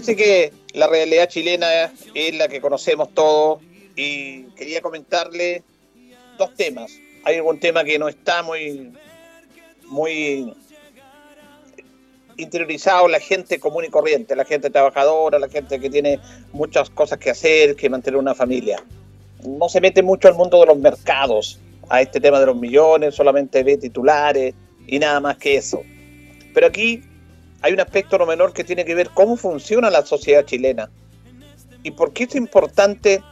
Fíjense 0.00 0.16
que 0.16 0.52
la 0.72 0.86
realidad 0.86 1.28
chilena 1.28 1.92
es 2.14 2.34
la 2.34 2.48
que 2.48 2.62
conocemos 2.62 3.12
todos 3.12 3.60
y 3.94 4.44
quería 4.56 4.80
comentarle 4.80 5.62
dos 6.38 6.54
temas. 6.54 6.90
Hay 7.22 7.36
algún 7.36 7.60
tema 7.60 7.84
que 7.84 7.98
no 7.98 8.08
está 8.08 8.42
muy, 8.42 8.94
muy 9.88 10.54
interiorizado 12.38 13.08
la 13.08 13.20
gente 13.20 13.60
común 13.60 13.84
y 13.84 13.90
corriente, 13.90 14.34
la 14.34 14.46
gente 14.46 14.70
trabajadora, 14.70 15.38
la 15.38 15.50
gente 15.50 15.78
que 15.78 15.90
tiene 15.90 16.18
muchas 16.54 16.88
cosas 16.88 17.18
que 17.18 17.28
hacer, 17.28 17.76
que 17.76 17.90
mantener 17.90 18.18
una 18.18 18.34
familia. 18.34 18.82
No 19.44 19.68
se 19.68 19.82
mete 19.82 20.02
mucho 20.02 20.28
al 20.28 20.34
mundo 20.34 20.60
de 20.60 20.66
los 20.66 20.78
mercados, 20.78 21.60
a 21.90 22.00
este 22.00 22.22
tema 22.22 22.40
de 22.40 22.46
los 22.46 22.56
millones, 22.56 23.14
solamente 23.14 23.62
ve 23.62 23.76
titulares 23.76 24.54
y 24.86 24.98
nada 24.98 25.20
más 25.20 25.36
que 25.36 25.56
eso. 25.56 25.82
Pero 26.54 26.68
aquí 26.68 27.02
hay 27.62 27.72
un 27.72 27.80
aspecto 27.80 28.18
no 28.18 28.26
menor 28.26 28.52
que 28.52 28.64
tiene 28.64 28.84
que 28.84 28.94
ver 28.94 29.10
cómo 29.10 29.36
funciona 29.36 29.90
la 29.90 30.04
sociedad 30.04 30.44
chilena 30.44 30.90
y 31.82 31.90
por 31.90 32.12
qué 32.12 32.24
es 32.24 32.34
importante 32.34 33.22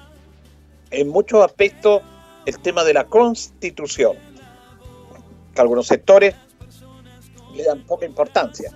en 0.91 1.09
muchos 1.09 1.45
aspectos 1.45 2.03
el 2.47 2.59
tema 2.61 2.85
de 2.85 2.95
la 2.95 3.05
constitución, 3.05 4.17
que 5.55 5.61
algunos 5.61 5.87
sectores 5.87 6.35
le 7.55 7.65
dan 7.65 7.85
poca 7.85 8.07
importancia. 8.07 8.73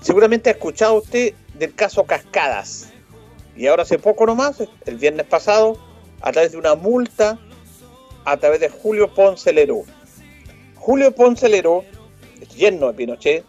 Seguramente 0.00 0.50
ha 0.50 0.54
escuchado 0.54 0.94
usted 0.94 1.34
del 1.54 1.74
caso 1.74 2.04
Cascadas 2.04 2.88
y 3.56 3.66
ahora 3.66 3.82
hace 3.82 3.98
poco 3.98 4.26
nomás, 4.26 4.56
el 4.86 4.96
viernes 4.96 5.26
pasado, 5.26 5.78
a 6.22 6.32
través 6.32 6.52
de 6.52 6.58
una 6.58 6.74
multa, 6.74 7.38
a 8.24 8.36
través 8.36 8.60
de 8.60 8.68
Julio 8.68 9.12
Ponce 9.12 9.52
Lerú. 9.52 9.84
Julio 10.76 11.14
Ponce 11.14 11.48
Lerú, 11.48 11.84
yerno 12.56 12.88
de 12.88 12.94
Pinochet, 12.94 13.44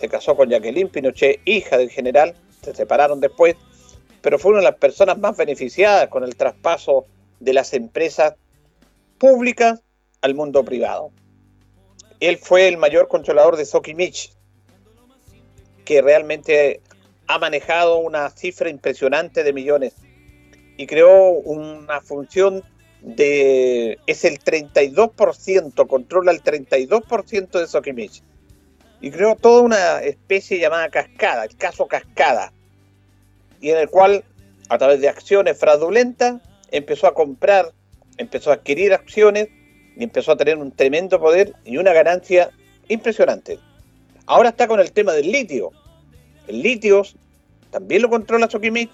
se 0.00 0.08
casó 0.08 0.34
con 0.34 0.48
Jacqueline 0.48 0.88
Pinochet, 0.88 1.40
hija 1.44 1.76
del 1.76 1.90
general, 1.90 2.34
se 2.62 2.74
separaron 2.74 3.20
después, 3.20 3.54
pero 4.22 4.38
fue 4.38 4.52
una 4.52 4.60
de 4.60 4.64
las 4.64 4.76
personas 4.76 5.18
más 5.18 5.36
beneficiadas 5.36 6.08
con 6.08 6.24
el 6.24 6.36
traspaso 6.36 7.04
de 7.38 7.52
las 7.52 7.74
empresas 7.74 8.34
públicas 9.18 9.82
al 10.22 10.34
mundo 10.34 10.64
privado. 10.64 11.10
Él 12.18 12.38
fue 12.38 12.66
el 12.66 12.78
mayor 12.78 13.08
controlador 13.08 13.56
de 13.56 13.66
Sokimich, 13.66 14.32
que 15.84 16.00
realmente 16.00 16.80
ha 17.26 17.38
manejado 17.38 17.98
una 17.98 18.30
cifra 18.30 18.70
impresionante 18.70 19.44
de 19.44 19.52
millones 19.52 19.94
y 20.78 20.86
creó 20.86 21.30
una 21.30 22.00
función 22.00 22.62
de... 23.02 23.98
es 24.06 24.24
el 24.24 24.38
32%, 24.40 25.86
controla 25.86 26.32
el 26.32 26.42
32% 26.42 27.50
de 27.58 27.66
Sokimich 27.66 28.22
y 29.00 29.10
creó 29.10 29.36
toda 29.36 29.62
una 29.62 30.00
especie 30.02 30.58
llamada 30.58 30.88
cascada, 30.88 31.44
el 31.44 31.56
caso 31.56 31.86
cascada, 31.86 32.52
y 33.60 33.70
en 33.70 33.78
el 33.78 33.88
cual, 33.88 34.24
a 34.68 34.78
través 34.78 35.00
de 35.00 35.08
acciones 35.08 35.58
fraudulentas, 35.58 36.40
empezó 36.70 37.06
a 37.06 37.14
comprar, 37.14 37.72
empezó 38.16 38.50
a 38.50 38.54
adquirir 38.54 38.92
acciones 38.92 39.48
y 39.96 40.04
empezó 40.04 40.32
a 40.32 40.36
tener 40.36 40.56
un 40.56 40.72
tremendo 40.72 41.20
poder 41.20 41.54
y 41.64 41.76
una 41.76 41.92
ganancia 41.92 42.50
impresionante. 42.88 43.58
Ahora 44.26 44.50
está 44.50 44.68
con 44.68 44.80
el 44.80 44.92
tema 44.92 45.12
del 45.12 45.30
litio. 45.30 45.72
El 46.46 46.62
litio 46.62 47.02
también 47.70 48.02
lo 48.02 48.10
controla 48.10 48.48
Sokimich 48.48 48.90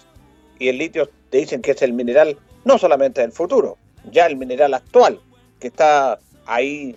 y 0.59 0.69
el 0.69 0.79
litio 0.79 1.09
te 1.31 1.39
dicen 1.39 1.63
que 1.63 1.73
es 1.73 1.83
el 1.83 1.93
mineral 1.93 2.39
no 2.65 2.79
solamente 2.79 3.21
del 3.21 3.33
futuro, 3.33 3.77
ya 4.11 4.27
el 4.27 4.37
mineral 4.37 4.75
actual, 4.75 5.21
que 5.61 5.69
está 5.69 6.19
ahí 6.47 6.97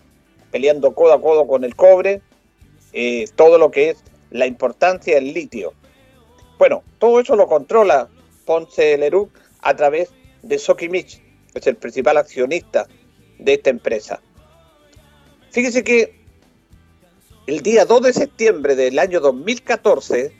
peleando 0.52 0.94
codo 0.96 1.14
a 1.14 1.22
codo 1.22 1.47
con 1.47 1.64
el 1.64 1.76
cobre 1.76 2.22
eh, 2.94 3.25
todo 3.35 3.57
lo 3.57 3.72
que 3.72 3.91
es 3.91 4.03
la 4.31 4.45
importancia 4.45 5.16
del 5.16 5.33
litio. 5.33 5.73
Bueno, 6.57 6.83
todo 6.97 7.19
eso 7.19 7.35
lo 7.35 7.47
controla 7.47 8.09
Ponce 8.45 8.97
Leroux 8.97 9.29
a 9.61 9.75
través 9.75 10.09
de 10.41 10.57
Sokimich, 10.57 11.22
que 11.53 11.59
es 11.59 11.67
el 11.67 11.75
principal 11.75 12.17
accionista 12.17 12.88
de 13.38 13.53
esta 13.53 13.69
empresa. 13.69 14.22
Fíjese 15.51 15.83
que 15.83 16.19
el 17.47 17.61
día 17.61 17.85
2 17.85 18.01
de 18.01 18.13
septiembre 18.13 18.75
del 18.75 18.99
año 18.99 19.19
2014, 19.19 20.33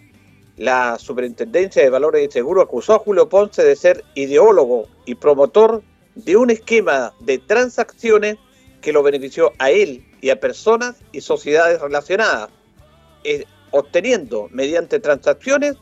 la 0.58 0.98
Superintendencia 1.00 1.82
de 1.82 1.90
Valores 1.90 2.28
y 2.28 2.32
Seguro 2.32 2.62
acusó 2.62 2.96
a 2.96 3.00
Julio 3.00 3.30
Ponce 3.30 3.64
de 3.64 3.76
ser 3.76 4.04
ideólogo 4.14 4.88
y 5.06 5.16
promotor 5.16 5.82
de 6.16 6.36
un 6.36 6.50
esquema 6.50 7.14
de 7.22 7.38
transacciones 7.38 8.38
que 8.82 8.94
lo 8.94 9.04
benefició 9.04 9.54
a 9.58 9.72
él 9.72 10.06
y 10.22 10.30
a 10.30 10.40
personas 10.40 10.96
y 11.12 11.22
sociedades 11.22 11.82
relacionadas, 11.82 12.50
obteniendo 13.72 14.48
mediante 14.52 15.00
transacciones 15.00 15.76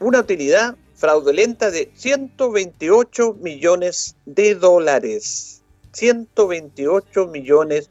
una 0.00 0.20
utilidad 0.20 0.76
fraudulenta 0.94 1.70
de 1.70 1.90
128 1.94 3.34
millones 3.40 4.16
de 4.26 4.54
dólares. 4.54 5.62
128 5.92 7.26
millones 7.28 7.90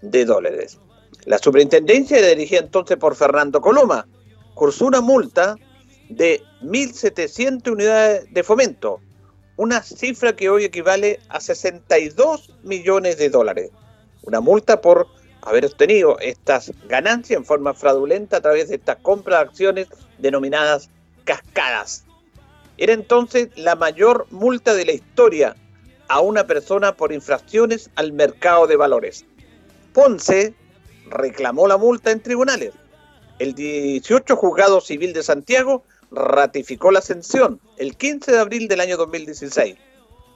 de 0.00 0.24
dólares. 0.24 0.78
La 1.24 1.38
superintendencia, 1.38 2.24
dirigida 2.24 2.60
entonces 2.60 2.96
por 2.96 3.16
Fernando 3.16 3.60
Coloma, 3.60 4.06
cursó 4.54 4.86
una 4.86 5.00
multa 5.00 5.56
de 6.08 6.40
1.700 6.62 7.72
unidades 7.72 8.32
de 8.32 8.42
fomento, 8.42 9.00
una 9.56 9.82
cifra 9.82 10.36
que 10.36 10.48
hoy 10.48 10.64
equivale 10.64 11.20
a 11.28 11.40
62 11.40 12.54
millones 12.62 13.18
de 13.18 13.30
dólares. 13.30 13.70
Una 14.26 14.40
multa 14.40 14.80
por 14.80 15.06
haber 15.42 15.64
obtenido 15.64 16.18
estas 16.18 16.72
ganancias 16.88 17.38
en 17.38 17.44
forma 17.44 17.72
fraudulenta 17.72 18.38
a 18.38 18.40
través 18.40 18.68
de 18.68 18.74
estas 18.74 18.96
compras 18.96 19.40
de 19.40 19.46
acciones 19.46 19.88
denominadas 20.18 20.90
cascadas. 21.24 22.04
Era 22.76 22.92
entonces 22.92 23.48
la 23.56 23.76
mayor 23.76 24.26
multa 24.30 24.74
de 24.74 24.84
la 24.84 24.92
historia 24.92 25.56
a 26.08 26.20
una 26.20 26.46
persona 26.46 26.96
por 26.96 27.12
infracciones 27.12 27.90
al 27.94 28.12
mercado 28.12 28.66
de 28.66 28.76
valores. 28.76 29.24
Ponce 29.92 30.54
reclamó 31.08 31.68
la 31.68 31.76
multa 31.76 32.10
en 32.10 32.20
tribunales. 32.20 32.72
El 33.38 33.54
18 33.54 34.36
Juzgado 34.36 34.80
Civil 34.80 35.12
de 35.12 35.22
Santiago 35.22 35.84
ratificó 36.10 36.90
la 36.90 36.98
ascensión 36.98 37.60
el 37.76 37.96
15 37.96 38.32
de 38.32 38.38
abril 38.38 38.68
del 38.68 38.80
año 38.80 38.96
2016. 38.96 39.76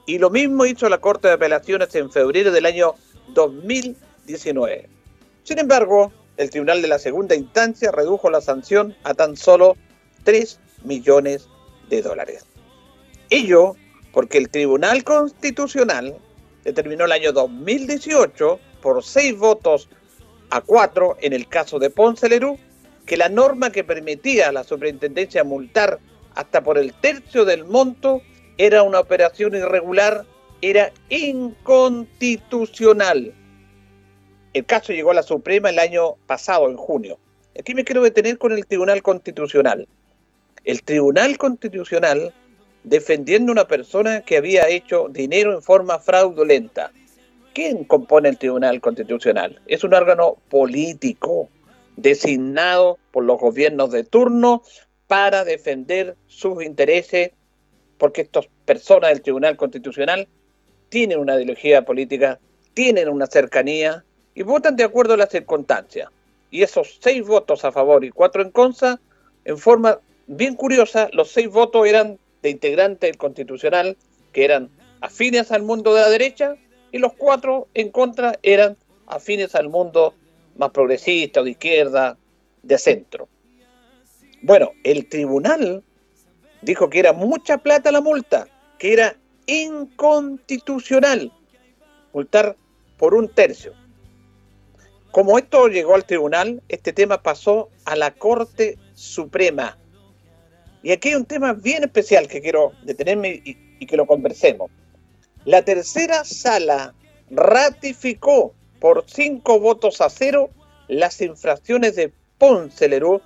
Y 0.05 0.17
lo 0.17 0.29
mismo 0.29 0.65
hizo 0.65 0.89
la 0.89 0.99
Corte 0.99 1.27
de 1.27 1.35
Apelaciones 1.35 1.93
en 1.95 2.11
febrero 2.11 2.51
del 2.51 2.65
año 2.65 2.95
2019. 3.33 4.89
Sin 5.43 5.59
embargo, 5.59 6.11
el 6.37 6.49
Tribunal 6.49 6.81
de 6.81 6.87
la 6.87 6.99
Segunda 6.99 7.35
Instancia 7.35 7.91
redujo 7.91 8.29
la 8.29 8.41
sanción 8.41 8.95
a 9.03 9.13
tan 9.13 9.35
solo 9.37 9.75
3 10.23 10.59
millones 10.83 11.47
de 11.89 12.01
dólares. 12.01 12.45
Ello 13.29 13.75
porque 14.11 14.37
el 14.37 14.49
Tribunal 14.49 15.03
Constitucional 15.03 16.15
determinó 16.63 17.05
el 17.05 17.11
año 17.11 17.31
2018 17.31 18.59
por 18.81 19.03
6 19.03 19.37
votos 19.37 19.89
a 20.49 20.61
4 20.61 21.17
en 21.21 21.33
el 21.33 21.47
caso 21.47 21.79
de 21.79 21.89
Ponce 21.89 22.27
Lerú 22.27 22.57
que 23.05 23.17
la 23.17 23.29
norma 23.29 23.71
que 23.71 23.83
permitía 23.83 24.49
a 24.49 24.51
la 24.51 24.63
superintendencia 24.63 25.43
multar 25.43 25.99
hasta 26.35 26.63
por 26.63 26.77
el 26.77 26.93
tercio 26.93 27.45
del 27.45 27.65
monto 27.65 28.21
era 28.57 28.83
una 28.83 28.99
operación 28.99 29.55
irregular, 29.55 30.25
era 30.61 30.91
inconstitucional. 31.09 33.33
el 34.53 34.65
caso 34.65 34.93
llegó 34.93 35.11
a 35.11 35.15
la 35.15 35.23
Suprema 35.23 35.69
el 35.69 35.79
año 35.79 36.15
pasado, 36.27 36.69
en 36.69 36.77
junio. 36.77 37.17
Aquí 37.57 37.73
me 37.73 37.83
quiero 37.83 38.03
detener 38.03 38.37
con 38.37 38.51
el 38.51 38.65
Tribunal 38.65 39.01
Constitucional. 39.01 39.87
El 40.63 40.83
Tribunal 40.83 41.37
Constitucional 41.37 42.33
defendiendo 42.83 43.51
a 43.51 43.53
una 43.53 43.67
persona 43.67 44.21
que 44.21 44.37
había 44.37 44.67
hecho 44.67 45.07
dinero 45.09 45.53
en 45.53 45.61
forma 45.61 45.99
fraudulenta. 45.99 46.91
¿Quién 47.53 47.83
compone 47.83 48.29
el 48.29 48.37
Tribunal 48.37 48.79
Constitucional? 48.81 49.61
Es 49.67 49.83
un 49.83 49.93
órgano 49.93 50.37
político 50.49 51.49
designado 51.97 52.97
por 53.11 53.25
los 53.25 53.39
gobiernos 53.39 53.91
de 53.91 54.03
turno 54.03 54.63
para 55.07 55.43
defender 55.43 56.15
sus 56.27 56.63
intereses, 56.63 57.31
porque 57.97 58.21
estas 58.21 58.47
personas 58.65 59.11
del 59.11 59.21
Tribunal 59.21 59.57
Constitucional 59.57 60.27
tienen 60.91 61.19
una 61.19 61.35
ideología 61.35 61.85
política, 61.85 62.37
tienen 62.73 63.07
una 63.07 63.25
cercanía 63.25 64.03
y 64.35 64.43
votan 64.43 64.75
de 64.75 64.83
acuerdo 64.83 65.13
a 65.13 65.17
las 65.17 65.29
circunstancias. 65.29 66.09
Y 66.51 66.63
esos 66.63 66.99
seis 67.01 67.25
votos 67.25 67.63
a 67.63 67.71
favor 67.71 68.03
y 68.03 68.11
cuatro 68.11 68.41
en 68.41 68.51
contra, 68.51 68.99
en 69.45 69.57
forma 69.57 69.99
bien 70.27 70.55
curiosa, 70.55 71.07
los 71.13 71.31
seis 71.31 71.47
votos 71.47 71.87
eran 71.87 72.19
de 72.41 72.49
integrantes 72.49 73.09
del 73.09 73.17
Constitucional 73.17 73.95
que 74.33 74.43
eran 74.43 74.69
afines 74.99 75.53
al 75.53 75.63
mundo 75.63 75.95
de 75.95 76.01
la 76.01 76.09
derecha 76.09 76.55
y 76.91 76.97
los 76.97 77.13
cuatro 77.13 77.69
en 77.73 77.89
contra 77.89 78.37
eran 78.43 78.75
afines 79.07 79.55
al 79.55 79.69
mundo 79.69 80.13
más 80.57 80.71
progresista 80.71 81.39
o 81.39 81.45
de 81.45 81.51
izquierda, 81.51 82.17
de 82.63 82.77
centro. 82.77 83.29
Bueno, 84.41 84.71
el 84.83 85.07
tribunal 85.07 85.83
dijo 86.61 86.89
que 86.89 86.99
era 86.99 87.13
mucha 87.13 87.59
plata 87.59 87.93
la 87.93 88.01
multa, 88.01 88.49
que 88.77 88.91
era 88.91 89.15
inconstitucional 89.45 91.31
multar 92.13 92.55
por 92.97 93.13
un 93.13 93.29
tercio. 93.29 93.73
Como 95.11 95.37
esto 95.37 95.67
llegó 95.67 95.95
al 95.95 96.05
tribunal, 96.05 96.61
este 96.69 96.93
tema 96.93 97.21
pasó 97.21 97.69
a 97.85 97.95
la 97.95 98.11
Corte 98.11 98.77
Suprema. 98.93 99.77
Y 100.83 100.91
aquí 100.91 101.09
hay 101.09 101.15
un 101.15 101.25
tema 101.25 101.53
bien 101.53 101.83
especial 101.83 102.27
que 102.27 102.41
quiero 102.41 102.71
detenerme 102.83 103.41
y, 103.43 103.57
y 103.79 103.85
que 103.85 103.97
lo 103.97 104.07
conversemos. 104.07 104.71
La 105.45 105.63
tercera 105.63 106.23
sala 106.23 106.93
ratificó 107.29 108.53
por 108.79 109.03
cinco 109.07 109.59
votos 109.59 110.01
a 110.01 110.09
cero 110.09 110.49
las 110.87 111.21
infracciones 111.21 111.95
de 111.95 112.11
Ponce 112.37 112.87
Lerú 112.87 113.21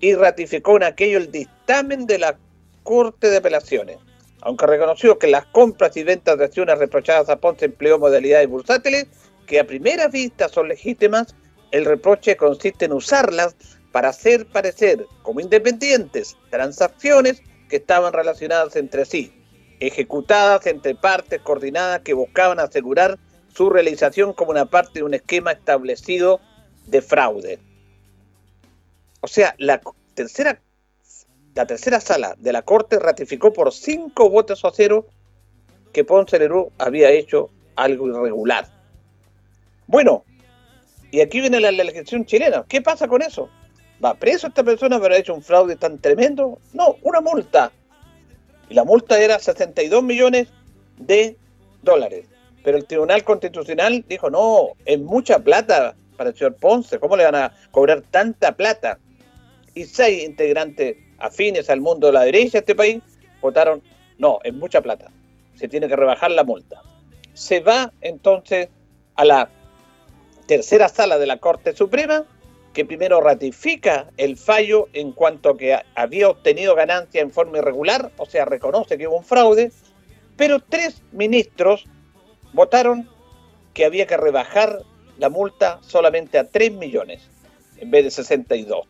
y 0.00 0.14
ratificó 0.14 0.76
en 0.76 0.84
aquello 0.84 1.18
el 1.18 1.30
dictamen 1.30 2.06
de 2.06 2.18
la 2.18 2.38
Corte 2.82 3.30
de 3.30 3.38
Apelaciones. 3.38 3.98
Aunque 4.42 4.66
reconoció 4.66 5.18
que 5.18 5.28
las 5.28 5.46
compras 5.46 5.96
y 5.96 6.02
ventas 6.02 6.36
de 6.36 6.44
acciones 6.44 6.78
reprochadas 6.78 7.28
a 7.28 7.36
Ponce 7.36 7.66
empleó 7.66 7.98
modalidades 7.98 8.48
bursátiles 8.48 9.06
que 9.46 9.60
a 9.60 9.66
primera 9.66 10.08
vista 10.08 10.48
son 10.48 10.68
legítimas, 10.68 11.34
el 11.70 11.84
reproche 11.84 12.36
consiste 12.36 12.86
en 12.86 12.92
usarlas 12.92 13.56
para 13.92 14.08
hacer 14.08 14.46
parecer 14.46 15.06
como 15.22 15.40
independientes 15.40 16.36
transacciones 16.50 17.42
que 17.68 17.76
estaban 17.76 18.12
relacionadas 18.12 18.74
entre 18.76 19.04
sí, 19.04 19.32
ejecutadas 19.78 20.66
entre 20.66 20.94
partes 20.94 21.40
coordinadas 21.40 22.00
que 22.00 22.14
buscaban 22.14 22.58
asegurar 22.58 23.18
su 23.54 23.70
realización 23.70 24.32
como 24.32 24.50
una 24.50 24.66
parte 24.66 25.00
de 25.00 25.04
un 25.04 25.14
esquema 25.14 25.52
establecido 25.52 26.40
de 26.86 27.00
fraude. 27.00 27.58
O 29.20 29.28
sea, 29.28 29.54
la 29.58 29.80
tercera, 30.14 30.60
la 31.54 31.66
tercera 31.66 32.00
sala 32.00 32.34
de 32.38 32.52
la 32.52 32.62
Corte 32.62 32.98
ratificó 32.98 33.52
por 33.52 33.72
cinco 33.72 34.30
votos 34.30 34.64
a 34.64 34.70
cero 34.72 35.06
que 35.92 36.04
Ponce 36.04 36.38
Lerú 36.38 36.72
había 36.78 37.10
hecho 37.10 37.50
algo 37.76 38.08
irregular. 38.08 38.66
Bueno, 39.86 40.24
y 41.10 41.20
aquí 41.20 41.40
viene 41.40 41.60
la 41.60 41.70
legislación 41.70 42.24
chilena. 42.24 42.64
¿Qué 42.66 42.80
pasa 42.80 43.06
con 43.06 43.20
eso? 43.20 43.50
¿Va 44.02 44.14
preso 44.14 44.46
esta 44.46 44.64
persona 44.64 44.98
por 44.98 45.06
haber 45.06 45.20
hecho 45.20 45.34
un 45.34 45.42
fraude 45.42 45.76
tan 45.76 45.98
tremendo? 45.98 46.58
No, 46.72 46.96
una 47.02 47.20
multa. 47.20 47.70
Y 48.70 48.74
la 48.74 48.84
multa 48.84 49.20
era 49.20 49.38
62 49.38 50.02
millones 50.02 50.48
de 50.96 51.36
dólares. 51.82 52.26
Pero 52.64 52.78
el 52.78 52.86
Tribunal 52.86 53.24
Constitucional 53.24 54.04
dijo, 54.08 54.30
no, 54.30 54.68
es 54.86 54.98
mucha 54.98 55.38
plata 55.40 55.94
para 56.16 56.30
el 56.30 56.36
señor 56.36 56.56
Ponce, 56.56 56.98
¿cómo 56.98 57.16
le 57.16 57.24
van 57.24 57.34
a 57.34 57.52
cobrar 57.70 58.02
tanta 58.02 58.56
plata? 58.56 58.98
Y 59.74 59.84
seis 59.84 60.24
integrantes 60.24 60.96
afines 61.22 61.70
al 61.70 61.80
mundo 61.80 62.08
de 62.08 62.12
la 62.12 62.24
derecha 62.24 62.52
de 62.52 62.58
este 62.58 62.74
país 62.74 63.02
votaron, 63.40 63.82
no, 64.18 64.38
es 64.44 64.52
mucha 64.52 64.82
plata, 64.82 65.10
se 65.54 65.68
tiene 65.68 65.88
que 65.88 65.96
rebajar 65.96 66.30
la 66.30 66.44
multa. 66.44 66.82
Se 67.32 67.60
va 67.60 67.92
entonces 68.00 68.68
a 69.14 69.24
la 69.24 69.48
tercera 70.46 70.88
sala 70.88 71.18
de 71.18 71.26
la 71.26 71.38
Corte 71.38 71.74
Suprema, 71.74 72.24
que 72.74 72.84
primero 72.84 73.20
ratifica 73.20 74.08
el 74.16 74.36
fallo 74.36 74.88
en 74.92 75.12
cuanto 75.12 75.56
que 75.56 75.78
había 75.94 76.28
obtenido 76.28 76.74
ganancia 76.74 77.20
en 77.20 77.30
forma 77.30 77.58
irregular, 77.58 78.10
o 78.16 78.26
sea, 78.26 78.44
reconoce 78.44 78.98
que 78.98 79.06
hubo 79.06 79.18
un 79.18 79.24
fraude, 79.24 79.70
pero 80.36 80.60
tres 80.60 81.02
ministros 81.12 81.84
votaron 82.52 83.08
que 83.74 83.84
había 83.84 84.06
que 84.06 84.16
rebajar 84.16 84.82
la 85.18 85.28
multa 85.28 85.78
solamente 85.82 86.38
a 86.38 86.48
3 86.48 86.72
millones 86.72 87.22
en 87.78 87.90
vez 87.90 88.04
de 88.04 88.10
62. 88.10 88.86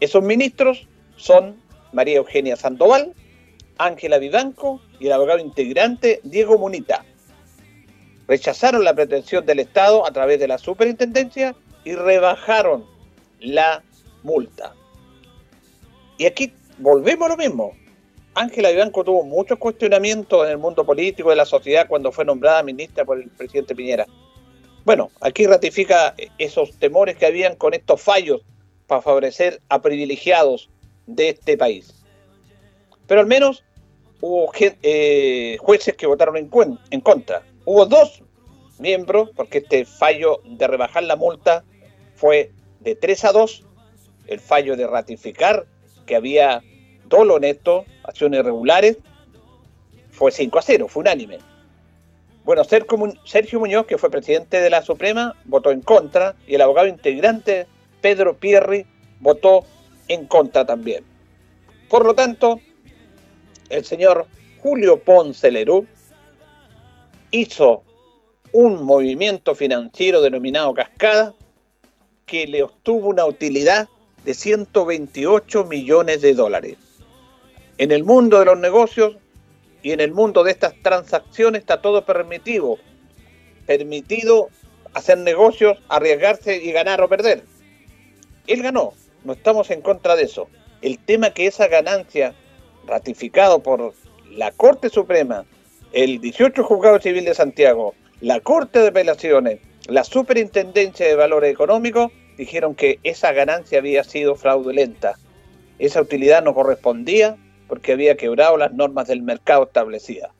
Esos 0.00 0.22
ministros 0.22 0.86
son 1.16 1.56
María 1.92 2.18
Eugenia 2.18 2.56
Sandoval, 2.56 3.14
Ángela 3.78 4.18
Vivanco 4.18 4.80
y 4.98 5.06
el 5.06 5.12
abogado 5.12 5.38
integrante 5.38 6.20
Diego 6.24 6.58
Munita. 6.58 7.04
Rechazaron 8.28 8.84
la 8.84 8.94
pretensión 8.94 9.46
del 9.46 9.60
Estado 9.60 10.06
a 10.06 10.10
través 10.10 10.40
de 10.40 10.48
la 10.48 10.58
superintendencia 10.58 11.54
y 11.84 11.94
rebajaron 11.94 12.84
la 13.40 13.82
multa. 14.22 14.74
Y 16.18 16.26
aquí 16.26 16.52
volvemos 16.78 17.26
a 17.26 17.28
lo 17.30 17.36
mismo. 17.36 17.72
Ángela 18.34 18.70
Vivanco 18.70 19.04
tuvo 19.04 19.24
muchos 19.24 19.58
cuestionamientos 19.58 20.44
en 20.44 20.52
el 20.52 20.58
mundo 20.58 20.84
político 20.84 21.30
de 21.30 21.36
la 21.36 21.46
sociedad 21.46 21.86
cuando 21.88 22.12
fue 22.12 22.24
nombrada 22.24 22.62
ministra 22.62 23.04
por 23.04 23.18
el 23.18 23.28
presidente 23.30 23.74
Piñera. 23.74 24.06
Bueno, 24.84 25.10
aquí 25.20 25.46
ratifica 25.46 26.14
esos 26.38 26.76
temores 26.78 27.16
que 27.16 27.26
habían 27.26 27.56
con 27.56 27.74
estos 27.74 28.00
fallos 28.00 28.42
para 28.86 29.02
favorecer 29.02 29.60
a 29.68 29.80
privilegiados 29.80 30.68
de 31.06 31.30
este 31.30 31.56
país. 31.56 32.04
Pero 33.06 33.20
al 33.20 33.26
menos 33.26 33.64
hubo 34.20 34.50
eh, 34.60 35.56
jueces 35.60 35.94
que 35.94 36.06
votaron 36.06 36.36
en, 36.36 36.50
en 36.90 37.00
contra. 37.00 37.42
Hubo 37.64 37.86
dos 37.86 38.22
miembros, 38.78 39.30
porque 39.34 39.58
este 39.58 39.84
fallo 39.84 40.40
de 40.44 40.66
rebajar 40.66 41.04
la 41.04 41.16
multa 41.16 41.64
fue 42.14 42.52
de 42.80 42.94
3 42.94 43.24
a 43.24 43.32
2, 43.32 43.64
el 44.26 44.40
fallo 44.40 44.76
de 44.76 44.86
ratificar 44.86 45.66
que 46.04 46.16
había 46.16 46.62
lo 47.10 47.34
honesto, 47.34 47.84
acciones 48.02 48.40
irregulares, 48.40 48.98
fue 50.10 50.32
5 50.32 50.58
a 50.58 50.62
0, 50.62 50.88
fue 50.88 51.02
unánime. 51.02 51.38
Bueno, 52.44 52.62
Sergio 52.64 53.58
Muñoz, 53.60 53.86
que 53.86 53.98
fue 53.98 54.10
presidente 54.10 54.60
de 54.60 54.70
la 54.70 54.82
Suprema, 54.82 55.34
votó 55.44 55.72
en 55.72 55.80
contra 55.80 56.36
y 56.46 56.54
el 56.54 56.62
abogado 56.62 56.86
integrante 56.86 57.66
Pedro 58.00 58.36
Pierri 58.36 58.86
votó 59.20 59.64
en 60.08 60.26
contra 60.26 60.64
también. 60.64 61.04
Por 61.88 62.04
lo 62.04 62.14
tanto, 62.14 62.60
el 63.68 63.84
señor 63.84 64.26
Julio 64.60 64.98
Ponce 64.98 65.50
Lerú 65.50 65.86
hizo 67.30 67.82
un 68.52 68.84
movimiento 68.84 69.54
financiero 69.54 70.20
denominado 70.20 70.72
Cascada 70.74 71.34
que 72.24 72.46
le 72.46 72.62
obtuvo 72.62 73.08
una 73.08 73.24
utilidad 73.24 73.88
de 74.24 74.34
128 74.34 75.64
millones 75.64 76.20
de 76.20 76.34
dólares. 76.34 76.76
En 77.78 77.92
el 77.92 78.04
mundo 78.04 78.38
de 78.38 78.46
los 78.46 78.58
negocios 78.58 79.16
y 79.82 79.92
en 79.92 80.00
el 80.00 80.12
mundo 80.12 80.42
de 80.42 80.50
estas 80.50 80.74
transacciones 80.82 81.60
está 81.60 81.80
todo 81.80 82.04
permitido. 82.04 82.78
Permitido 83.66 84.48
hacer 84.94 85.18
negocios, 85.18 85.78
arriesgarse 85.88 86.56
y 86.56 86.72
ganar 86.72 87.00
o 87.02 87.08
perder. 87.08 87.44
Él 88.46 88.62
ganó, 88.62 88.94
no 89.26 89.32
estamos 89.32 89.70
en 89.70 89.82
contra 89.82 90.16
de 90.16 90.22
eso. 90.22 90.48
El 90.82 90.98
tema 90.98 91.30
que 91.30 91.46
esa 91.46 91.66
ganancia, 91.66 92.34
ratificado 92.86 93.62
por 93.62 93.92
la 94.30 94.52
Corte 94.52 94.88
Suprema, 94.88 95.44
el 95.92 96.20
18 96.20 96.62
Juzgado 96.62 97.00
Civil 97.00 97.24
de 97.24 97.34
Santiago, 97.34 97.94
la 98.20 98.40
Corte 98.40 98.78
de 98.78 98.88
Apelaciones, 98.88 99.60
la 99.88 100.04
Superintendencia 100.04 101.06
de 101.06 101.14
Valores 101.16 101.52
Económicos, 101.52 102.12
dijeron 102.38 102.74
que 102.74 103.00
esa 103.02 103.32
ganancia 103.32 103.78
había 103.78 104.04
sido 104.04 104.36
fraudulenta. 104.36 105.18
Esa 105.78 106.00
utilidad 106.00 106.42
no 106.42 106.54
correspondía 106.54 107.36
porque 107.68 107.92
había 107.92 108.16
quebrado 108.16 108.56
las 108.56 108.72
normas 108.72 109.08
del 109.08 109.22
mercado 109.22 109.64
establecidas. 109.64 110.30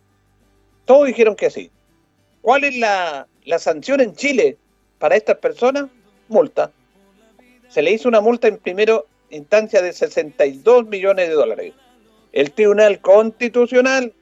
Todos 0.85 1.07
dijeron 1.07 1.35
que 1.35 1.51
sí. 1.51 1.71
¿Cuál 2.41 2.65
es 2.65 2.77
la, 2.77 3.27
sanción 3.59 4.01
en 4.01 4.15
Chile 4.15 4.57
para 4.99 5.17
estas 5.17 5.39
personas? 5.39 5.87
Multa. 6.29 6.71
Se 7.69 7.83
le 7.83 7.93
hizo 7.93 8.09
una 8.09 8.21
multa 8.21 8.49
en 8.49 8.59
primera 8.59 9.03
instancia 9.31 9.83
de 9.83 9.93
62 9.93 10.87
millones 10.87 11.29
de 11.29 11.35
dólares. 11.35 11.75
El 12.33 12.53
Tribunal 12.53 13.01
Constitucional 13.01 14.13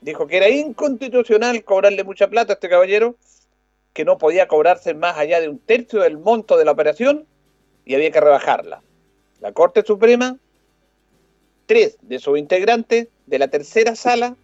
dijo 0.00 0.26
que 0.26 0.36
era 0.36 0.48
inconstitucional 0.48 1.64
cobrarle 1.64 2.04
mucha 2.04 2.28
plata 2.28 2.52
a 2.52 2.54
este 2.54 2.68
caballero 2.68 3.16
que 3.92 4.04
no 4.04 4.18
podía 4.18 4.46
cobrarse 4.46 4.94
más 4.94 5.18
allá 5.18 5.40
de 5.40 5.48
un 5.48 5.58
tercio 5.58 6.00
del 6.00 6.18
monto 6.18 6.56
de 6.56 6.64
la 6.64 6.72
operación 6.72 7.26
y 7.84 7.94
había 7.94 8.10
que 8.10 8.20
rebajarla. 8.20 8.82
La 9.40 9.52
Corte 9.52 9.82
Suprema, 9.84 10.36
tres 11.66 11.96
de 12.02 12.18
sus 12.18 12.38
integrantes 12.38 13.08
de 13.26 13.38
la 13.38 13.48
tercera 13.48 13.96
sala, 13.96 14.36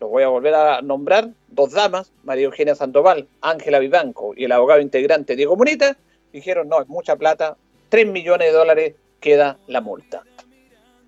los 0.00 0.10
voy 0.10 0.24
a 0.24 0.28
volver 0.28 0.54
a 0.54 0.82
nombrar, 0.82 1.30
dos 1.48 1.72
damas, 1.72 2.10
María 2.24 2.46
Eugenia 2.46 2.74
Sandoval, 2.74 3.28
Ángela 3.40 3.78
Vivanco 3.78 4.34
y 4.36 4.44
el 4.44 4.52
abogado 4.52 4.80
integrante 4.80 5.36
Diego 5.36 5.54
Munita, 5.54 5.96
dijeron, 6.32 6.68
no, 6.68 6.80
es 6.80 6.88
mucha 6.88 7.16
plata, 7.16 7.56
3 7.88 8.06
millones 8.06 8.48
de 8.48 8.52
dólares 8.52 8.94
queda 9.20 9.58
la 9.66 9.80
multa. 9.80 10.22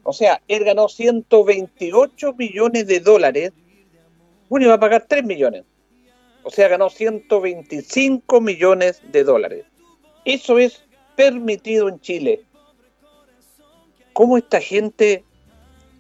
O 0.03 0.13
sea, 0.13 0.41
él 0.49 0.65
ganó 0.65 0.89
128 0.89 2.35
millones 2.35 2.87
de 2.87 3.01
dólares, 3.01 3.53
bueno, 4.49 4.67
iba 4.67 4.75
a 4.75 4.81
pagar 4.81 5.07
3 5.09 5.25
millones. 5.25 5.65
O 6.43 6.51
sea, 6.51 6.69
ganó 6.69 6.91
125 6.91 8.41
millones 8.41 9.01
de 9.11 9.25
dólares. 9.25 9.65
Eso 10.27 10.59
es 10.59 10.85
permitido 11.17 11.89
en 11.89 12.01
Chile. 12.01 12.43
¿Cómo 14.13 14.37
esta 14.37 14.61
gente 14.61 15.25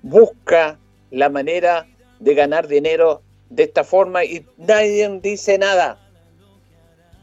busca 0.02 0.78
la 1.10 1.30
manera 1.30 1.86
de 2.20 2.34
ganar 2.34 2.68
dinero 2.68 3.22
de 3.48 3.64
esta 3.64 3.84
forma 3.84 4.24
y 4.24 4.44
nadie 4.58 5.08
dice 5.20 5.56
nada? 5.58 5.98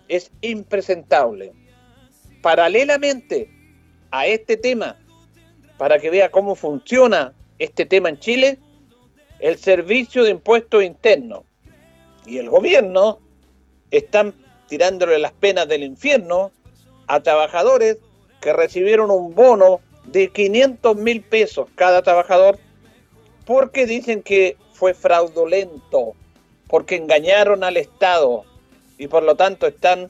Es 0.07 0.31
impresentable. 0.41 1.53
Paralelamente 2.41 3.49
a 4.11 4.25
este 4.25 4.57
tema, 4.57 4.97
para 5.77 5.99
que 5.99 6.09
vea 6.09 6.31
cómo 6.31 6.55
funciona 6.55 7.33
este 7.59 7.85
tema 7.85 8.09
en 8.09 8.19
Chile, 8.19 8.59
el 9.39 9.57
Servicio 9.57 10.23
de 10.23 10.31
Impuestos 10.31 10.83
Internos 10.83 11.43
y 12.25 12.37
el 12.37 12.49
gobierno 12.49 13.19
están 13.89 14.33
tirándole 14.67 15.19
las 15.19 15.33
penas 15.33 15.67
del 15.67 15.83
infierno 15.83 16.51
a 17.07 17.19
trabajadores 17.21 17.97
que 18.39 18.53
recibieron 18.53 19.11
un 19.11 19.33
bono 19.35 19.81
de 20.05 20.29
500 20.29 20.95
mil 20.95 21.21
pesos 21.21 21.67
cada 21.75 22.01
trabajador 22.01 22.57
porque 23.45 23.85
dicen 23.85 24.23
que 24.23 24.57
fue 24.73 24.93
fraudulento, 24.93 26.13
porque 26.67 26.95
engañaron 26.95 27.63
al 27.63 27.77
Estado 27.77 28.45
y 28.97 29.07
por 29.07 29.23
lo 29.23 29.35
tanto 29.35 29.67
están 29.67 30.09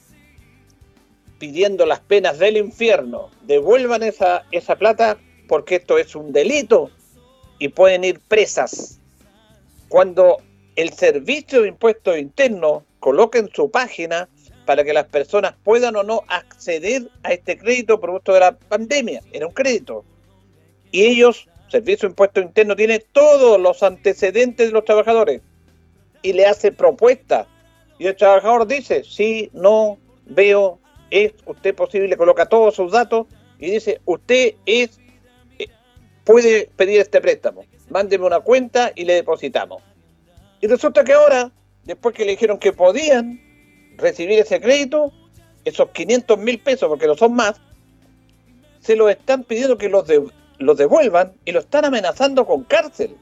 pidiendo 1.41 1.87
las 1.87 2.01
penas 2.01 2.37
del 2.37 2.55
infierno. 2.55 3.31
Devuelvan 3.47 4.03
esa, 4.03 4.45
esa 4.51 4.75
plata 4.75 5.17
porque 5.47 5.77
esto 5.77 5.97
es 5.97 6.15
un 6.15 6.31
delito 6.31 6.91
y 7.57 7.69
pueden 7.69 8.03
ir 8.03 8.19
presas. 8.19 8.99
Cuando 9.89 10.37
el 10.75 10.93
Servicio 10.93 11.63
de 11.63 11.69
Impuestos 11.69 12.15
Internos 12.19 12.83
coloque 12.99 13.39
en 13.39 13.49
su 13.51 13.71
página 13.71 14.29
para 14.67 14.83
que 14.83 14.93
las 14.93 15.07
personas 15.07 15.55
puedan 15.63 15.95
o 15.95 16.03
no 16.03 16.21
acceder 16.27 17.09
a 17.23 17.33
este 17.33 17.57
crédito 17.57 17.99
producto 17.99 18.33
de 18.33 18.41
la 18.41 18.51
pandemia. 18.51 19.23
Era 19.33 19.47
un 19.47 19.53
crédito. 19.53 20.05
Y 20.91 21.05
ellos, 21.05 21.49
Servicio 21.71 22.07
de 22.07 22.11
Impuestos 22.11 22.43
Internos, 22.43 22.77
tiene 22.77 22.99
todos 22.99 23.59
los 23.59 23.81
antecedentes 23.81 24.67
de 24.67 24.73
los 24.73 24.85
trabajadores 24.85 25.41
y 26.21 26.33
le 26.33 26.45
hace 26.45 26.71
propuesta. 26.71 27.47
Y 27.97 28.05
el 28.05 28.15
trabajador 28.15 28.67
dice, 28.67 29.03
sí, 29.03 29.49
no, 29.53 29.97
veo, 30.27 30.79
es 31.11 31.33
usted 31.45 31.75
posible, 31.75 32.17
coloca 32.17 32.47
todos 32.47 32.73
sus 32.73 32.91
datos 32.91 33.27
y 33.59 33.69
dice, 33.69 34.01
usted 34.05 34.55
es, 34.65 34.99
eh, 35.59 35.67
puede 36.23 36.69
pedir 36.75 37.01
este 37.01 37.21
préstamo, 37.21 37.65
mándeme 37.89 38.25
una 38.25 38.39
cuenta 38.39 38.91
y 38.95 39.05
le 39.05 39.13
depositamos. 39.13 39.83
Y 40.61 40.67
resulta 40.67 41.03
que 41.03 41.13
ahora, 41.13 41.51
después 41.83 42.15
que 42.15 42.25
le 42.25 42.31
dijeron 42.31 42.57
que 42.57 42.71
podían 42.71 43.39
recibir 43.97 44.39
ese 44.39 44.59
crédito, 44.61 45.11
esos 45.65 45.89
500 45.89 46.37
mil 46.39 46.59
pesos, 46.59 46.89
porque 46.89 47.07
no 47.07 47.15
son 47.15 47.33
más, 47.33 47.59
se 48.79 48.95
los 48.95 49.11
están 49.11 49.43
pidiendo 49.43 49.77
que 49.77 49.89
los, 49.89 50.05
los 50.57 50.77
devuelvan 50.77 51.33
y 51.45 51.51
lo 51.51 51.59
están 51.59 51.85
amenazando 51.85 52.45
con 52.45 52.63
cárcel. 52.63 53.15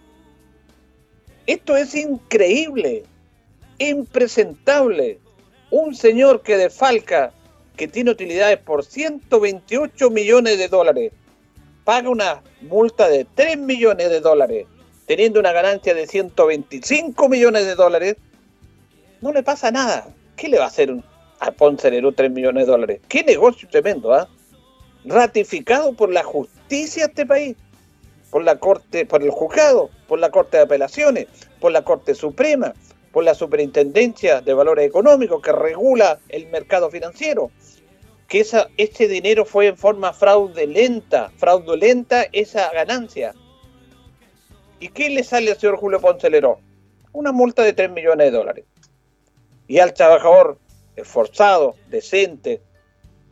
Esto 1.48 1.76
es 1.76 1.96
increíble, 1.96 3.04
impresentable. 3.80 5.20
Un 5.72 5.96
señor 5.96 6.44
que 6.44 6.58
defalca 6.58 7.34
que 7.80 7.88
tiene 7.88 8.12
utilidades 8.12 8.58
por 8.58 8.84
128 8.84 10.10
millones 10.10 10.58
de 10.58 10.68
dólares, 10.68 11.14
paga 11.86 12.10
una 12.10 12.44
multa 12.60 13.08
de 13.08 13.26
3 13.36 13.58
millones 13.58 14.10
de 14.10 14.20
dólares, 14.20 14.68
teniendo 15.06 15.40
una 15.40 15.54
ganancia 15.54 15.94
de 15.94 16.06
125 16.06 17.30
millones 17.30 17.66
de 17.66 17.76
dólares, 17.76 18.18
no 19.22 19.32
le 19.32 19.44
pasa 19.44 19.72
nada. 19.72 20.10
¿Qué 20.36 20.50
le 20.50 20.58
va 20.58 20.66
a 20.66 20.68
hacer 20.68 20.94
a 21.40 21.52
Ponce 21.52 21.90
Lerú 21.90 22.12
3 22.12 22.30
millones 22.30 22.66
de 22.66 22.72
dólares? 22.74 23.00
Qué 23.08 23.24
negocio 23.24 23.70
tremendo, 23.70 24.14
¿ah? 24.14 24.28
Ratificado 25.06 25.94
por 25.94 26.12
la 26.12 26.26
justicia 26.26 27.06
de 27.06 27.12
este 27.12 27.26
país, 27.26 27.56
por 28.30 28.44
la 28.44 28.58
Corte, 28.58 29.06
por 29.06 29.24
el 29.24 29.30
juzgado, 29.30 29.90
por 30.10 30.20
la 30.20 30.32
Corte 30.32 30.58
de 30.58 30.64
Apelaciones, 30.64 31.28
por 31.62 31.72
la 31.72 31.86
Corte 31.86 32.14
Suprema, 32.14 32.74
por 33.12 33.24
la 33.24 33.34
Superintendencia 33.34 34.42
de 34.42 34.54
Valores 34.54 34.88
Económicos 34.88 35.42
que 35.42 35.52
regula 35.52 36.20
el 36.30 36.48
mercado 36.48 36.90
financiero, 36.90 37.52
que 38.28 38.42
esa, 38.42 38.70
ese 38.78 39.08
dinero 39.08 39.46
fue 39.46 39.68
en 39.68 39.78
forma 39.78 40.14
fraudulenta, 40.14 41.32
fraudulenta 41.38 42.26
esa 42.32 42.72
ganancia. 42.72 43.34
¿Y 44.80 44.90
qué 44.90 45.10
le 45.10 45.24
sale 45.24 45.52
al 45.52 45.58
señor 45.58 45.78
Julio 45.78 46.00
Poncelero? 46.00 46.60
Una 47.12 47.32
multa 47.32 47.64
de 47.64 47.74
3 47.74 47.90
millones 47.92 48.32
de 48.32 48.38
dólares. 48.38 48.66
Y 49.68 49.80
al 49.80 49.94
trabajador 49.94 50.60
esforzado, 50.96 51.76
decente, 51.90 52.62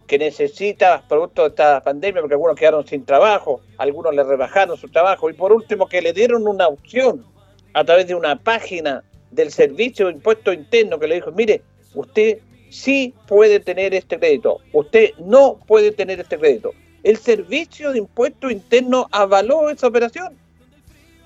que 0.08 0.18
necesita 0.18 1.04
producto 1.08 1.44
de 1.44 1.50
esta 1.50 1.82
pandemia, 1.84 2.22
porque 2.22 2.36
algunos 2.36 2.56
quedaron 2.56 2.88
sin 2.88 3.06
trabajo, 3.06 3.62
algunos 3.78 4.16
le 4.16 4.24
rebajaron 4.24 4.78
su 4.78 4.88
trabajo, 4.90 5.30
y 5.30 5.34
por 5.34 5.52
último 5.52 5.88
que 5.88 6.02
le 6.02 6.14
dieron 6.14 6.48
una 6.48 6.68
opción 6.68 7.26
a 7.74 7.84
través 7.84 8.08
de 8.08 8.16
una 8.16 8.38
página 8.38 9.04
del 9.32 9.52
Servicio 9.52 10.08
de 10.08 10.14
Impuesto 10.14 10.54
Interno 10.54 11.00
que 11.00 11.08
le 11.08 11.16
dijo, 11.16 11.32
mire, 11.32 11.62
usted 11.94 12.40
sí 12.70 13.14
puede 13.28 13.60
tener 13.60 13.94
este 13.94 14.20
crédito, 14.20 14.60
usted 14.74 15.12
no 15.20 15.60
puede 15.68 15.92
tener 15.92 16.20
este 16.20 16.38
crédito. 16.38 16.74
El 17.04 17.18
Servicio 17.18 17.92
de 17.92 18.00
Impuesto 18.00 18.50
Interno 18.50 19.08
avaló 19.12 19.70
esa 19.70 19.88
operación. 19.88 20.38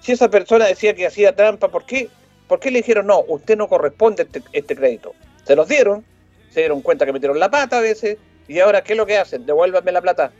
Si 0.01 0.12
esa 0.12 0.29
persona 0.29 0.65
decía 0.65 0.93
que 0.93 1.08
hacía 1.08 1.36
trampa, 1.36 1.70
¿por 1.70 1.86
qué? 1.86 2.10
¿Por 2.48 2.60
qué 2.60 2.72
le 2.72 2.79
dijeron, 2.79 3.08
no, 3.08 3.24
usted 3.27 3.55
no 3.55 3.67
corresponde 3.67 4.24
este, 4.24 4.43
este 4.51 4.75
crédito? 4.75 5.13
Se 5.46 5.55
los 5.55 5.67
dieron, 5.67 6.03
se 6.50 6.62
dieron 6.62 6.81
cuenta 6.81 7.05
que 7.05 7.13
metieron 7.13 7.39
la 7.39 7.50
pata 7.50 7.77
a 7.77 7.81
veces, 7.81 8.17
y 8.48 8.60
ahora, 8.60 8.84
¿qué 8.84 8.93
es 8.93 8.98
lo 8.98 9.05
que 9.05 9.17
hacen? 9.17 9.46
Devuélvame 9.46 9.91
la 9.91 10.01
plata 10.01 10.34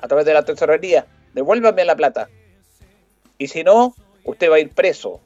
a 0.00 0.08
través 0.08 0.26
de 0.26 0.34
la 0.34 0.44
tesorería, 0.44 1.06
devuélvame 1.32 1.84
la 1.84 1.96
plata. 1.96 2.28
Y 3.38 3.48
si 3.48 3.64
no, 3.64 3.94
usted 4.24 4.50
va 4.50 4.56
a 4.56 4.60
ir 4.60 4.70
preso. 4.70 5.20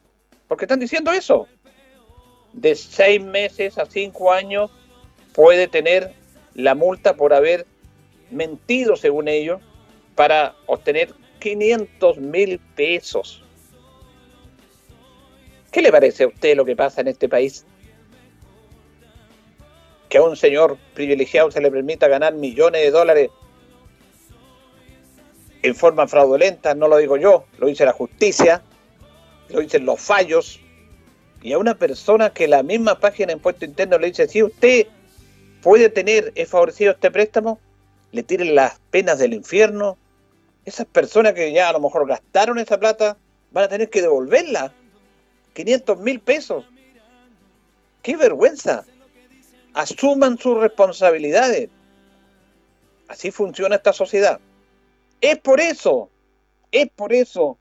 ¿Por 0.46 0.58
qué 0.58 0.64
están 0.64 0.80
diciendo 0.80 1.12
eso? 1.12 1.48
De 2.52 2.74
seis 2.74 3.22
meses 3.22 3.78
a 3.78 3.86
cinco 3.86 4.32
años 4.32 4.70
puede 5.34 5.68
tener 5.68 6.14
la 6.54 6.74
multa 6.74 7.14
por 7.14 7.32
haber 7.32 7.66
mentido, 8.30 8.96
según 8.96 9.28
ellos, 9.28 9.60
para 10.14 10.54
obtener 10.66 11.14
500 11.38 12.18
mil 12.18 12.58
pesos. 12.76 13.42
¿Qué 15.70 15.82
le 15.82 15.92
parece 15.92 16.24
a 16.24 16.28
usted 16.28 16.56
lo 16.56 16.64
que 16.64 16.76
pasa 16.76 17.00
en 17.00 17.08
este 17.08 17.28
país? 17.28 17.64
Que 20.08 20.18
a 20.18 20.22
un 20.22 20.36
señor 20.36 20.76
privilegiado 20.94 21.50
se 21.50 21.60
le 21.60 21.70
permita 21.70 22.08
ganar 22.08 22.34
millones 22.34 22.82
de 22.82 22.90
dólares 22.90 23.30
en 25.62 25.74
forma 25.74 26.08
fraudulenta, 26.08 26.74
no 26.74 26.88
lo 26.88 26.96
digo 26.96 27.16
yo, 27.16 27.44
lo 27.58 27.66
dice 27.66 27.84
la 27.84 27.92
justicia, 27.92 28.62
lo 29.50 29.60
dicen 29.60 29.84
los 29.84 30.00
fallos, 30.00 30.60
y 31.42 31.52
a 31.52 31.58
una 31.58 31.74
persona 31.74 32.30
que 32.30 32.48
la 32.48 32.62
misma 32.62 32.98
página 33.00 33.28
de 33.28 33.32
impuesto 33.34 33.64
interno 33.64 33.98
le 33.98 34.08
dice, 34.08 34.28
si 34.28 34.42
usted 34.42 34.86
puede 35.62 35.88
tener, 35.88 36.32
es 36.34 36.48
favorecido 36.48 36.92
este 36.92 37.10
préstamo, 37.10 37.58
le 38.12 38.22
tiren 38.22 38.54
las 38.54 38.78
penas 38.90 39.18
del 39.18 39.34
infierno. 39.34 39.96
Esas 40.64 40.86
personas 40.86 41.32
que 41.32 41.52
ya 41.52 41.68
a 41.68 41.72
lo 41.72 41.80
mejor 41.80 42.06
gastaron 42.06 42.58
esa 42.58 42.78
plata 42.78 43.16
van 43.52 43.64
a 43.64 43.68
tener 43.68 43.88
que 43.88 44.02
devolverla. 44.02 44.72
500 45.54 45.98
mil 45.98 46.20
pesos. 46.20 46.64
¡Qué 48.02 48.16
vergüenza! 48.16 48.84
Asuman 49.74 50.38
sus 50.38 50.58
responsabilidades. 50.58 51.70
Así 53.08 53.30
funciona 53.30 53.76
esta 53.76 53.92
sociedad. 53.92 54.40
Es 55.20 55.38
por 55.38 55.60
eso, 55.60 56.10
es 56.72 56.88
por 56.90 57.12
eso 57.12 57.58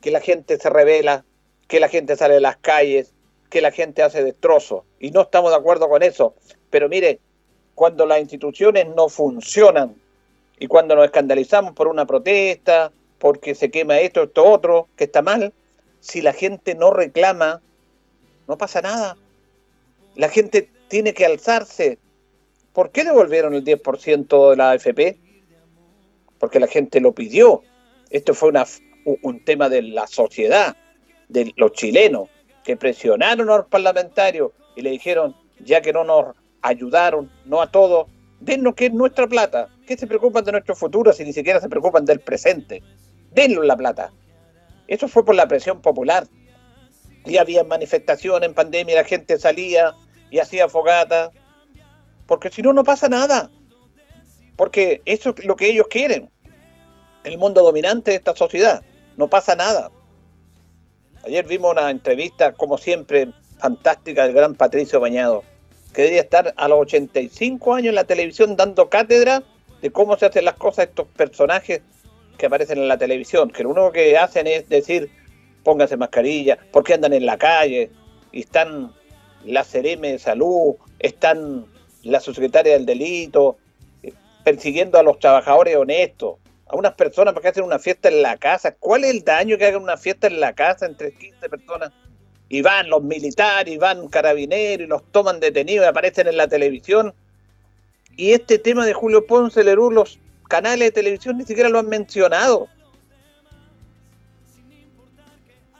que 0.00 0.10
la 0.10 0.20
gente 0.20 0.58
se 0.58 0.70
revela, 0.70 1.24
que 1.68 1.78
la 1.78 1.88
gente 1.88 2.16
sale 2.16 2.36
a 2.36 2.40
las 2.40 2.56
calles, 2.56 3.12
que 3.50 3.60
la 3.60 3.70
gente 3.70 4.02
hace 4.02 4.24
destrozos. 4.24 4.82
Y 4.98 5.10
no 5.10 5.22
estamos 5.22 5.50
de 5.50 5.58
acuerdo 5.58 5.88
con 5.88 6.02
eso. 6.02 6.34
Pero 6.70 6.88
mire, 6.88 7.20
cuando 7.74 8.06
las 8.06 8.20
instituciones 8.20 8.86
no 8.96 9.08
funcionan 9.08 9.94
y 10.58 10.66
cuando 10.66 10.96
nos 10.96 11.04
escandalizamos 11.04 11.74
por 11.74 11.86
una 11.86 12.06
protesta, 12.06 12.90
porque 13.18 13.54
se 13.54 13.70
quema 13.70 14.00
esto, 14.00 14.24
esto, 14.24 14.44
otro, 14.44 14.88
que 14.96 15.04
está 15.04 15.22
mal, 15.22 15.52
si 16.00 16.22
la 16.22 16.32
gente 16.32 16.74
no 16.74 16.90
reclama, 16.90 17.60
no 18.46 18.58
pasa 18.58 18.80
nada. 18.80 19.16
La 20.16 20.28
gente 20.28 20.70
tiene 20.88 21.12
que 21.12 21.26
alzarse. 21.26 21.98
¿Por 22.72 22.90
qué 22.90 23.04
devolvieron 23.04 23.54
el 23.54 23.64
10% 23.64 24.50
de 24.50 24.56
la 24.56 24.70
AFP? 24.70 25.18
Porque 26.38 26.60
la 26.60 26.66
gente 26.66 27.00
lo 27.00 27.12
pidió. 27.12 27.62
Esto 28.10 28.34
fue 28.34 28.48
una, 28.48 28.64
un 29.22 29.44
tema 29.44 29.68
de 29.68 29.82
la 29.82 30.06
sociedad, 30.06 30.76
de 31.28 31.52
los 31.56 31.72
chilenos, 31.72 32.28
que 32.64 32.76
presionaron 32.76 33.48
a 33.50 33.56
los 33.58 33.66
parlamentarios 33.66 34.52
y 34.76 34.82
le 34.82 34.90
dijeron, 34.90 35.34
ya 35.60 35.80
que 35.80 35.92
no 35.92 36.04
nos 36.04 36.36
ayudaron, 36.62 37.30
no 37.44 37.60
a 37.60 37.70
todos, 37.70 38.08
dennos 38.40 38.74
que 38.74 38.86
es 38.86 38.92
nuestra 38.92 39.26
plata. 39.26 39.68
¿Qué 39.86 39.96
se 39.96 40.06
preocupan 40.06 40.44
de 40.44 40.52
nuestro 40.52 40.74
futuro 40.74 41.12
si 41.12 41.24
ni 41.24 41.32
siquiera 41.32 41.60
se 41.60 41.68
preocupan 41.68 42.04
del 42.04 42.20
presente? 42.20 42.82
Dennos 43.32 43.64
la 43.64 43.76
plata. 43.76 44.12
Eso 44.86 45.08
fue 45.08 45.24
por 45.24 45.34
la 45.34 45.48
presión 45.48 45.80
popular. 45.80 46.26
Y 47.24 47.36
había 47.36 47.64
manifestaciones 47.64 48.48
en 48.48 48.54
pandemia, 48.54 48.96
la 48.96 49.04
gente 49.04 49.38
salía 49.38 49.94
y 50.30 50.38
hacía 50.38 50.68
fogata. 50.68 51.30
Porque 52.26 52.50
si 52.50 52.62
no, 52.62 52.72
no 52.72 52.84
pasa 52.84 53.08
nada. 53.08 53.50
Porque 54.56 55.02
eso 55.04 55.34
es 55.36 55.44
lo 55.44 55.56
que 55.56 55.68
ellos 55.68 55.86
quieren. 55.88 56.30
El 57.24 57.38
mundo 57.38 57.62
dominante 57.62 58.12
de 58.12 58.16
esta 58.16 58.34
sociedad. 58.34 58.82
No 59.16 59.28
pasa 59.28 59.56
nada. 59.56 59.90
Ayer 61.24 61.46
vimos 61.46 61.72
una 61.72 61.90
entrevista, 61.90 62.52
como 62.52 62.78
siempre, 62.78 63.28
fantástica 63.58 64.24
del 64.24 64.34
gran 64.34 64.54
Patricio 64.54 65.00
Bañado, 65.00 65.42
que 65.92 66.02
debería 66.02 66.22
estar 66.22 66.54
a 66.56 66.68
los 66.68 66.80
85 66.80 67.74
años 67.74 67.88
en 67.88 67.94
la 67.96 68.04
televisión 68.04 68.56
dando 68.56 68.88
cátedra 68.88 69.42
de 69.82 69.90
cómo 69.90 70.16
se 70.16 70.26
hacen 70.26 70.44
las 70.44 70.54
cosas 70.54 70.88
estos 70.88 71.06
personajes 71.08 71.82
que 72.36 72.46
aparecen 72.46 72.78
en 72.78 72.88
la 72.88 72.98
televisión, 72.98 73.50
que 73.50 73.64
lo 73.64 73.70
único 73.70 73.92
que 73.92 74.16
hacen 74.16 74.46
es 74.46 74.68
decir, 74.68 75.10
pónganse 75.64 75.96
mascarilla, 75.96 76.58
porque 76.70 76.94
andan 76.94 77.12
en 77.12 77.26
la 77.26 77.36
calle, 77.36 77.90
y 78.32 78.40
están 78.40 78.92
la 79.44 79.64
CRM 79.64 80.02
de 80.02 80.18
salud, 80.18 80.76
están 80.98 81.66
la 82.02 82.20
subsecretaria 82.20 82.74
del 82.74 82.86
delito, 82.86 83.58
eh, 84.02 84.12
persiguiendo 84.44 84.98
a 84.98 85.02
los 85.02 85.18
trabajadores 85.18 85.76
honestos, 85.76 86.36
a 86.68 86.76
unas 86.76 86.94
personas 86.94 87.34
para 87.34 87.42
que 87.42 87.48
hacen 87.48 87.64
una 87.64 87.78
fiesta 87.78 88.08
en 88.08 88.22
la 88.22 88.36
casa. 88.36 88.74
¿Cuál 88.74 89.04
es 89.04 89.10
el 89.10 89.24
daño 89.24 89.56
que 89.56 89.66
hagan 89.66 89.82
una 89.82 89.96
fiesta 89.96 90.26
en 90.26 90.40
la 90.40 90.52
casa 90.52 90.86
entre 90.86 91.12
15 91.12 91.48
personas? 91.48 91.92
Y 92.48 92.62
van 92.62 92.88
los 92.88 93.02
militares, 93.02 93.72
y 93.72 93.78
van 93.78 94.08
carabineros, 94.08 94.86
y 94.86 94.88
los 94.88 95.02
toman 95.12 95.40
detenidos 95.40 95.84
y 95.84 95.88
aparecen 95.88 96.28
en 96.28 96.36
la 96.36 96.48
televisión. 96.48 97.14
Y 98.16 98.32
este 98.32 98.58
tema 98.58 98.84
de 98.84 98.94
Julio 98.94 99.26
Ponce 99.26 99.62
Lerú, 99.64 99.90
los 99.90 100.18
canales 100.48 100.88
de 100.88 100.92
televisión 100.92 101.38
ni 101.38 101.44
siquiera 101.44 101.68
lo 101.68 101.78
han 101.78 101.88
mencionado. 101.88 102.68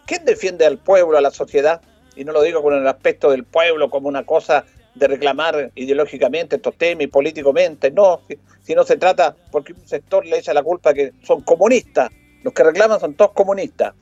¿Quién 0.07 0.25
defiende 0.25 0.65
al 0.65 0.79
pueblo, 0.79 1.19
a 1.19 1.21
la 1.21 1.31
sociedad? 1.31 1.83
Y 2.17 2.25
no 2.25 2.33
lo 2.33 2.43
digo 2.43 2.63
con 2.63 2.75
el 2.75 2.87
aspecto 2.87 3.31
del 3.31 3.45
pueblo 3.45 3.91
como 3.91 4.09
una 4.09 4.25
cosa 4.25 4.65
de 4.99 5.09
reclamar 5.09 5.71
ideológicamente 5.75 6.57
estos 6.57 6.77
temas 6.77 7.05
y 7.05 7.07
políticamente, 7.07 7.91
no, 7.91 8.21
si, 8.63 8.75
no 8.75 8.85
se 8.85 8.97
trata 8.97 9.35
porque 9.51 9.73
un 9.73 9.87
sector 9.87 10.27
le 10.27 10.39
echa 10.39 10.53
la 10.53 10.63
culpa 10.63 10.93
que 10.95 11.13
son 11.23 11.43
comunistas, 11.43 12.11
los 12.43 12.53
que 12.53 12.65
reclaman 12.65 13.01
son 13.01 13.15
todos 13.15 13.33
comunistas. 13.33 13.95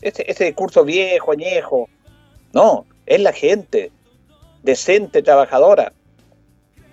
Ese, 0.00 0.24
ese 0.28 0.44
discurso 0.44 0.84
viejo, 0.84 1.32
añejo, 1.32 1.88
no, 2.52 2.86
es 3.06 3.20
la 3.20 3.32
gente 3.32 3.90
decente, 4.62 5.22
trabajadora, 5.22 5.92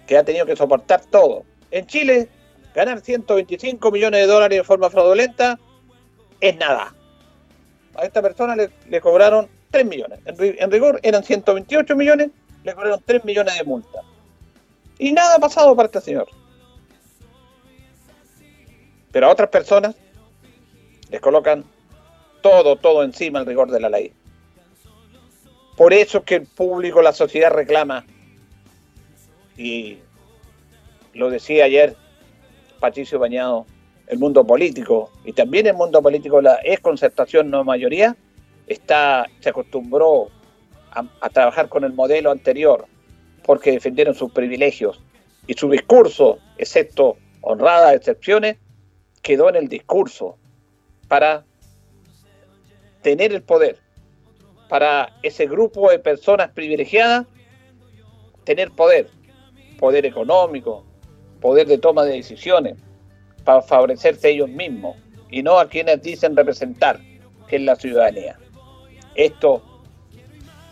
que 0.07 0.17
ha 0.17 0.23
tenido 0.23 0.45
que 0.45 0.55
soportar 0.55 1.05
todo. 1.05 1.43
En 1.71 1.85
Chile, 1.85 2.29
ganar 2.73 3.01
125 3.01 3.91
millones 3.91 4.21
de 4.21 4.27
dólares 4.27 4.57
de 4.59 4.63
forma 4.63 4.89
fraudulenta 4.89 5.59
es 6.41 6.57
nada. 6.57 6.93
A 7.95 8.05
esta 8.05 8.21
persona 8.21 8.55
le, 8.55 9.01
cobraron 9.01 9.47
3 9.71 9.85
millones. 9.85 10.19
En, 10.25 10.71
rigor 10.71 10.99
eran 11.03 11.23
128 11.23 11.95
millones, 11.95 12.29
le 12.63 12.73
cobraron 12.73 13.01
3 13.05 13.25
millones 13.25 13.57
de 13.57 13.63
multa. 13.63 14.01
Y 14.97 15.11
nada 15.11 15.35
ha 15.35 15.39
pasado 15.39 15.75
para 15.75 15.87
este 15.87 16.01
señor. 16.01 16.27
Pero 19.11 19.27
a 19.27 19.31
otras 19.31 19.49
personas 19.49 19.95
les 21.09 21.21
colocan 21.21 21.63
todo, 22.41 22.75
todo 22.75 23.03
encima 23.03 23.39
el 23.39 23.45
rigor 23.45 23.71
de 23.71 23.79
la 23.79 23.89
ley. 23.89 24.13
Por 25.75 25.93
eso 25.93 26.19
es 26.19 26.23
que 26.25 26.35
el 26.35 26.45
público, 26.45 27.01
la 27.01 27.13
sociedad 27.13 27.51
reclama, 27.51 28.05
y 29.57 29.97
lo 31.13 31.29
decía 31.29 31.65
ayer 31.65 31.95
Patricio 32.79 33.19
Bañado, 33.19 33.65
el 34.07 34.19
mundo 34.19 34.45
político, 34.45 35.11
y 35.23 35.33
también 35.33 35.67
el 35.67 35.75
mundo 35.75 36.01
político, 36.01 36.41
la 36.41 36.55
es 36.55 36.79
concertación 36.81 37.49
no 37.49 37.63
mayoría, 37.63 38.15
está, 38.67 39.25
se 39.39 39.49
acostumbró 39.49 40.29
a, 40.91 41.29
trabajar 41.29 41.69
con 41.69 41.83
el 41.83 41.93
modelo 41.93 42.31
anterior 42.31 42.85
porque 43.43 43.71
defendieron 43.71 44.13
sus 44.13 44.31
privilegios 44.31 45.01
y 45.47 45.53
su 45.53 45.69
discurso, 45.69 46.39
excepto 46.57 47.17
honradas 47.41 47.95
excepciones, 47.95 48.57
quedó 49.21 49.49
en 49.49 49.55
el 49.55 49.67
discurso 49.67 50.37
para 51.07 51.43
tener 53.01 53.33
el 53.33 53.41
poder, 53.41 53.77
para 54.67 55.17
ese 55.23 55.47
grupo 55.47 55.89
de 55.89 55.99
personas 55.99 56.51
privilegiadas 56.51 57.25
tener 58.43 58.71
poder, 58.71 59.09
poder 59.79 60.05
económico, 60.05 60.83
poder 61.41 61.67
de 61.67 61.77
toma 61.77 62.03
de 62.03 62.13
decisiones, 62.13 62.77
para 63.43 63.61
favorecerse 63.61 64.29
ellos 64.29 64.49
mismos 64.49 64.97
y 65.29 65.43
no 65.43 65.59
a 65.59 65.67
quienes 65.67 66.01
dicen 66.01 66.35
representar, 66.35 66.99
que 67.47 67.55
es 67.57 67.61
la 67.61 67.75
ciudadanía. 67.75 68.37
Esto, 69.15 69.63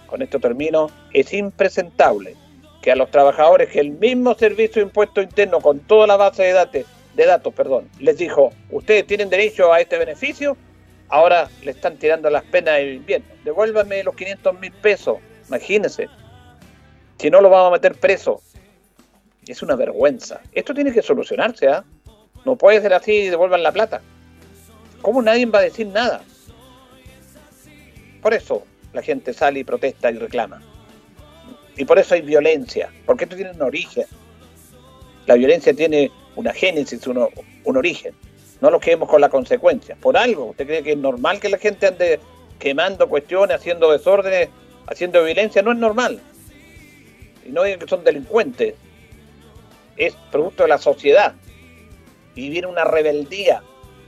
con 0.07 0.21
esto 0.21 0.39
termino, 0.39 0.89
es 1.13 1.33
impresentable 1.33 2.35
que 2.81 2.91
a 2.91 2.95
los 2.95 3.11
trabajadores 3.11 3.69
que 3.69 3.79
el 3.79 3.91
mismo 3.91 4.33
Servicio 4.35 4.81
de 4.81 4.87
Impuesto 4.87 5.21
Interno 5.21 5.59
con 5.59 5.79
toda 5.81 6.07
la 6.07 6.15
base 6.15 6.43
de 6.43 6.53
datos, 6.53 6.85
de 7.15 7.25
datos 7.25 7.53
perdón, 7.53 7.89
les 7.99 8.17
dijo, 8.17 8.51
ustedes 8.71 9.05
tienen 9.05 9.29
derecho 9.29 9.71
a 9.73 9.81
este 9.81 9.97
beneficio, 9.97 10.57
ahora 11.09 11.49
le 11.63 11.71
están 11.71 11.97
tirando 11.97 12.29
las 12.29 12.43
penas 12.43 12.75
de 12.77 12.93
invierno. 12.93 13.27
Devuélvame 13.43 14.03
los 14.03 14.15
500 14.15 14.59
mil 14.59 14.71
pesos, 14.71 15.17
imagínense. 15.47 16.07
Si 17.17 17.29
no, 17.29 17.41
lo 17.41 17.49
vamos 17.49 17.69
a 17.69 17.71
meter 17.71 17.95
preso. 17.95 18.41
Es 19.47 19.61
una 19.61 19.75
vergüenza. 19.75 20.41
Esto 20.51 20.73
tiene 20.73 20.91
que 20.91 21.01
solucionarse, 21.01 21.67
¿ah? 21.67 21.83
No 22.45 22.55
puede 22.55 22.81
ser 22.81 22.93
así 22.93 23.11
y 23.13 23.29
devuelvan 23.29 23.63
la 23.63 23.71
plata. 23.71 24.01
¿Cómo 25.01 25.21
nadie 25.21 25.45
va 25.45 25.59
a 25.59 25.63
decir 25.63 25.87
nada? 25.87 26.21
Por 28.21 28.33
eso 28.33 28.63
la 28.93 29.01
gente 29.01 29.33
sale 29.33 29.59
y 29.59 29.63
protesta 29.63 30.11
y 30.11 30.17
reclama. 30.17 30.61
Y 31.77 31.85
por 31.85 31.99
eso 31.99 32.15
hay 32.15 32.21
violencia, 32.21 32.89
porque 33.05 33.25
esto 33.25 33.35
tiene 33.35 33.51
un 33.51 33.61
origen. 33.61 34.05
La 35.27 35.35
violencia 35.35 35.73
tiene 35.73 36.11
una 36.35 36.53
génesis, 36.53 37.05
un, 37.05 37.29
un 37.63 37.77
origen. 37.77 38.13
No 38.61 38.71
lo 38.71 38.79
quedemos 38.79 39.07
con 39.07 39.21
la 39.21 39.29
consecuencia. 39.29 39.95
Por 39.95 40.17
algo, 40.17 40.45
¿usted 40.45 40.65
cree 40.65 40.83
que 40.83 40.93
es 40.93 40.97
normal 40.97 41.39
que 41.39 41.49
la 41.49 41.59
gente 41.59 41.87
ande 41.87 42.19
quemando 42.57 43.07
cuestiones, 43.07 43.57
haciendo 43.57 43.91
desórdenes, 43.91 44.49
haciendo 44.87 45.23
violencia? 45.23 45.61
No 45.61 45.71
es 45.71 45.77
normal. 45.77 46.19
Y 47.45 47.51
no 47.51 47.63
digan 47.63 47.79
que 47.79 47.87
son 47.87 48.03
delincuentes. 48.03 48.73
Es 49.95 50.15
producto 50.31 50.63
de 50.63 50.69
la 50.69 50.79
sociedad. 50.79 51.35
Y 52.33 52.49
viene 52.49 52.67
una 52.67 52.85
rebeldía. 52.85 53.61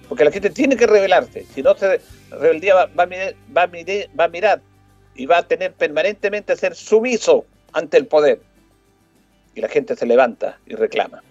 Porque 0.07 0.23
la 0.23 0.31
gente 0.31 0.49
tiene 0.49 0.75
que 0.75 0.87
rebelarse. 0.87 1.45
Si 1.53 1.61
no 1.61 1.75
se 1.75 2.01
rebeldía 2.31 2.73
va, 2.73 2.85
va, 2.87 3.05
va, 3.05 3.69
va 4.19 4.23
a 4.23 4.27
mirar 4.27 4.61
y 5.15 5.25
va 5.25 5.39
a 5.39 5.43
tener 5.43 5.73
permanentemente 5.73 6.53
a 6.53 6.55
ser 6.55 6.75
sumiso 6.75 7.45
ante 7.73 7.97
el 7.97 8.07
poder. 8.07 8.41
Y 9.55 9.61
la 9.61 9.67
gente 9.67 9.95
se 9.95 10.05
levanta 10.05 10.59
y 10.65 10.75
reclama. 10.75 11.21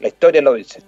La 0.00 0.08
historia 0.08 0.40
lo 0.40 0.54
dice. 0.54 0.82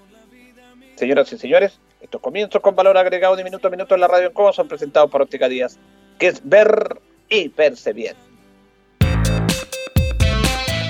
Señoras 0.96 1.32
y 1.32 1.38
señores, 1.38 1.78
estos 2.00 2.20
comienzos 2.20 2.60
con 2.62 2.74
valor 2.74 2.96
agregado 2.96 3.36
de 3.36 3.44
minuto 3.44 3.68
a 3.68 3.70
minuto 3.70 3.94
en 3.94 4.00
la 4.00 4.08
radio 4.08 4.28
en 4.28 4.32
Cómo 4.32 4.52
son 4.52 4.68
presentados 4.68 5.10
por 5.10 5.22
Óptica 5.22 5.48
Díaz, 5.48 5.78
que 6.18 6.28
es 6.28 6.40
ver 6.42 7.00
y 7.28 7.48
verse 7.48 7.92
bien. 7.92 8.16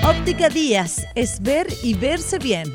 Óptica 0.07 0.49
Díaz 0.49 1.05
es 1.15 1.41
ver 1.41 1.67
y 1.81 1.93
verse 1.95 2.37
bien. 2.37 2.67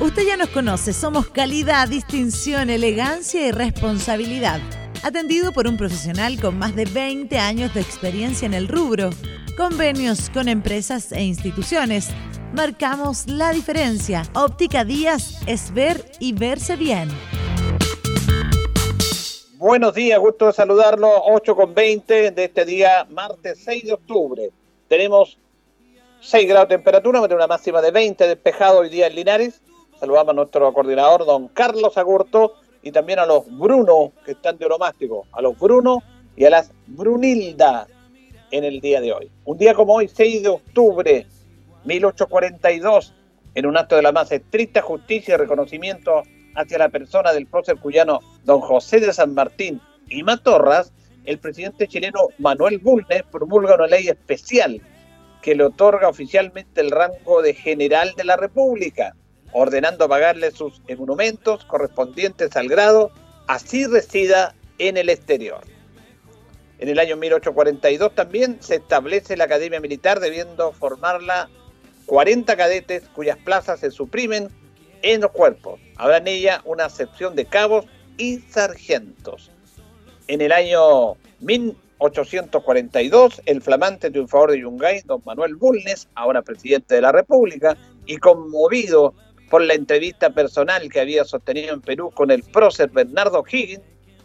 Usted 0.00 0.22
ya 0.26 0.36
nos 0.36 0.48
conoce, 0.50 0.92
somos 0.92 1.28
calidad, 1.28 1.88
distinción, 1.88 2.70
elegancia 2.70 3.46
y 3.46 3.50
responsabilidad 3.50 4.60
atendido 5.02 5.52
por 5.52 5.66
un 5.66 5.76
profesional 5.76 6.40
con 6.40 6.58
más 6.58 6.74
de 6.74 6.84
20 6.84 7.38
años 7.38 7.72
de 7.74 7.80
experiencia 7.80 8.46
en 8.46 8.54
el 8.54 8.68
rubro. 8.68 9.10
Convenios 9.56 10.30
con 10.30 10.48
empresas 10.48 11.12
e 11.12 11.22
instituciones. 11.22 12.10
Marcamos 12.54 13.26
la 13.26 13.52
diferencia. 13.52 14.22
Óptica 14.34 14.84
Díaz 14.84 15.40
es 15.46 15.72
ver 15.72 16.04
y 16.20 16.32
verse 16.32 16.76
bien. 16.76 17.08
Buenos 19.54 19.94
días, 19.94 20.18
gusto 20.18 20.46
de 20.46 20.52
saludarlo. 20.52 21.10
8 21.24 21.56
con 21.56 21.74
20 21.74 22.30
de 22.30 22.44
este 22.44 22.64
día, 22.64 23.06
martes 23.10 23.60
6 23.64 23.84
de 23.84 23.92
octubre. 23.92 24.50
Tenemos 24.88 25.38
6 26.20 26.48
grados 26.48 26.68
de 26.68 26.76
temperatura, 26.76 27.20
una 27.20 27.46
máxima 27.46 27.80
de 27.80 27.90
20 27.90 28.28
despejado 28.28 28.80
hoy 28.80 28.88
día 28.88 29.06
en 29.06 29.14
Linares. 29.14 29.60
Saludamos 29.98 30.32
a 30.32 30.34
nuestro 30.34 30.72
coordinador, 30.72 31.24
don 31.24 31.48
Carlos 31.48 31.96
Agurto 31.96 32.54
y 32.86 32.92
también 32.92 33.18
a 33.18 33.26
los 33.26 33.44
Bruno, 33.58 34.12
que 34.24 34.30
están 34.30 34.58
de 34.58 34.64
oromástico, 34.64 35.26
a 35.32 35.42
los 35.42 35.58
Bruno 35.58 36.04
y 36.36 36.44
a 36.44 36.50
las 36.50 36.70
Brunilda 36.86 37.88
en 38.52 38.62
el 38.62 38.80
día 38.80 39.00
de 39.00 39.12
hoy. 39.12 39.28
Un 39.44 39.58
día 39.58 39.74
como 39.74 39.94
hoy, 39.94 40.06
6 40.06 40.44
de 40.44 40.48
octubre 40.50 41.26
1842, 41.84 43.12
en 43.56 43.66
un 43.66 43.76
acto 43.76 43.96
de 43.96 44.02
la 44.02 44.12
más 44.12 44.30
estricta 44.30 44.82
justicia 44.82 45.34
y 45.34 45.36
reconocimiento 45.36 46.22
hacia 46.54 46.78
la 46.78 46.88
persona 46.88 47.32
del 47.32 47.48
prócer 47.48 47.76
cuyano 47.78 48.20
don 48.44 48.60
José 48.60 49.00
de 49.00 49.12
San 49.12 49.34
Martín 49.34 49.80
y 50.08 50.22
Matorras, 50.22 50.92
el 51.24 51.40
presidente 51.40 51.88
chileno 51.88 52.28
Manuel 52.38 52.78
Bulnes 52.78 53.24
promulga 53.32 53.74
una 53.74 53.88
ley 53.88 54.06
especial 54.06 54.80
que 55.42 55.56
le 55.56 55.64
otorga 55.64 56.08
oficialmente 56.08 56.82
el 56.82 56.92
rango 56.92 57.42
de 57.42 57.52
general 57.52 58.14
de 58.16 58.22
la 58.22 58.36
República, 58.36 59.16
ordenando 59.58 60.06
pagarle 60.06 60.50
sus 60.50 60.82
monumentos 60.98 61.64
correspondientes 61.64 62.54
al 62.56 62.68
grado, 62.68 63.10
así 63.46 63.86
resida 63.86 64.54
en 64.76 64.98
el 64.98 65.08
exterior. 65.08 65.62
En 66.78 66.90
el 66.90 66.98
año 66.98 67.16
1842 67.16 68.14
también 68.14 68.58
se 68.60 68.74
establece 68.74 69.34
la 69.34 69.44
Academia 69.44 69.80
Militar, 69.80 70.20
debiendo 70.20 70.72
formarla 70.72 71.48
40 72.04 72.54
cadetes 72.54 73.04
cuyas 73.14 73.38
plazas 73.38 73.80
se 73.80 73.90
suprimen 73.90 74.50
en 75.00 75.22
los 75.22 75.30
cuerpos. 75.30 75.80
Habrá 75.96 76.18
en 76.18 76.28
ella 76.28 76.60
una 76.66 76.90
sección 76.90 77.34
de 77.34 77.46
cabos 77.46 77.86
y 78.18 78.40
sargentos. 78.40 79.50
En 80.28 80.42
el 80.42 80.52
año 80.52 81.14
1842, 81.40 83.40
el 83.46 83.62
flamante 83.62 84.10
triunfador 84.10 84.50
de 84.50 84.60
Yungay, 84.60 85.00
don 85.06 85.22
Manuel 85.24 85.54
Bulnes, 85.54 86.08
ahora 86.14 86.42
presidente 86.42 86.96
de 86.96 87.00
la 87.00 87.12
República, 87.12 87.74
y 88.04 88.18
conmovido 88.18 89.14
por 89.50 89.62
la 89.62 89.74
entrevista 89.74 90.30
personal 90.30 90.88
que 90.90 91.00
había 91.00 91.24
sostenido 91.24 91.74
en 91.74 91.80
Perú 91.80 92.10
con 92.12 92.30
el 92.30 92.42
prócer 92.42 92.90
Bernardo 92.90 93.44
Higgins, 93.50 93.82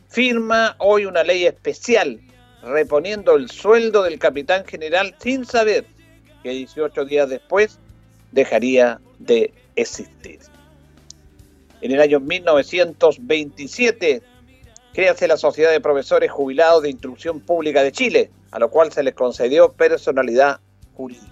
firma 0.07 0.75
hoy 0.79 1.05
una 1.05 1.23
ley 1.23 1.45
especial 1.45 2.19
reponiendo 2.63 3.35
el 3.35 3.49
sueldo 3.49 4.03
del 4.03 4.19
capitán 4.19 4.65
general 4.65 5.15
sin 5.19 5.45
saber 5.45 5.85
que 6.43 6.49
18 6.49 7.05
días 7.05 7.29
después 7.29 7.79
dejaría 8.31 8.99
de 9.19 9.53
existir. 9.75 10.39
En 11.81 11.91
el 11.91 12.01
año 12.01 12.19
1927 12.19 14.21
créase 14.93 15.27
la 15.27 15.37
Sociedad 15.37 15.71
de 15.71 15.81
Profesores 15.81 16.31
Jubilados 16.31 16.83
de 16.83 16.91
Instrucción 16.91 17.39
Pública 17.39 17.81
de 17.83 17.91
Chile, 17.91 18.29
a 18.51 18.59
lo 18.59 18.69
cual 18.69 18.91
se 18.91 19.01
les 19.03 19.15
concedió 19.15 19.73
personalidad 19.73 20.59
jurídica. 20.93 21.30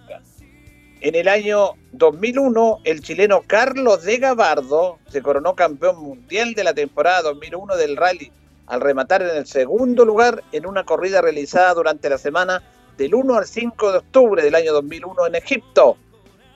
En 1.01 1.15
el 1.15 1.29
año 1.29 1.75
2001, 1.93 2.79
el 2.83 3.01
chileno 3.01 3.43
Carlos 3.47 4.03
de 4.03 4.17
Gabardo 4.17 4.99
se 5.09 5.21
coronó 5.21 5.55
campeón 5.55 5.97
mundial 5.97 6.53
de 6.55 6.65
la 6.65 6.73
temporada 6.73 7.21
2001 7.21 7.77
del 7.77 7.95
rally, 7.95 8.33
al 8.67 8.81
rematar 8.81 9.21
en 9.21 9.29
el 9.29 9.45
segundo 9.45 10.03
lugar 10.03 10.43
en 10.51 10.65
una 10.65 10.83
corrida 10.83 11.21
realizada 11.21 11.73
durante 11.73 12.09
la 12.09 12.17
semana 12.17 12.61
del 12.97 13.15
1 13.15 13.33
al 13.33 13.47
5 13.47 13.93
de 13.93 13.97
octubre 13.99 14.43
del 14.43 14.55
año 14.55 14.73
2001 14.73 15.27
en 15.27 15.35
Egipto, 15.35 15.95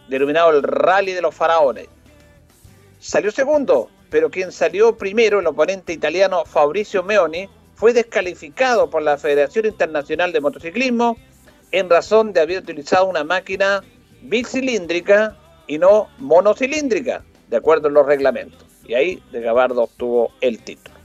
denominado 0.09 0.49
el 0.49 0.61
Rally 0.61 1.13
de 1.13 1.21
los 1.21 1.33
Faraones. 1.33 1.87
Salió 2.99 3.31
segundo, 3.31 3.89
pero 4.09 4.29
quien 4.29 4.51
salió 4.51 4.97
primero, 4.97 5.39
el 5.39 5.47
oponente 5.47 5.93
italiano 5.93 6.43
Fabrizio 6.43 7.01
Meoni, 7.01 7.47
fue 7.75 7.93
descalificado 7.93 8.89
por 8.89 9.03
la 9.03 9.17
Federación 9.17 9.67
Internacional 9.67 10.33
de 10.33 10.41
Motociclismo 10.41 11.15
en 11.71 11.89
razón 11.89 12.33
de 12.33 12.41
haber 12.41 12.59
utilizado 12.59 13.05
una 13.05 13.23
máquina 13.23 13.81
bicilíndrica 14.23 15.35
y 15.67 15.77
no 15.77 16.07
monocilíndrica, 16.19 17.23
de 17.49 17.57
acuerdo 17.57 17.87
a 17.87 17.91
los 17.91 18.05
reglamentos. 18.05 18.65
Y 18.85 18.95
ahí 18.95 19.23
De 19.31 19.41
Gabardo 19.41 19.83
obtuvo 19.83 20.31
el 20.41 20.59
título. 20.59 20.95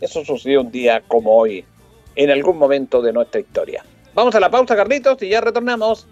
Eso 0.00 0.24
sucedió 0.24 0.60
un 0.60 0.70
día 0.70 1.02
como 1.08 1.34
hoy, 1.36 1.64
en 2.14 2.30
algún 2.30 2.58
momento 2.58 3.02
de 3.02 3.12
nuestra 3.12 3.40
historia. 3.40 3.84
Vamos 4.14 4.34
a 4.34 4.40
la 4.40 4.50
pausa, 4.50 4.76
Carlitos, 4.76 5.22
y 5.22 5.28
ya 5.28 5.40
retornamos. 5.40 6.06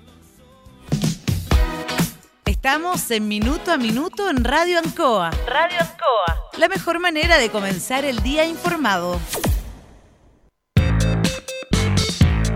Estamos 2.45 3.11
en 3.11 3.29
Minuto 3.29 3.71
a 3.71 3.77
Minuto 3.77 4.29
en 4.29 4.43
Radio 4.43 4.79
Ancoa. 4.79 5.31
Radio 5.47 5.79
Ancoa. 5.81 6.51
La 6.59 6.69
mejor 6.69 6.99
manera 6.99 7.39
de 7.39 7.51
comenzar 7.51 8.05
el 8.05 8.23
día 8.23 8.45
informado. 8.45 9.21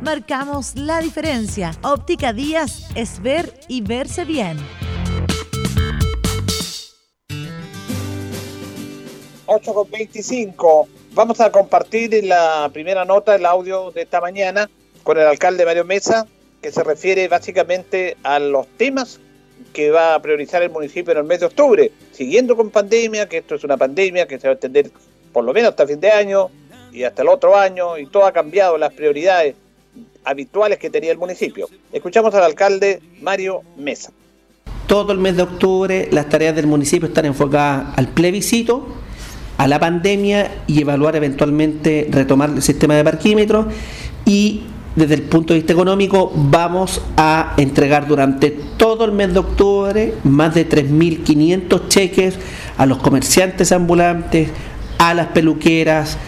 Marcamos 0.00 0.76
la 0.76 1.00
diferencia. 1.00 1.72
Óptica 1.82 2.32
Díaz 2.32 2.88
es 2.94 3.20
ver 3.20 3.52
y 3.66 3.80
verse 3.80 4.24
bien. 4.24 4.56
8 9.46 9.74
con 9.74 9.90
25 9.90 10.88
Vamos 11.14 11.40
a 11.40 11.50
compartir 11.50 12.14
en 12.14 12.28
la 12.28 12.70
primera 12.72 13.04
nota 13.04 13.34
el 13.34 13.44
audio 13.44 13.90
de 13.90 14.02
esta 14.02 14.20
mañana 14.20 14.70
con 15.02 15.18
el 15.18 15.26
alcalde 15.26 15.64
Mario 15.64 15.84
Mesa, 15.84 16.28
que 16.62 16.70
se 16.70 16.84
refiere 16.84 17.26
básicamente 17.26 18.16
a 18.22 18.38
los 18.38 18.68
temas 18.76 19.18
que 19.72 19.90
va 19.90 20.14
a 20.14 20.22
priorizar 20.22 20.62
el 20.62 20.70
municipio 20.70 21.10
en 21.12 21.18
el 21.18 21.24
mes 21.24 21.40
de 21.40 21.46
octubre, 21.46 21.90
siguiendo 22.12 22.56
con 22.56 22.70
pandemia, 22.70 23.28
que 23.28 23.38
esto 23.38 23.56
es 23.56 23.64
una 23.64 23.76
pandemia 23.76 24.28
que 24.28 24.38
se 24.38 24.46
va 24.46 24.52
a 24.52 24.54
extender 24.54 24.92
por 25.32 25.42
lo 25.42 25.52
menos 25.52 25.70
hasta 25.70 25.88
fin 25.88 25.98
de 25.98 26.12
año 26.12 26.50
y 26.92 27.02
hasta 27.02 27.22
el 27.22 27.28
otro 27.28 27.56
año, 27.56 27.98
y 27.98 28.06
todo 28.06 28.26
ha 28.26 28.32
cambiado 28.32 28.78
las 28.78 28.92
prioridades 28.92 29.56
habituales 30.24 30.78
que 30.78 30.90
tenía 30.90 31.12
el 31.12 31.18
municipio. 31.18 31.68
Escuchamos 31.92 32.34
al 32.34 32.44
alcalde 32.44 33.00
Mario 33.20 33.62
Mesa. 33.76 34.12
Todo 34.86 35.12
el 35.12 35.18
mes 35.18 35.36
de 35.36 35.42
octubre 35.42 36.08
las 36.12 36.28
tareas 36.28 36.54
del 36.54 36.66
municipio 36.66 37.08
están 37.08 37.26
enfocadas 37.26 37.96
al 37.96 38.08
plebiscito 38.08 38.86
a 39.58 39.66
la 39.66 39.78
pandemia 39.80 40.62
y 40.66 40.80
evaluar 40.80 41.16
eventualmente 41.16 42.08
retomar 42.10 42.50
el 42.50 42.62
sistema 42.62 42.94
de 42.94 43.04
parquímetros 43.04 43.66
y 44.24 44.62
desde 44.94 45.14
el 45.14 45.22
punto 45.22 45.52
de 45.52 45.60
vista 45.60 45.72
económico 45.72 46.32
vamos 46.34 47.02
a 47.16 47.54
entregar 47.56 48.06
durante 48.06 48.50
todo 48.50 49.04
el 49.04 49.12
mes 49.12 49.32
de 49.32 49.40
octubre 49.40 50.14
más 50.24 50.54
de 50.54 50.68
3.500 50.68 51.88
cheques 51.88 52.38
a 52.76 52.86
los 52.86 52.98
comerciantes 52.98 53.72
ambulantes, 53.72 54.48
a 54.98 55.14
las 55.14 55.28
peluqueras, 55.28 56.18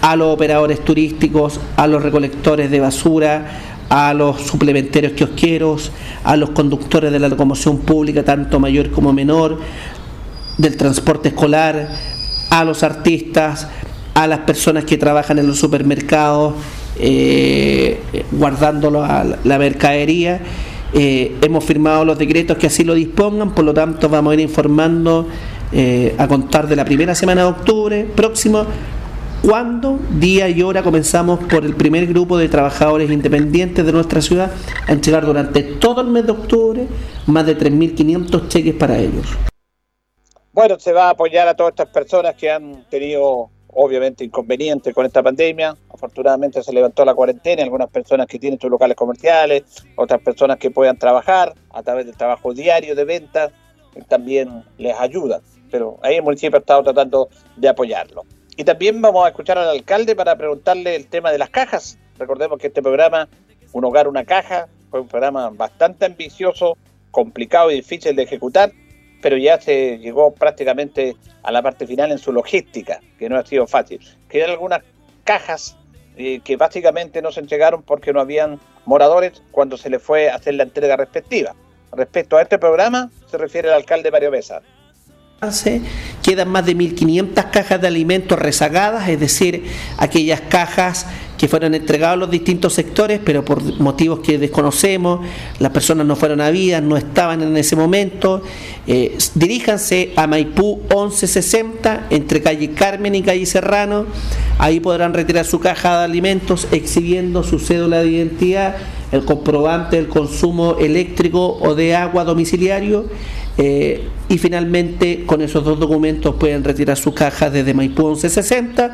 a 0.00 0.16
los 0.16 0.34
operadores 0.34 0.84
turísticos, 0.84 1.60
a 1.76 1.86
los 1.86 2.02
recolectores 2.02 2.70
de 2.70 2.80
basura, 2.80 3.46
a 3.88 4.12
los 4.14 4.42
suplementarios 4.42 5.12
kiosqueros, 5.12 5.92
a 6.24 6.36
los 6.36 6.50
conductores 6.50 7.10
de 7.10 7.18
la 7.18 7.28
locomoción 7.28 7.78
pública, 7.78 8.22
tanto 8.22 8.60
mayor 8.60 8.90
como 8.90 9.12
menor, 9.12 9.58
del 10.56 10.76
transporte 10.76 11.28
escolar, 11.28 11.88
a 12.50 12.64
los 12.64 12.82
artistas, 12.82 13.68
a 14.14 14.26
las 14.26 14.40
personas 14.40 14.84
que 14.84 14.98
trabajan 14.98 15.38
en 15.38 15.46
los 15.46 15.58
supermercados, 15.58 16.54
eh, 16.98 18.00
guardándolo 18.32 19.04
a 19.04 19.24
la 19.44 19.58
mercadería. 19.58 20.40
Eh, 20.92 21.36
hemos 21.42 21.64
firmado 21.64 22.04
los 22.04 22.18
decretos 22.18 22.56
que 22.56 22.66
así 22.66 22.82
lo 22.82 22.94
dispongan, 22.94 23.54
por 23.54 23.64
lo 23.64 23.74
tanto 23.74 24.08
vamos 24.08 24.32
a 24.32 24.34
ir 24.34 24.40
informando 24.40 25.28
eh, 25.70 26.14
a 26.18 26.26
contar 26.26 26.66
de 26.66 26.76
la 26.76 26.84
primera 26.84 27.14
semana 27.14 27.42
de 27.42 27.48
octubre 27.48 28.06
próximo 28.16 28.64
cuándo, 29.42 29.98
día 30.18 30.48
y 30.48 30.62
hora 30.62 30.82
comenzamos 30.82 31.40
por 31.44 31.64
el 31.64 31.74
primer 31.74 32.06
grupo 32.06 32.36
de 32.38 32.48
trabajadores 32.48 33.10
independientes 33.10 33.84
de 33.84 33.92
nuestra 33.92 34.20
ciudad 34.20 34.50
a 34.86 34.92
entregar 34.92 35.24
durante 35.24 35.62
todo 35.62 36.00
el 36.00 36.08
mes 36.08 36.26
de 36.26 36.32
octubre 36.32 36.86
más 37.26 37.46
de 37.46 37.56
3.500 37.56 38.48
cheques 38.48 38.74
para 38.74 38.98
ellos. 38.98 39.26
bueno, 40.52 40.78
se 40.78 40.92
va 40.92 41.06
a 41.06 41.10
apoyar 41.10 41.46
a 41.48 41.54
todas 41.54 41.72
estas 41.72 41.88
personas 41.88 42.34
que 42.34 42.50
han 42.50 42.84
tenido 42.90 43.50
obviamente 43.68 44.24
inconvenientes 44.24 44.92
con 44.92 45.06
esta 45.06 45.22
pandemia. 45.22 45.76
Afortunadamente 45.92 46.62
se 46.62 46.72
levantó 46.72 47.04
la 47.04 47.14
cuarentena, 47.14 47.62
algunas 47.62 47.88
personas 47.90 48.26
que 48.26 48.38
tienen 48.38 48.58
sus 48.58 48.70
locales 48.70 48.96
comerciales, 48.96 49.62
otras 49.96 50.20
personas 50.20 50.58
que 50.58 50.70
puedan 50.70 50.98
trabajar 50.98 51.54
a 51.70 51.82
través 51.82 52.06
del 52.06 52.16
trabajo 52.16 52.52
diario 52.52 52.94
de 52.94 53.04
venta, 53.04 53.50
también 54.08 54.64
les 54.78 54.98
ayuda. 54.98 55.40
Pero 55.70 55.98
ahí 56.02 56.16
el 56.16 56.22
municipio 56.22 56.56
ha 56.56 56.60
estado 56.60 56.82
tratando 56.82 57.28
de 57.56 57.68
apoyarlo. 57.68 58.24
Y 58.58 58.64
también 58.64 59.00
vamos 59.00 59.24
a 59.24 59.28
escuchar 59.28 59.56
al 59.56 59.68
alcalde 59.68 60.16
para 60.16 60.34
preguntarle 60.34 60.96
el 60.96 61.06
tema 61.06 61.30
de 61.30 61.38
las 61.38 61.48
cajas. 61.48 61.96
Recordemos 62.18 62.58
que 62.58 62.66
este 62.66 62.82
programa, 62.82 63.28
Un 63.72 63.84
Hogar, 63.84 64.08
una 64.08 64.24
Caja, 64.24 64.66
fue 64.90 65.00
un 65.00 65.06
programa 65.06 65.48
bastante 65.50 66.06
ambicioso, 66.06 66.76
complicado 67.12 67.70
y 67.70 67.76
difícil 67.76 68.16
de 68.16 68.24
ejecutar, 68.24 68.72
pero 69.22 69.36
ya 69.36 69.60
se 69.60 69.98
llegó 69.98 70.34
prácticamente 70.34 71.14
a 71.44 71.52
la 71.52 71.62
parte 71.62 71.86
final 71.86 72.10
en 72.10 72.18
su 72.18 72.32
logística, 72.32 72.98
que 73.16 73.28
no 73.28 73.38
ha 73.38 73.46
sido 73.46 73.68
fácil. 73.68 74.00
Quedan 74.28 74.50
algunas 74.50 74.82
cajas 75.22 75.76
eh, 76.16 76.40
que 76.42 76.56
básicamente 76.56 77.22
no 77.22 77.30
se 77.30 77.38
entregaron 77.38 77.84
porque 77.84 78.12
no 78.12 78.20
habían 78.20 78.58
moradores 78.86 79.40
cuando 79.52 79.76
se 79.76 79.88
le 79.88 80.00
fue 80.00 80.30
a 80.30 80.34
hacer 80.34 80.54
la 80.54 80.64
entrega 80.64 80.96
respectiva. 80.96 81.54
Respecto 81.92 82.36
a 82.36 82.42
este 82.42 82.58
programa, 82.58 83.08
se 83.30 83.38
refiere 83.38 83.68
el 83.68 83.74
alcalde 83.74 84.10
Mario 84.10 84.32
Besa. 84.32 84.62
Quedan 86.20 86.48
más 86.48 86.66
de 86.66 86.76
1.500 86.76 87.50
cajas 87.52 87.80
de 87.80 87.86
alimentos 87.86 88.36
rezagadas, 88.36 89.08
es 89.08 89.20
decir, 89.20 89.66
aquellas 89.96 90.40
cajas 90.40 91.06
que 91.38 91.46
fueron 91.46 91.76
entregadas 91.76 92.14
a 92.14 92.16
los 92.16 92.28
distintos 92.28 92.72
sectores, 92.72 93.20
pero 93.24 93.44
por 93.44 93.62
motivos 93.78 94.18
que 94.18 94.36
desconocemos, 94.36 95.20
las 95.60 95.70
personas 95.70 96.08
no 96.08 96.16
fueron 96.16 96.40
habidas, 96.40 96.82
no 96.82 96.96
estaban 96.96 97.40
en 97.40 97.56
ese 97.56 97.76
momento. 97.76 98.42
Eh, 98.88 99.16
diríjanse 99.36 100.12
a 100.16 100.26
Maipú 100.26 100.80
1160, 100.90 102.08
entre 102.10 102.42
calle 102.42 102.72
Carmen 102.72 103.14
y 103.14 103.22
calle 103.22 103.46
Serrano. 103.46 104.06
Ahí 104.58 104.80
podrán 104.80 105.14
retirar 105.14 105.44
su 105.44 105.60
caja 105.60 105.98
de 105.98 106.04
alimentos 106.04 106.66
exhibiendo 106.72 107.44
su 107.44 107.60
cédula 107.60 108.00
de 108.00 108.08
identidad, 108.08 108.74
el 109.12 109.24
comprobante 109.24 109.94
del 109.94 110.08
consumo 110.08 110.78
eléctrico 110.80 111.58
o 111.60 111.76
de 111.76 111.94
agua 111.94 112.24
domiciliario 112.24 113.06
eh, 113.60 114.06
y 114.28 114.38
finalmente 114.38 115.24
con 115.26 115.42
esos 115.42 115.64
dos 115.64 115.80
documentos 115.80 116.36
pueden 116.36 116.62
retirar 116.62 116.96
su 116.96 117.12
caja 117.12 117.50
desde 117.50 117.74
Maipú 117.74 118.06
1160 118.06 118.92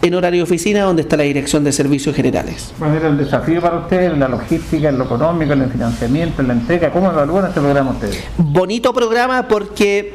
en 0.00 0.14
horario 0.14 0.44
oficina 0.44 0.82
donde 0.82 1.02
está 1.02 1.16
la 1.16 1.24
Dirección 1.24 1.64
de 1.64 1.72
Servicios 1.72 2.14
Generales. 2.14 2.72
¿Cuál 2.78 2.94
era 2.94 3.08
el 3.08 3.18
desafío 3.18 3.60
para 3.60 3.78
ustedes 3.78 4.12
en 4.12 4.20
la 4.20 4.28
logística, 4.28 4.90
en 4.90 4.98
lo 4.98 5.04
económico, 5.04 5.54
en 5.54 5.62
el 5.62 5.70
financiamiento, 5.70 6.40
en 6.40 6.48
la 6.48 6.54
entrega? 6.54 6.92
¿Cómo 6.92 7.10
evalúan 7.10 7.46
este 7.46 7.60
programa 7.60 7.90
ustedes? 7.90 8.22
Bonito 8.38 8.94
programa 8.94 9.48
porque 9.48 10.14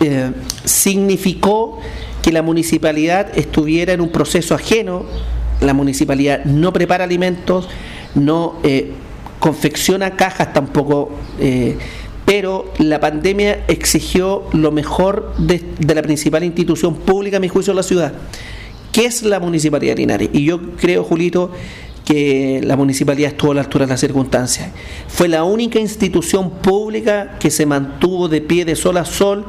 eh, 0.00 0.32
significó 0.64 1.78
que 2.20 2.32
la 2.32 2.42
municipalidad 2.42 3.28
estuviera 3.38 3.94
en 3.94 4.02
un 4.02 4.10
proceso 4.10 4.54
ajeno, 4.54 5.04
la 5.62 5.72
municipalidad 5.72 6.44
no 6.44 6.74
prepara 6.74 7.04
alimentos, 7.04 7.70
no 8.14 8.56
eh, 8.64 8.92
confecciona 9.38 10.10
cajas 10.16 10.52
tampoco 10.52 11.12
pero 12.30 12.70
la 12.78 13.00
pandemia 13.00 13.64
exigió 13.66 14.44
lo 14.52 14.70
mejor 14.70 15.34
de, 15.36 15.64
la 15.92 16.00
principal 16.00 16.44
institución 16.44 16.94
pública, 16.94 17.38
a 17.38 17.40
mi 17.40 17.48
juicio, 17.48 17.72
en 17.72 17.76
la 17.78 17.82
ciudad, 17.82 18.12
que 18.92 19.06
es 19.06 19.24
la 19.24 19.40
Municipalidad 19.40 19.96
de 19.96 20.02
Linares. 20.02 20.30
Y 20.32 20.44
yo 20.44 20.76
creo, 20.76 21.02
Julito, 21.02 21.50
que 22.04 22.60
la 22.62 22.76
municipalidad 22.76 23.32
estuvo 23.32 23.50
a 23.50 23.56
la 23.56 23.62
altura 23.62 23.84
de 23.84 23.90
las 23.90 23.98
circunstancias. 23.98 24.70
Fue 25.08 25.26
la 25.26 25.42
única 25.42 25.80
institución 25.80 26.50
pública 26.50 27.36
que 27.40 27.50
se 27.50 27.66
mantuvo 27.66 28.28
de 28.28 28.40
pie 28.40 28.64
de 28.64 28.76
sol 28.76 28.98
a 28.98 29.04
sol 29.04 29.44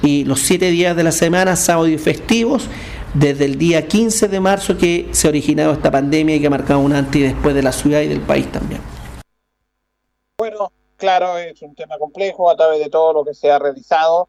y 0.00 0.22
los 0.22 0.38
siete 0.38 0.70
días 0.70 0.94
de 0.94 1.02
la 1.02 1.10
semana, 1.10 1.56
sábado 1.56 1.88
y 1.88 1.98
festivos, 1.98 2.68
desde 3.12 3.44
el 3.44 3.58
día 3.58 3.88
15 3.88 4.28
de 4.28 4.38
marzo 4.38 4.78
que 4.78 5.08
se 5.10 5.26
ha 5.26 5.30
originado 5.30 5.72
esta 5.72 5.90
pandemia 5.90 6.36
y 6.36 6.40
que 6.40 6.46
ha 6.46 6.50
marcado 6.50 6.78
un 6.78 6.92
antes 6.92 7.22
y 7.22 7.24
después 7.24 7.56
de 7.56 7.64
la 7.64 7.72
ciudad 7.72 8.02
y 8.02 8.06
del 8.06 8.20
país 8.20 8.46
también. 8.52 8.80
Bueno, 10.38 10.70
claro, 11.00 11.38
es 11.38 11.60
un 11.62 11.74
tema 11.74 11.98
complejo 11.98 12.50
a 12.50 12.56
través 12.56 12.78
de 12.78 12.90
todo 12.90 13.12
lo 13.12 13.24
que 13.24 13.34
se 13.34 13.50
ha 13.50 13.58
realizado 13.58 14.28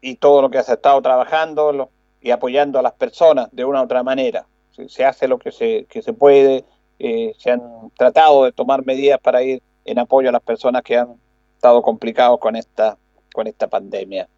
y 0.00 0.16
todo 0.16 0.40
lo 0.40 0.50
que 0.50 0.62
se 0.62 0.70
ha 0.70 0.74
estado 0.74 1.02
trabajando 1.02 1.90
y 2.22 2.30
apoyando 2.30 2.78
a 2.78 2.82
las 2.82 2.92
personas 2.92 3.48
de 3.52 3.64
una 3.64 3.82
u 3.82 3.84
otra 3.84 4.02
manera. 4.02 4.46
Se, 4.88 5.04
hace 5.04 5.28
lo 5.28 5.38
que 5.38 5.52
se, 5.52 6.12
puede, 6.14 6.64
eh, 6.98 7.34
se 7.36 7.50
han 7.50 7.90
tratado 7.98 8.44
de 8.44 8.52
tomar 8.52 8.86
medidas 8.86 9.20
para 9.20 9.42
ir 9.42 9.62
en 9.84 9.98
apoyo 9.98 10.30
a 10.30 10.32
las 10.32 10.42
personas 10.42 10.82
que 10.82 10.96
han 10.96 11.16
estado 11.56 11.82
complicados 11.82 12.38
con 12.38 12.56
esta, 12.56 12.96
con 13.34 13.46
esta 13.46 13.66
pandemia. 13.66 14.28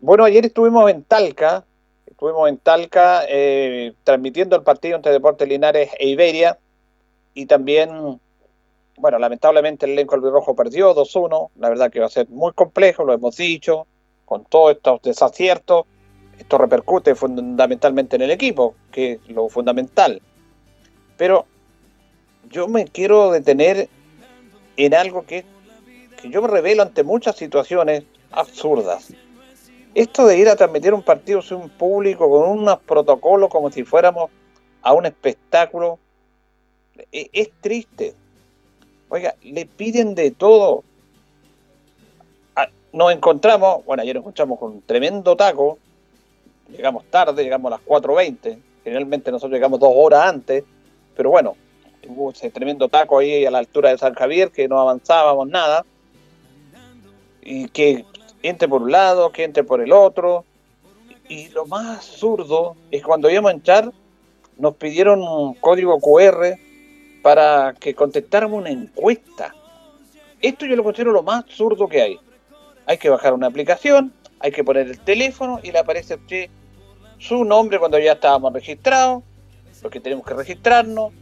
Bueno, 0.00 0.24
ayer 0.24 0.46
estuvimos 0.46 0.90
en 0.90 1.04
Talca, 1.04 1.64
estuvimos 2.06 2.48
en 2.48 2.56
Talca 2.56 3.22
eh, 3.28 3.92
transmitiendo 4.04 4.56
el 4.56 4.62
partido 4.62 4.96
entre 4.96 5.12
Deportes 5.12 5.46
Linares 5.46 5.90
e 5.98 6.08
Iberia 6.08 6.58
y 7.34 7.46
también 7.46 8.20
bueno, 8.98 9.18
lamentablemente 9.18 9.86
el 9.86 9.92
elenco 9.92 10.14
albirrojo 10.14 10.54
perdió 10.54 10.94
2-1, 10.94 11.50
la 11.56 11.68
verdad 11.68 11.90
que 11.90 12.00
va 12.00 12.06
a 12.06 12.10
ser 12.10 12.28
muy 12.28 12.52
complejo, 12.52 13.04
lo 13.04 13.12
hemos 13.12 13.36
dicho, 13.36 13.86
con 14.24 14.44
todos 14.44 14.72
estos 14.72 15.02
desaciertos, 15.02 15.86
esto 16.38 16.58
repercute 16.58 17.14
fundamentalmente 17.14 18.16
en 18.16 18.22
el 18.22 18.30
equipo, 18.30 18.74
que 18.92 19.12
es 19.12 19.28
lo 19.28 19.48
fundamental. 19.48 20.20
Pero 21.16 21.46
yo 22.50 22.68
me 22.68 22.86
quiero 22.86 23.32
detener 23.32 23.88
en 24.76 24.94
algo 24.94 25.24
que, 25.26 25.44
que 26.20 26.30
yo 26.30 26.42
me 26.42 26.48
revelo 26.48 26.82
ante 26.82 27.02
muchas 27.02 27.36
situaciones 27.36 28.04
absurdas. 28.30 29.12
Esto 29.94 30.26
de 30.26 30.38
ir 30.38 30.48
a 30.48 30.56
transmitir 30.56 30.94
un 30.94 31.02
partido 31.02 31.42
sin 31.42 31.68
público 31.70 32.30
con 32.30 32.48
unos 32.48 32.78
protocolos 32.80 33.50
como 33.50 33.70
si 33.70 33.84
fuéramos 33.84 34.30
a 34.82 34.92
un 34.92 35.06
espectáculo, 35.06 35.98
e, 37.10 37.30
es 37.32 37.50
triste 37.60 38.14
Oiga, 39.10 39.34
le 39.42 39.64
piden 39.66 40.14
de 40.14 40.30
todo. 40.30 40.84
Ah, 42.54 42.68
nos 42.92 43.12
encontramos, 43.12 43.84
bueno, 43.86 44.02
ayer 44.02 44.14
nos 44.14 44.22
encontramos 44.22 44.58
con 44.58 44.72
un 44.72 44.82
tremendo 44.82 45.34
taco. 45.34 45.78
Llegamos 46.70 47.04
tarde, 47.06 47.42
llegamos 47.42 47.72
a 47.72 47.76
las 47.76 47.86
4.20. 47.86 48.58
Generalmente 48.84 49.30
nosotros 49.30 49.52
llegamos 49.52 49.80
dos 49.80 49.92
horas 49.94 50.28
antes. 50.28 50.64
Pero 51.16 51.30
bueno, 51.30 51.56
hubo 52.06 52.30
ese 52.30 52.50
tremendo 52.50 52.88
taco 52.88 53.18
ahí 53.18 53.46
a 53.46 53.50
la 53.50 53.58
altura 53.58 53.90
de 53.90 53.98
San 53.98 54.14
Javier 54.14 54.50
que 54.50 54.68
no 54.68 54.78
avanzábamos 54.78 55.48
nada. 55.48 55.86
Y 57.40 57.68
que 57.68 58.04
entre 58.42 58.68
por 58.68 58.82
un 58.82 58.92
lado, 58.92 59.32
que 59.32 59.44
entre 59.44 59.64
por 59.64 59.80
el 59.80 59.92
otro. 59.92 60.44
Y 61.30 61.48
lo 61.48 61.64
más 61.66 61.96
absurdo 61.96 62.76
es 62.90 63.02
cuando 63.02 63.30
íbamos 63.30 63.50
a 63.50 63.54
entrar, 63.54 63.92
nos 64.58 64.74
pidieron 64.74 65.22
un 65.22 65.54
código 65.54 65.98
QR 65.98 66.58
para 67.22 67.74
que 67.78 67.94
contestáramos 67.94 68.60
una 68.60 68.70
encuesta. 68.70 69.54
Esto 70.40 70.66
yo 70.66 70.76
lo 70.76 70.84
considero 70.84 71.12
lo 71.12 71.22
más 71.22 71.44
absurdo 71.44 71.88
que 71.88 72.02
hay. 72.02 72.20
Hay 72.86 72.98
que 72.98 73.10
bajar 73.10 73.34
una 73.34 73.48
aplicación, 73.48 74.12
hay 74.40 74.52
que 74.52 74.64
poner 74.64 74.86
el 74.86 75.00
teléfono 75.00 75.60
y 75.62 75.72
le 75.72 75.78
aparece 75.78 76.14
a 76.14 76.16
usted 76.16 76.48
su 77.18 77.44
nombre 77.44 77.78
cuando 77.78 77.98
ya 77.98 78.12
estábamos 78.12 78.52
registrados, 78.52 79.22
porque 79.82 80.00
tenemos 80.00 80.24
que 80.24 80.34
registrarnos. 80.34 81.12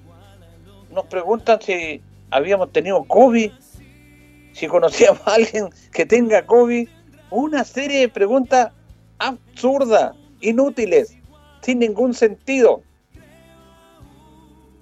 Nos 0.90 1.06
preguntan 1.06 1.61
si 1.61 2.02
habíamos 2.30 2.72
tenido 2.72 3.02
COVID, 3.04 3.50
si 4.52 4.66
conocíamos 4.68 5.20
a 5.26 5.35
alguien 5.35 5.68
que 5.92 6.06
tenga 6.06 6.44
COVID. 6.44 6.88
Una 7.30 7.64
serie 7.64 8.00
de 8.00 8.09
preguntas 8.09 8.70
absurdas, 9.18 10.14
inútiles, 10.40 11.16
sin 11.62 11.80
ningún 11.80 12.14
sentido 12.14 12.82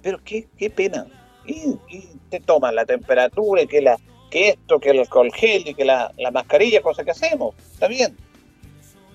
pero 0.05 0.21
qué, 0.23 0.47
qué 0.59 0.69
pena. 0.71 1.07
Y, 1.47 1.79
te 2.29 2.41
toman 2.41 2.75
la 2.75 2.85
temperatura, 2.85 3.65
que, 3.67 3.81
la, 3.81 3.97
que 4.31 4.51
esto, 4.51 4.79
que 4.81 4.91
el 4.91 5.01
alcohol 5.01 5.33
gel 5.33 5.69
y 5.69 5.75
que 5.75 5.85
la, 5.85 6.13
mascarilla, 6.33 6.83
cosa 6.83 7.05
que 7.05 7.13
hacemos. 7.13 7.55
Está 7.73 7.89
bien. 7.89 8.17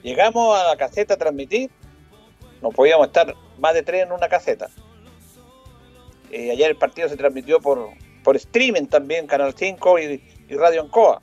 Llegamos 0.03 0.57
a 0.57 0.69
la 0.69 0.77
caseta 0.77 1.13
a 1.13 1.17
transmitir, 1.17 1.69
no 2.61 2.69
podíamos 2.69 3.07
estar 3.07 3.35
más 3.59 3.73
de 3.73 3.83
tres 3.83 4.03
en 4.03 4.11
una 4.13 4.29
caseta. 4.29 4.69
Eh, 6.31 6.51
ayer 6.51 6.69
el 6.69 6.77
partido 6.77 7.09
se 7.09 7.17
transmitió 7.17 7.59
por, 7.59 7.89
por 8.23 8.35
streaming 8.37 8.85
también, 8.85 9.27
Canal 9.27 9.53
5 9.55 9.99
y, 9.99 10.23
y 10.49 10.55
Radio 10.55 10.81
Ancoa. 10.81 11.21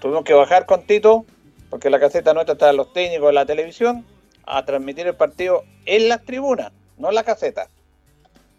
Tuvimos 0.00 0.24
que 0.24 0.34
bajar 0.34 0.64
con 0.66 0.86
Tito, 0.86 1.26
porque 1.68 1.90
la 1.90 1.98
caseta 1.98 2.32
nuestra 2.32 2.52
estaba 2.52 2.72
los 2.72 2.92
técnicos 2.92 3.28
de 3.28 3.32
la 3.34 3.44
televisión, 3.44 4.06
a 4.46 4.64
transmitir 4.64 5.06
el 5.08 5.16
partido 5.16 5.64
en 5.84 6.08
las 6.08 6.24
tribunas, 6.24 6.72
no 6.96 7.08
en 7.08 7.16
la 7.16 7.24
caseta 7.24 7.68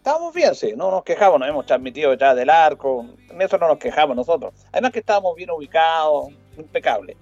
estábamos 0.10 0.34
bien, 0.34 0.56
sí, 0.56 0.74
no 0.76 0.90
nos 0.90 1.04
quejamos, 1.04 1.40
nos 1.40 1.48
hemos 1.48 1.68
transmitido 1.68 2.10
detrás 2.10 2.36
del 2.36 2.50
arco, 2.50 3.06
en 3.30 3.40
eso 3.40 3.60
no 3.60 3.68
nos 3.68 3.78
quejamos 3.78 4.16
nosotros. 4.16 4.56
Además 4.72 4.92
que 4.92 5.00
estábamos 5.00 5.36
bien 5.36 5.52
ubicados, 5.52 6.30
impecable. 6.58 7.16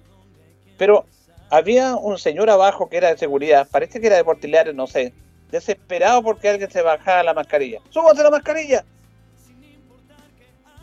Pero 0.78 1.04
había 1.50 1.96
un 1.96 2.16
señor 2.16 2.48
abajo 2.48 2.88
que 2.88 2.96
era 2.96 3.10
de 3.10 3.18
seguridad, 3.18 3.68
parece 3.70 4.00
que 4.00 4.06
era 4.06 4.16
de 4.16 4.24
Portilares, 4.24 4.74
no 4.74 4.86
sé, 4.86 5.12
desesperado 5.50 6.22
porque 6.22 6.48
alguien 6.48 6.70
se 6.70 6.80
bajaba 6.80 7.22
la 7.22 7.34
mascarilla. 7.34 7.80
¡Súbase 7.90 8.22
la 8.22 8.30
mascarilla! 8.30 8.82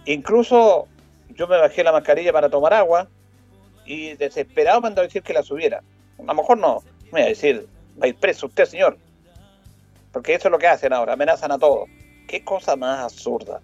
Incluso 0.05 0.87
yo 1.29 1.47
me 1.47 1.57
bajé 1.57 1.83
la 1.83 1.91
mascarilla 1.91 2.31
para 2.31 2.49
tomar 2.49 2.75
agua 2.75 3.07
y 3.83 4.13
desesperado 4.13 4.79
mandó 4.79 5.01
a 5.01 5.05
decir 5.05 5.23
que 5.23 5.33
la 5.33 5.41
subiera. 5.41 5.81
A 6.19 6.23
lo 6.23 6.35
mejor 6.35 6.59
no. 6.59 6.83
Me 7.05 7.11
voy 7.11 7.21
a 7.21 7.25
decir, 7.25 7.67
va 7.99 8.05
a 8.05 8.09
ir 8.09 8.15
preso 8.15 8.45
usted, 8.45 8.65
señor. 8.65 8.99
Porque 10.15 10.33
eso 10.33 10.47
es 10.47 10.51
lo 10.53 10.59
que 10.59 10.67
hacen 10.67 10.93
ahora, 10.93 11.11
amenazan 11.11 11.51
a 11.51 11.59
todos. 11.59 11.89
Qué 12.27 12.43
cosa 12.43 12.75
más 12.75 12.99
absurda. 12.99 13.61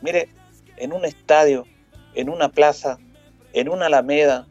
Mire, 0.00 0.28
en 0.76 0.92
un 0.92 1.04
estadio, 1.04 1.66
en 2.14 2.28
una 2.28 2.48
plaza, 2.48 2.98
en 3.52 3.68
una 3.68 3.86
alameda, 3.86 4.46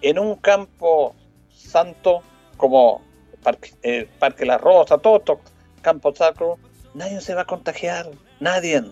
en 0.00 0.18
un 0.18 0.36
campo 0.36 1.14
santo 1.52 2.22
como 2.56 3.02
Parque, 3.42 3.72
eh, 3.82 4.08
Parque 4.18 4.44
La 4.44 4.58
Rosa, 4.58 4.98
todo 4.98 5.18
esto, 5.18 5.40
campo 5.82 6.14
sacro, 6.14 6.58
nadie 6.94 7.20
se 7.20 7.34
va 7.34 7.42
a 7.42 7.46
contagiar, 7.46 8.10
nadie. 8.40 8.82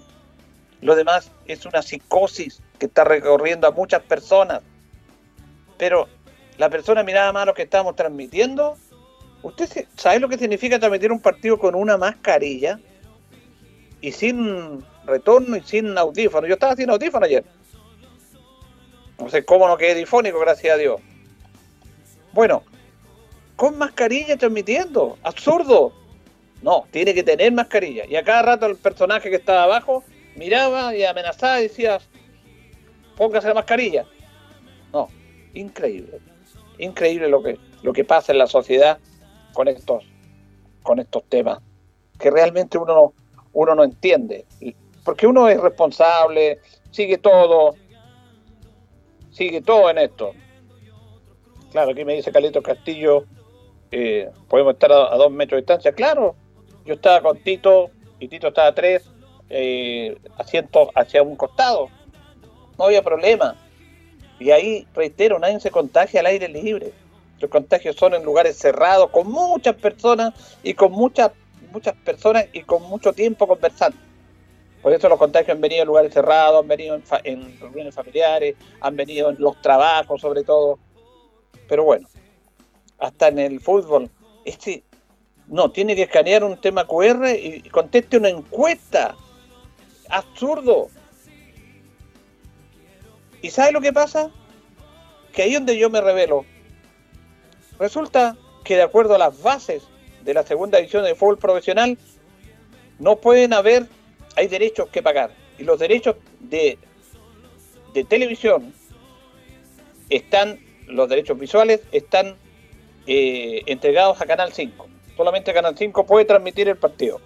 Lo 0.81 0.95
demás 0.95 1.31
es 1.47 1.67
una 1.67 1.83
psicosis 1.83 2.63
que 2.79 2.87
está 2.87 3.05
recorriendo 3.05 3.67
a 3.67 3.73
muchas 3.73 4.03
personas. 4.03 4.63
Pero 5.79 6.09
la 6.59 6.71
persona 6.71 7.03
miraba 7.03 7.33
más 7.33 7.47
lo 7.47 7.55
que 7.55 7.63
estábamos 7.63 7.97
transmitiendo. 7.97 8.77
¿Usted 9.43 9.87
sabe 9.97 10.21
lo 10.21 10.29
que 10.29 10.39
significa 10.39 10.79
transmitir 10.79 11.13
un 11.13 11.21
partido 11.21 11.59
con 11.59 11.75
una 11.75 11.97
mascarilla 11.97 12.81
y 14.01 14.13
sin 14.13 14.85
retorno 15.05 15.57
y 15.57 15.63
sin 15.63 15.97
audífono? 15.97 16.47
Yo 16.47 16.55
estaba 16.55 16.77
sin 16.77 16.91
audífono 16.91 17.27
ayer. 17.27 17.45
No 19.19 19.31
sé 19.31 19.45
cómo 19.45 19.67
no 19.67 19.77
quedé 19.77 19.95
difónico, 19.95 20.39
gracias 20.39 20.75
a 20.75 20.79
Dios. 20.79 21.01
Bueno, 22.33 22.63
con 23.57 23.79
mascarilla 23.79 24.37
transmitiendo. 24.37 25.19
Absurdo. 25.23 25.93
No, 26.63 26.87
tiene 26.91 27.15
que 27.15 27.23
tener 27.23 27.53
mascarilla. 27.53 28.05
Y 28.07 28.17
a 28.17 28.23
cada 28.23 28.43
rato 28.43 28.67
el 28.67 28.77
personaje 28.77 29.31
que 29.31 29.37
estaba 29.37 29.63
abajo 29.63 30.05
miraba 30.37 30.95
y 30.95 31.05
amenazaba 31.05 31.61
y 31.61 31.65
decía, 31.65 31.99
póngase 33.17 33.49
la 33.49 33.55
mascarilla. 33.55 34.05
No, 34.93 35.09
increíble. 35.55 36.21
Increíble 36.79 37.29
lo 37.29 37.43
que, 37.43 37.59
lo 37.83 37.93
que 37.93 38.05
pasa 38.05 38.33
en 38.33 38.39
la 38.39 38.47
sociedad 38.47 38.99
con 39.55 39.69
estos, 39.69 40.05
con 40.83 40.99
estos 40.99 41.25
temas. 41.25 41.61
Que 42.19 42.31
realmente 42.31 42.79
uno 42.79 42.95
no, 42.95 43.13
uno 43.57 43.75
no 43.75 43.85
entiende. 43.85 44.45
Porque 45.05 45.27
uno 45.27 45.49
es 45.49 45.59
responsable, 45.59 46.61
sigue 46.91 47.19
todo, 47.19 47.75
sigue 49.31 49.63
todo 49.63 49.89
en 49.91 49.99
esto. 49.99 50.33
Claro, 51.73 51.93
aquí 51.93 52.05
me 52.05 52.15
dice 52.15 52.33
Carlitos 52.33 52.63
Castillo, 52.63 53.25
eh, 53.91 54.31
podemos 54.49 54.75
estar 54.75 54.93
a, 54.93 55.17
dos 55.17 55.31
metros 55.31 55.57
de 55.57 55.63
distancia. 55.63 55.93
Claro, 55.93 56.37
yo 56.85 56.95
estaba 56.95 57.23
con 57.23 57.39
Tito 57.39 57.91
y 58.19 58.29
Tito 58.29 58.49
estaba 58.49 58.69
a 58.69 58.75
tres 58.75 59.11
eh, 59.49 60.19
asientos 60.37 60.89
hacia 60.95 61.23
un 61.23 61.37
costado. 61.37 61.89
No 62.79 62.85
había 62.85 63.03
problema. 63.03 63.57
Y 64.39 64.51
ahí, 64.51 64.87
reitero, 64.95 65.39
nadie 65.39 65.61
se 65.61 65.71
contagia 65.71 66.21
al 66.21 66.27
aire 66.27 66.49
libre. 66.49 66.93
Los 67.39 67.51
contagios 67.51 67.97
son 67.97 68.15
en 68.15 68.23
lugares 68.23 68.59
cerrados, 68.59 69.11
con 69.11 69.31
muchas 69.31 69.77
personas 69.77 70.35
y 70.63 70.75
con 70.75 70.93
muchas, 70.93 71.33
muchas 71.67 71.95
personas 71.97 72.47
y 72.53 72.63
con 72.63 72.83
mucho 72.83 73.13
tiempo 73.13 73.47
conversando. 73.47 73.99
Por 74.83 74.93
eso 74.93 75.09
los 75.09 75.19
contagios 75.19 75.55
han 75.55 75.61
venido 75.61 75.83
en 75.83 75.89
lugares 75.89 76.15
cerrados, 76.15 76.63
han 76.63 76.69
venido 76.69 76.95
en, 76.95 77.03
en 77.25 77.61
reuniones 77.61 77.95
familiares, 77.95 78.55
han 78.81 78.95
venido 78.97 79.31
en 79.31 79.37
los 79.39 79.61
trabajos 79.61 80.21
sobre 80.21 80.45
todo. 80.45 80.79
Pero 81.69 81.85
bueno, 81.85 82.09
hasta 82.99 83.29
en 83.29 83.39
el 83.39 83.61
fútbol, 83.61 84.11
este 84.45 84.85
no, 85.49 85.71
tiene 85.71 85.95
que 85.95 86.03
escanear 86.03 86.43
un 86.43 86.61
tema 86.61 86.87
QR 86.87 87.29
y 87.31 87.63
conteste 87.71 88.17
una 88.17 88.29
encuesta. 88.29 89.17
Absurdo. 90.09 90.89
¿Y 93.43 93.51
sabe 93.51 93.73
lo 93.73 93.81
que 93.81 93.93
pasa? 93.93 94.31
Que 95.33 95.43
ahí 95.43 95.55
donde 95.55 95.79
yo 95.79 95.89
me 95.91 96.01
revelo. 96.01 96.45
Resulta 97.79 98.37
que 98.65 98.77
de 98.77 98.83
acuerdo 98.83 99.15
a 99.15 99.19
las 99.19 99.41
bases 99.43 99.85
de 100.27 100.35
la 100.35 100.43
segunda 100.43 100.79
edición 100.79 101.05
de 101.05 101.15
fútbol 101.15 101.39
profesional, 101.39 101.97
no 102.99 103.17
pueden 103.17 103.53
haber, 103.53 103.87
hay 104.35 104.49
derechos 104.49 104.89
que 104.89 105.03
pagar. 105.03 105.31
Y 105.57 105.63
los 105.63 105.79
derechos 105.79 106.17
de, 106.41 106.79
de 107.95 108.05
televisión 108.05 108.75
están, 110.11 110.59
los 110.89 111.09
derechos 111.09 111.39
visuales 111.39 111.81
están 111.93 112.37
eh, 113.07 113.63
entregados 113.67 114.21
a 114.21 114.27
Canal 114.27 114.53
5. 114.53 114.89
Solamente 115.17 115.55
Canal 115.55 115.79
5 115.79 116.05
puede 116.05 116.25
transmitir 116.25 116.69
el 116.69 116.77
partido. 116.77 117.21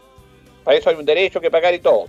Para 0.63 0.77
eso 0.77 0.91
hay 0.91 0.97
un 0.97 1.07
derecho 1.07 1.41
que 1.41 1.51
pagar 1.51 1.73
y 1.73 1.81
todo. 1.81 2.05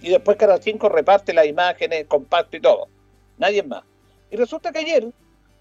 Y 0.00 0.08
después 0.08 0.38
Canal 0.38 0.62
5 0.62 0.88
reparte 0.88 1.34
las 1.34 1.46
imágenes, 1.46 2.06
compacto 2.06 2.56
y 2.56 2.60
todo. 2.60 2.88
Nadie 3.36 3.62
más. 3.62 3.84
Y 4.30 4.36
resulta 4.36 4.72
que 4.72 4.78
ayer 4.78 5.06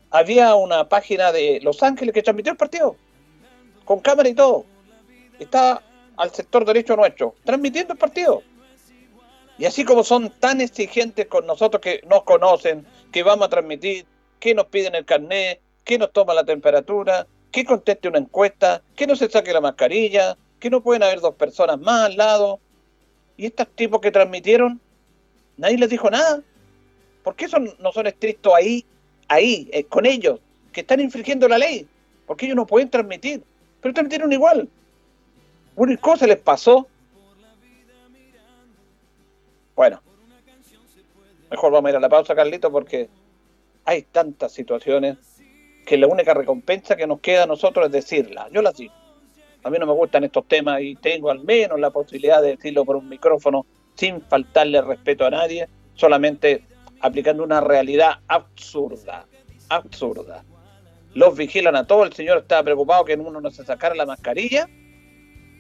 había 0.10 0.56
una 0.56 0.88
página 0.88 1.34
de 1.34 1.60
Los 1.62 1.84
Ángeles 1.84 2.14
que 2.14 2.24
transmitió 2.24 2.54
el 2.54 2.58
partido. 2.58 2.96
Con 3.88 4.02
cámara 4.02 4.28
y 4.28 4.34
todo. 4.34 4.66
Está 5.40 5.82
al 6.18 6.32
sector 6.32 6.66
derecho 6.66 6.98
nuestro, 6.98 7.36
transmitiendo 7.46 7.94
el 7.94 8.00
partido. 8.00 8.44
Y 9.58 9.64
así 9.64 9.86
como 9.86 10.04
son 10.04 10.30
tan 10.30 10.60
exigentes 10.60 11.28
con 11.28 11.48
nosotros 11.48 11.82
que 11.82 12.02
nos 12.06 12.24
conocen, 12.24 12.86
que 13.14 13.24
vamos 13.24 13.48
a 13.48 13.50
transmitir, 13.50 14.06
que 14.42 14.54
nos 14.54 14.66
piden 14.66 14.94
el 14.94 15.06
carnet, 15.06 15.62
que 15.86 15.98
nos 15.98 16.12
toma 16.12 16.34
la 16.34 16.44
temperatura, 16.44 17.28
que 17.50 17.64
conteste 17.64 18.10
una 18.10 18.20
encuesta, 18.20 18.82
que 18.98 19.08
no 19.08 19.16
se 19.16 19.30
saque 19.30 19.54
la 19.54 19.62
mascarilla, 19.62 20.38
que 20.60 20.70
no 20.70 20.82
pueden 20.82 21.04
haber 21.04 21.22
dos 21.22 21.36
personas 21.36 21.80
más 21.80 22.08
al 22.08 22.18
lado. 22.18 22.60
Y 23.38 23.46
estos 23.46 23.68
tipos 23.70 24.02
que 24.02 24.12
transmitieron, 24.12 24.82
nadie 25.56 25.78
les 25.78 25.90
dijo 25.90 26.10
nada. 26.10 26.42
¿Por 27.24 27.38
qué 27.38 27.48
son, 27.48 27.74
no 27.80 27.94
son 27.94 28.06
estrictos 28.06 28.54
ahí, 28.54 28.86
ahí, 29.30 29.70
eh, 29.72 29.86
con 29.86 30.06
ellos, 30.06 30.42
que 30.74 30.82
están 30.82 31.00
infringiendo 31.00 31.48
la 31.48 31.58
ley? 31.58 31.88
Porque 32.26 32.46
ellos 32.46 32.58
no 32.58 32.68
pueden 32.68 32.90
transmitir, 32.90 33.42
pero 33.82 33.94
transmitieron 33.94 34.32
igual. 34.32 34.70
Una 35.76 35.98
cosa 35.98 36.28
les 36.28 36.38
pasó. 36.38 36.88
Bueno, 39.76 40.02
mejor 41.52 41.72
vamos 41.72 41.88
a 41.88 41.92
ir 41.92 41.96
a 41.98 42.00
la 42.00 42.10
pausa, 42.10 42.36
Carlito, 42.36 42.72
porque 42.72 43.10
hay 43.86 44.02
tantas 44.04 44.52
situaciones 44.52 45.18
que 45.86 45.98
la 45.98 46.08
única 46.08 46.34
recompensa 46.34 46.96
que 46.96 47.08
nos 47.08 47.22
queda 47.22 47.44
a 47.44 47.48
nosotros 47.48 47.86
es 47.86 47.92
decirla. 47.92 48.50
Yo 48.52 48.62
la 48.62 48.72
digo. 48.72 48.94
A 49.64 49.70
mí 49.70 49.78
no 49.80 49.86
me 49.86 49.94
gustan 49.94 50.24
estos 50.24 50.48
temas 50.48 50.82
y 50.82 50.96
tengo 50.96 51.30
al 51.30 51.44
menos 51.44 51.80
la 51.80 51.92
posibilidad 51.92 52.42
de 52.42 52.56
decirlo 52.56 52.86
por 52.86 52.96
un 52.96 53.08
micrófono 53.10 53.66
sin 53.96 54.22
faltarle 54.22 54.82
respeto 54.82 55.26
a 55.26 55.30
nadie, 55.30 55.68
solamente 55.96 56.64
aplicando 57.02 57.44
una 57.44 57.62
realidad 57.62 58.20
absurda, 58.28 59.26
absurda. 59.70 60.44
Los 61.18 61.36
vigilan 61.36 61.76
a 61.76 61.88
todos, 61.88 62.06
el 62.06 62.14
señor 62.14 62.38
estaba 62.38 62.62
preocupado 62.62 63.04
que 63.04 63.16
uno 63.16 63.42
no 63.42 63.50
se 63.50 63.66
sacara 63.66 63.96
la 63.96 64.06
mascarilla, 64.06 64.70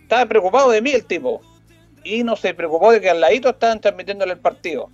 estaba 0.04 0.28
preocupado 0.28 0.70
de 0.70 0.84
mí 0.84 0.91
el 0.91 1.04
tipo, 1.04 1.41
y 2.04 2.24
no 2.24 2.36
se 2.36 2.54
preocupó 2.54 2.91
de 2.91 3.02
que 3.02 3.10
al 3.10 3.20
ladito 3.20 3.50
estaban 3.50 3.82
transmitiéndole 3.82 4.34
el 4.34 4.39
partido, 4.39 4.91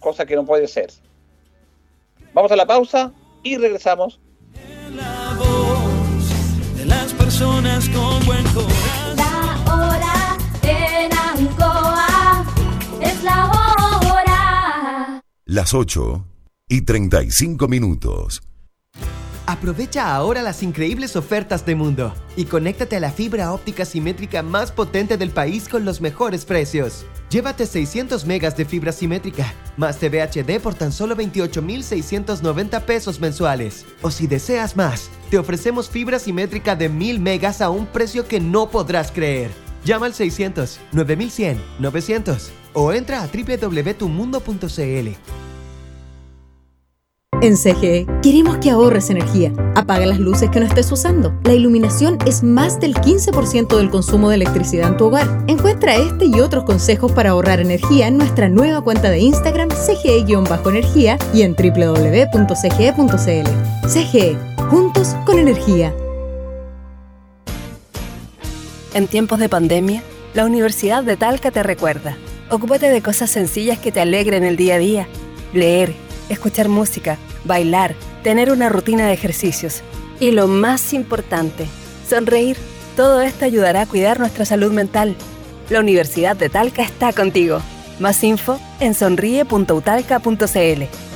cosa 0.00 0.26
que 0.26 0.34
no 0.34 0.44
puede 0.44 0.66
ser. 0.66 0.90
Vamos 2.34 2.50
a 2.50 2.56
la 2.56 2.66
pausa 2.66 3.12
y 3.44 3.56
regresamos 3.56 4.18
personas 7.16 7.88
con 7.90 8.26
buen 8.26 8.42
corazón. 8.54 9.16
La 9.16 9.62
hora 9.72 10.36
en 10.62 11.12
Ancoa 11.12 12.44
es 13.00 13.22
la 13.22 13.46
hora. 13.46 15.22
Las 15.44 15.72
8 15.72 16.24
y 16.68 16.82
35 16.82 17.68
minutos. 17.68 18.42
Aprovecha 19.58 20.14
ahora 20.14 20.40
las 20.40 20.62
increíbles 20.62 21.16
ofertas 21.16 21.66
de 21.66 21.74
Mundo 21.74 22.14
y 22.36 22.44
conéctate 22.44 22.94
a 22.94 23.00
la 23.00 23.10
fibra 23.10 23.52
óptica 23.52 23.84
simétrica 23.84 24.40
más 24.40 24.70
potente 24.70 25.16
del 25.16 25.30
país 25.30 25.68
con 25.68 25.84
los 25.84 26.00
mejores 26.00 26.44
precios. 26.44 27.04
Llévate 27.28 27.66
600 27.66 28.24
megas 28.24 28.56
de 28.56 28.64
fibra 28.64 28.92
simétrica, 28.92 29.52
más 29.76 29.98
TV 29.98 30.22
HD 30.22 30.60
por 30.60 30.76
tan 30.76 30.92
solo 30.92 31.16
28,690 31.16 32.86
pesos 32.86 33.18
mensuales. 33.18 33.84
O 34.00 34.12
si 34.12 34.28
deseas 34.28 34.76
más, 34.76 35.10
te 35.28 35.38
ofrecemos 35.38 35.90
fibra 35.90 36.20
simétrica 36.20 36.76
de 36.76 36.88
1000 36.88 37.18
megas 37.18 37.60
a 37.60 37.68
un 37.68 37.86
precio 37.86 38.28
que 38.28 38.38
no 38.38 38.70
podrás 38.70 39.10
creer. 39.10 39.50
Llama 39.84 40.06
al 40.06 40.14
600 40.14 40.78
9100 40.92 41.60
900 41.80 42.52
o 42.74 42.92
entra 42.92 43.24
a 43.24 43.26
www.tumundo.cl. 43.26 45.47
En 47.40 47.56
CGE 47.56 48.04
queremos 48.20 48.56
que 48.58 48.70
ahorres 48.70 49.10
energía. 49.10 49.52
Apaga 49.76 50.06
las 50.06 50.18
luces 50.18 50.50
que 50.50 50.58
no 50.58 50.66
estés 50.66 50.90
usando. 50.90 51.32
La 51.44 51.52
iluminación 51.52 52.18
es 52.26 52.42
más 52.42 52.80
del 52.80 52.96
15% 52.96 53.76
del 53.76 53.90
consumo 53.90 54.28
de 54.28 54.34
electricidad 54.34 54.88
en 54.88 54.96
tu 54.96 55.04
hogar. 55.04 55.44
Encuentra 55.46 55.94
este 55.94 56.24
y 56.24 56.40
otros 56.40 56.64
consejos 56.64 57.12
para 57.12 57.30
ahorrar 57.30 57.60
energía 57.60 58.08
en 58.08 58.18
nuestra 58.18 58.48
nueva 58.48 58.80
cuenta 58.80 59.08
de 59.10 59.20
Instagram 59.20 59.68
CGE-energía 59.68 61.16
y 61.32 61.42
en 61.42 61.54
www.cge.cl. 61.54 63.08
CGE, 63.86 64.36
juntos 64.68 65.14
con 65.24 65.38
energía. 65.38 65.94
En 68.94 69.06
tiempos 69.06 69.38
de 69.38 69.48
pandemia, 69.48 70.02
la 70.34 70.44
Universidad 70.44 71.04
de 71.04 71.16
Talca 71.16 71.52
te 71.52 71.62
recuerda. 71.62 72.16
Ocúpate 72.50 72.90
de 72.90 73.00
cosas 73.00 73.30
sencillas 73.30 73.78
que 73.78 73.92
te 73.92 74.00
alegren 74.00 74.42
el 74.42 74.56
día 74.56 74.74
a 74.74 74.78
día. 74.78 75.06
Leer, 75.52 75.94
escuchar 76.28 76.68
música 76.68 77.18
bailar, 77.44 77.94
tener 78.22 78.52
una 78.52 78.68
rutina 78.68 79.06
de 79.06 79.12
ejercicios. 79.12 79.82
Y 80.20 80.32
lo 80.32 80.48
más 80.48 80.92
importante, 80.92 81.66
sonreír. 82.08 82.56
Todo 82.96 83.20
esto 83.20 83.44
ayudará 83.44 83.82
a 83.82 83.86
cuidar 83.86 84.18
nuestra 84.18 84.44
salud 84.44 84.72
mental. 84.72 85.14
La 85.70 85.80
Universidad 85.80 86.36
de 86.36 86.48
Talca 86.48 86.82
está 86.82 87.12
contigo. 87.12 87.60
Más 88.00 88.22
info 88.24 88.58
en 88.80 88.94
sonríe.utalca.cl. 88.94 91.07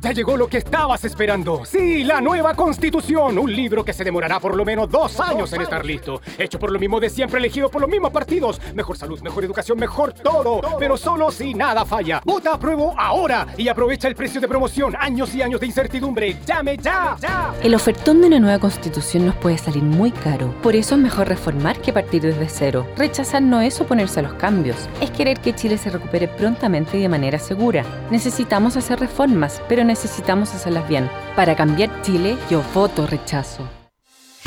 Ya 0.00 0.12
llegó 0.12 0.36
lo 0.36 0.46
que 0.46 0.58
estabas 0.58 1.04
esperando. 1.04 1.64
Sí, 1.64 2.04
la 2.04 2.20
nueva 2.20 2.54
constitución. 2.54 3.36
Un 3.36 3.54
libro 3.54 3.84
que 3.84 3.92
se 3.92 4.04
demorará 4.04 4.38
por 4.38 4.54
lo 4.54 4.64
menos 4.64 4.88
dos 4.88 5.18
años 5.18 5.52
en 5.52 5.62
estar 5.62 5.84
listo. 5.84 6.20
Hecho 6.38 6.58
por 6.58 6.70
lo 6.70 6.78
mismo 6.78 7.00
de 7.00 7.10
siempre, 7.10 7.38
elegido 7.38 7.68
por 7.68 7.80
los 7.80 7.90
mismos 7.90 8.12
partidos. 8.12 8.60
Mejor 8.74 8.96
salud, 8.96 9.20
mejor 9.22 9.44
educación, 9.44 9.76
mejor 9.76 10.12
todo. 10.12 10.60
Pero 10.78 10.96
solo 10.96 11.32
si 11.32 11.52
nada 11.52 11.84
falla. 11.84 12.22
Vota 12.24 12.54
a 12.54 12.58
prueba 12.60 12.94
ahora 12.96 13.48
y 13.56 13.66
aprovecha 13.66 14.06
el 14.06 14.14
precio 14.14 14.40
de 14.40 14.46
promoción. 14.46 14.94
Años 14.98 15.34
y 15.34 15.42
años 15.42 15.60
de 15.60 15.66
incertidumbre. 15.66 16.36
Llame 16.46 16.76
ya, 16.76 17.16
ya. 17.20 17.54
El 17.60 17.74
ofertón 17.74 18.20
de 18.20 18.28
una 18.28 18.38
nueva 18.38 18.60
constitución 18.60 19.26
nos 19.26 19.34
puede 19.34 19.58
salir 19.58 19.82
muy 19.82 20.12
caro. 20.12 20.54
Por 20.62 20.76
eso 20.76 20.94
es 20.94 21.00
mejor 21.00 21.28
reformar 21.28 21.80
que 21.80 21.92
partir 21.92 22.22
desde 22.22 22.48
cero. 22.48 22.86
Rechazar 22.96 23.42
no 23.42 23.60
es 23.60 23.80
oponerse 23.80 24.20
a 24.20 24.22
los 24.22 24.34
cambios. 24.34 24.76
Es 25.00 25.10
querer 25.10 25.40
que 25.40 25.56
Chile 25.56 25.76
se 25.76 25.90
recupere 25.90 26.28
prontamente 26.28 26.98
y 26.98 27.02
de 27.02 27.08
manera 27.08 27.40
segura. 27.40 27.84
Necesitamos 28.12 28.76
hacer 28.76 29.00
reformas, 29.00 29.60
pero 29.68 29.87
necesitamos 29.88 30.54
hacerlas 30.54 30.88
bien. 30.88 31.10
Para 31.34 31.56
cambiar 31.56 31.90
Chile, 32.02 32.38
yo 32.48 32.62
voto 32.72 33.08
rechazo. 33.08 33.77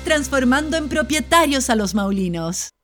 transformando 0.00 0.76
en 0.76 0.88
propietarios 0.88 1.70
a 1.70 1.76
los 1.76 1.94
maulinos. 1.94 2.75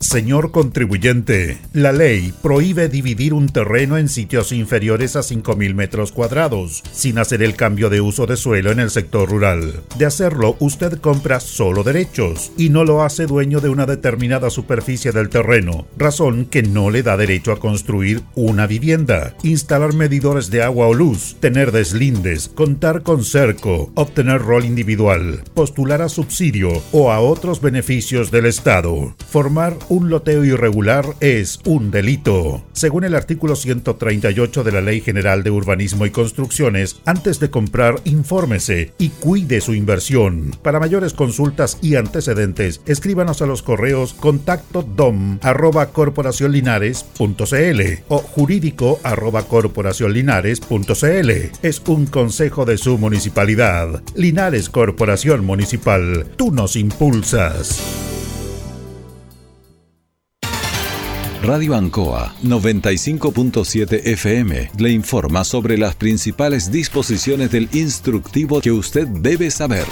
Señor 0.00 0.50
contribuyente, 0.50 1.58
la 1.72 1.92
ley 1.92 2.32
prohíbe 2.42 2.88
dividir 2.88 3.32
un 3.32 3.48
terreno 3.48 3.98
en 3.98 4.08
sitios 4.08 4.50
inferiores 4.50 5.14
a 5.14 5.20
5.000 5.20 5.74
metros 5.74 6.10
cuadrados, 6.10 6.82
sin 6.90 7.18
hacer 7.18 7.42
el 7.42 7.54
cambio 7.54 7.90
de 7.90 8.00
uso 8.00 8.26
de 8.26 8.36
suelo 8.36 8.72
en 8.72 8.80
el 8.80 8.90
sector 8.90 9.28
rural. 9.28 9.82
De 9.98 10.06
hacerlo, 10.06 10.56
usted 10.58 10.98
compra 11.00 11.38
solo 11.38 11.84
derechos 11.84 12.50
y 12.56 12.70
no 12.70 12.84
lo 12.84 13.02
hace 13.02 13.26
dueño 13.26 13.60
de 13.60 13.68
una 13.68 13.86
determinada 13.86 14.50
superficie 14.50 15.12
del 15.12 15.28
terreno, 15.28 15.86
razón 15.96 16.46
que 16.46 16.62
no 16.62 16.90
le 16.90 17.02
da 17.02 17.16
derecho 17.16 17.52
a 17.52 17.60
construir 17.60 18.22
una 18.34 18.66
vivienda, 18.66 19.36
instalar 19.42 19.94
medidores 19.94 20.50
de 20.50 20.62
agua 20.62 20.88
o 20.88 20.94
luz, 20.94 21.36
tener 21.40 21.70
deslindes, 21.70 22.48
contar 22.48 23.02
con 23.02 23.22
cerco, 23.22 23.92
obtener 23.94 24.40
rol 24.40 24.64
individual, 24.64 25.42
postular 25.54 26.02
a 26.02 26.08
subsidio 26.08 26.70
o 26.90 27.12
a 27.12 27.20
otros 27.20 27.60
beneficios 27.60 28.30
del 28.30 28.46
Estado. 28.46 29.14
Formar 29.28 29.59
un 29.88 30.08
loteo 30.08 30.42
irregular 30.44 31.04
es 31.20 31.60
un 31.66 31.90
delito. 31.90 32.64
Según 32.72 33.04
el 33.04 33.14
artículo 33.14 33.56
138 33.56 34.64
de 34.64 34.72
la 34.72 34.80
Ley 34.80 35.02
General 35.02 35.42
de 35.42 35.50
Urbanismo 35.50 36.06
y 36.06 36.10
Construcciones, 36.10 37.02
antes 37.04 37.40
de 37.40 37.50
comprar, 37.50 37.96
infórmese 38.04 38.94
y 38.96 39.10
cuide 39.10 39.60
su 39.60 39.74
inversión. 39.74 40.56
Para 40.62 40.80
mayores 40.80 41.12
consultas 41.12 41.76
y 41.82 41.96
antecedentes, 41.96 42.80
escríbanos 42.86 43.42
a 43.42 43.46
los 43.46 43.62
correos 43.62 44.14
contacto 44.14 44.82
dom 44.82 45.38
arroba 45.42 45.90
corporacionlinares.cl 45.90 47.80
o 48.08 48.18
jurídico 48.18 48.98
arroba 49.02 49.42
corporacionlinares.cl. 49.42 51.30
Es 51.62 51.82
un 51.86 52.06
consejo 52.06 52.64
de 52.64 52.78
su 52.78 52.96
municipalidad. 52.96 54.02
Linares 54.14 54.70
Corporación 54.70 55.44
Municipal. 55.44 56.26
Tú 56.36 56.50
nos 56.50 56.76
impulsas. 56.76 58.29
Radio 61.42 61.74
Ancoa 61.74 62.34
95.7 62.42 64.02
FM 64.04 64.72
le 64.78 64.90
informa 64.90 65.42
sobre 65.42 65.78
las 65.78 65.94
principales 65.94 66.70
disposiciones 66.70 67.50
del 67.50 67.66
instructivo 67.72 68.60
que 68.60 68.70
usted 68.70 69.06
debe 69.08 69.50
saber. 69.50 69.86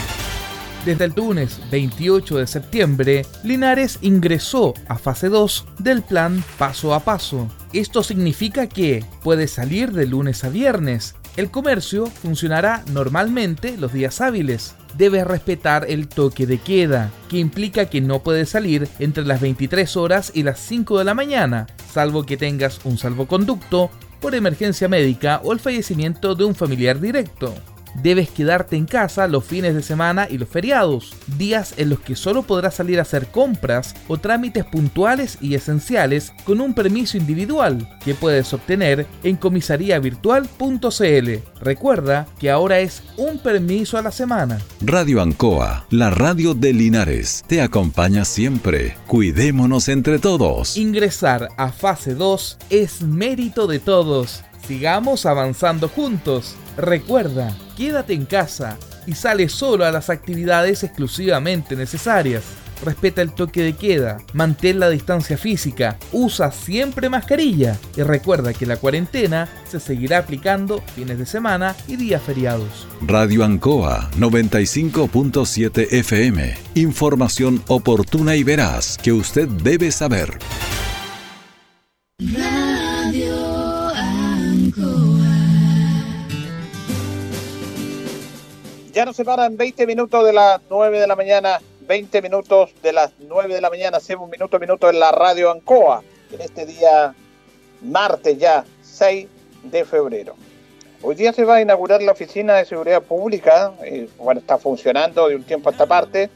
Desde 0.85 1.07
el 1.07 1.15
lunes 1.17 1.59
28 1.71 2.37
de 2.37 2.47
septiembre, 2.47 3.27
Linares 3.45 3.99
ingresó 4.03 4.75
a 4.89 4.99
fase 4.99 5.31
2 5.31 5.67
del 5.79 6.03
plan 6.03 6.45
paso 6.59 6.93
a 6.93 7.01
paso. 7.01 7.49
Esto 7.73 8.03
significa 8.03 8.67
que 8.67 9.03
puede 9.23 9.49
salir 9.49 9.93
de 9.93 10.07
lunes 10.07 10.45
a 10.45 10.51
viernes. 10.51 11.15
El 11.39 11.51
comercio 11.51 12.09
funcionará 12.09 12.85
normalmente 12.93 13.79
los 13.79 13.95
días 13.95 14.21
hábiles. 14.21 14.75
Debes 14.97 15.27
respetar 15.27 15.87
el 15.89 16.09
toque 16.09 16.47
de 16.47 16.59
queda, 16.59 17.11
que 17.29 17.39
implica 17.39 17.87
que 17.87 18.01
no 18.01 18.23
puedes 18.23 18.49
salir 18.49 18.89
entre 18.99 19.25
las 19.25 19.41
23 19.41 19.97
horas 19.97 20.33
y 20.35 20.43
las 20.43 20.59
5 20.61 20.99
de 20.99 21.05
la 21.05 21.15
mañana, 21.15 21.67
salvo 21.93 22.25
que 22.25 22.37
tengas 22.37 22.81
un 22.85 22.99
salvoconducto 22.99 23.91
por 24.21 24.35
emergencia 24.35 24.89
médica 24.89 25.41
o 25.45 25.53
el 25.53 25.61
fallecimiento 25.61 26.35
de 26.35 26.45
un 26.45 26.55
familiar 26.55 27.01
directo. 27.01 27.55
Debes 27.95 28.31
quedarte 28.31 28.77
en 28.77 28.87
casa 28.87 29.29
los 29.29 29.45
fines 29.45 29.75
de 29.75 29.83
semana 29.83 30.27
y 30.31 30.39
los 30.39 30.49
feriados, 30.49 31.15
días 31.37 31.75
en 31.77 31.91
los 31.91 32.01
que 32.01 32.17
solo 32.17 32.43
podrás 32.43 32.75
salir 32.75 32.99
a 32.99 33.03
hacer 33.03 33.29
compras 33.29 33.95
o 34.07 34.19
trámites 34.19 34.65
puntuales 34.65 35.39
y 35.41 35.55
esenciales 35.55 36.33
con 36.45 36.61
un 36.61 36.75
permiso 36.75 37.17
individual 37.17 37.89
que 38.05 38.15
puedes 38.15 38.53
obtener 38.53 39.07
en 39.23 39.37
comisariavirtual.cl. 39.37 41.61
Recuerda 41.61 42.27
que 42.39 42.51
ahora 42.51 42.81
es 42.81 43.03
un 43.17 43.39
permiso 43.39 43.99
a 43.99 44.03
la 44.03 44.13
semana. 44.13 44.59
Radio 44.81 45.21
Ancoa, 45.21 45.87
la 45.91 46.11
radio 46.11 46.55
de 46.55 46.73
Linares, 46.73 47.45
te 47.47 47.61
acompaña 47.61 48.25
siempre. 48.25 48.97
Cuidémonos 49.07 49.89
entre 49.89 50.19
todos. 50.19 50.77
Ingresar 50.77 51.49
a 51.57 51.73
fase 51.73 52.15
2 52.15 52.59
es 52.71 53.03
mérito 53.03 53.67
de 53.67 53.79
todos. 53.79 54.43
Sigamos 54.67 55.27
avanzando 55.27 55.89
juntos. 55.89 56.57
Recuerda, 56.77 57.57
quédate 57.79 58.13
en 58.13 58.27
casa 58.27 58.77
y 59.07 59.15
sale 59.15 59.49
solo 59.49 59.85
a 59.85 59.93
las 59.93 60.11
actividades 60.11 60.83
exclusivamente 60.83 61.77
necesarias. 61.77 62.43
Respeta 62.85 63.23
el 63.23 63.33
toque 63.33 63.63
de 63.63 63.75
queda, 63.75 64.19
mantén 64.35 64.79
la 64.79 64.91
distancia 64.91 65.37
física, 65.37 65.97
usa 66.13 66.53
siempre 66.53 67.09
mascarilla 67.09 67.77
y 67.97 68.03
recuerda 68.03 68.53
que 68.53 68.67
la 68.67 68.77
cuarentena 68.77 69.49
se 69.69 69.81
seguirá 69.81 70.19
aplicando 70.19 70.83
fines 70.95 71.19
de 71.19 71.27
semana 71.27 71.75
y 71.87 71.97
días 71.97 72.23
feriados. 72.23 72.87
Radio 73.01 73.45
Ancoa 73.45 74.11
95.7 74.17 75.93
FM. 75.93 76.55
Información 76.75 77.63
oportuna 77.69 78.37
y 78.37 78.45
veraz 78.45 78.97
que 78.99 79.13
usted 79.13 79.49
debe 79.49 79.91
saber. 79.91 80.39
Ya 88.99 89.05
nos 89.05 89.15
separan 89.15 89.57
20 89.57 89.87
minutos 89.87 90.25
de 90.25 90.33
las 90.33 90.61
9 90.69 90.99
de 90.99 91.07
la 91.07 91.15
mañana, 91.15 91.61
20 91.83 92.21
minutos 92.21 92.71
de 92.83 92.93
las 92.93 93.13
9 93.21 93.55
de 93.55 93.61
la 93.61 93.71
mañana, 93.71 93.99
hacemos 93.99 94.29
minuto 94.29 94.57
a 94.57 94.59
minuto 94.59 94.91
en 94.91 94.99
la 94.99 95.13
radio 95.13 95.53
Ancoa, 95.53 96.03
en 96.33 96.41
este 96.41 96.67
día 96.67 97.15
martes 97.81 98.37
ya, 98.39 98.65
6 98.83 99.29
de 99.63 99.85
febrero. 99.85 100.35
Hoy 101.01 101.15
día 101.15 101.33
se 101.33 101.45
va 101.45 101.55
a 101.55 101.63
inaugurar 101.63 102.03
la 102.03 102.11
Oficina 102.11 102.57
de 102.57 102.65
Seguridad 102.65 103.01
Pública, 103.01 103.73
eh, 103.85 104.09
bueno, 104.19 104.41
está 104.41 104.59
funcionando 104.59 105.29
de 105.29 105.37
un 105.37 105.45
tiempo 105.45 105.69
a 105.69 105.73
esta 105.73 105.87
parte, 105.87 106.29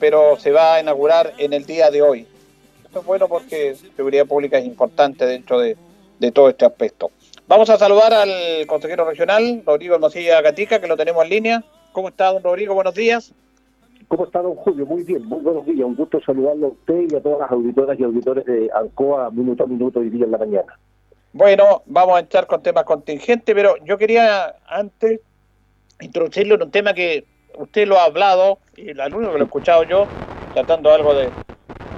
pero 0.00 0.36
se 0.36 0.50
va 0.50 0.74
a 0.74 0.80
inaugurar 0.80 1.34
en 1.38 1.52
el 1.52 1.64
día 1.64 1.92
de 1.92 2.02
hoy. 2.02 2.26
Esto 2.86 2.98
es 2.98 3.06
bueno 3.06 3.28
porque 3.28 3.76
seguridad 3.94 4.26
pública 4.26 4.58
es 4.58 4.66
importante 4.66 5.26
dentro 5.26 5.60
de, 5.60 5.76
de 6.18 6.32
todo 6.32 6.48
este 6.48 6.64
aspecto. 6.64 7.12
Vamos 7.46 7.70
a 7.70 7.78
saludar 7.78 8.12
al 8.12 8.66
consejero 8.66 9.04
regional, 9.04 9.62
Rodrigo 9.64 9.94
Hermosilla 9.94 10.40
Gatica, 10.40 10.80
que 10.80 10.88
lo 10.88 10.96
tenemos 10.96 11.22
en 11.22 11.30
línea. 11.30 11.64
¿Cómo 11.92 12.08
está, 12.08 12.32
don 12.32 12.42
Rodrigo? 12.42 12.74
Buenos 12.74 12.94
días. 12.94 13.34
¿Cómo 14.08 14.24
está, 14.24 14.40
don 14.42 14.54
Julio? 14.56 14.86
Muy 14.86 15.02
bien, 15.02 15.24
muy 15.24 15.40
buenos 15.40 15.66
días. 15.66 15.86
Un 15.86 15.96
gusto 15.96 16.20
saludarlo 16.20 16.66
a 16.66 16.70
usted 16.70 17.06
y 17.10 17.16
a 17.16 17.22
todas 17.22 17.40
las 17.40 17.50
auditoras 17.50 17.98
y 17.98 18.04
auditores 18.04 18.44
de 18.44 18.70
Alcoa 18.72 19.30
minuto 19.30 19.64
a 19.64 19.66
minuto 19.66 20.02
y 20.02 20.10
día 20.10 20.24
en 20.24 20.30
la 20.30 20.38
mañana. 20.38 20.78
Bueno, 21.32 21.82
vamos 21.86 22.16
a 22.16 22.20
entrar 22.20 22.46
con 22.46 22.62
temas 22.62 22.84
contingentes, 22.84 23.54
pero 23.54 23.76
yo 23.84 23.98
quería 23.98 24.56
antes 24.66 25.20
introducirle 26.00 26.54
en 26.54 26.62
un 26.62 26.70
tema 26.70 26.94
que 26.94 27.24
usted 27.58 27.86
lo 27.86 27.98
ha 27.98 28.04
hablado, 28.04 28.58
y 28.76 28.90
el 28.90 29.00
único 29.14 29.32
que 29.32 29.38
lo 29.38 29.44
he 29.44 29.46
escuchado 29.46 29.84
yo, 29.84 30.08
tratando 30.52 30.90
algo 30.92 31.14
de, 31.14 31.32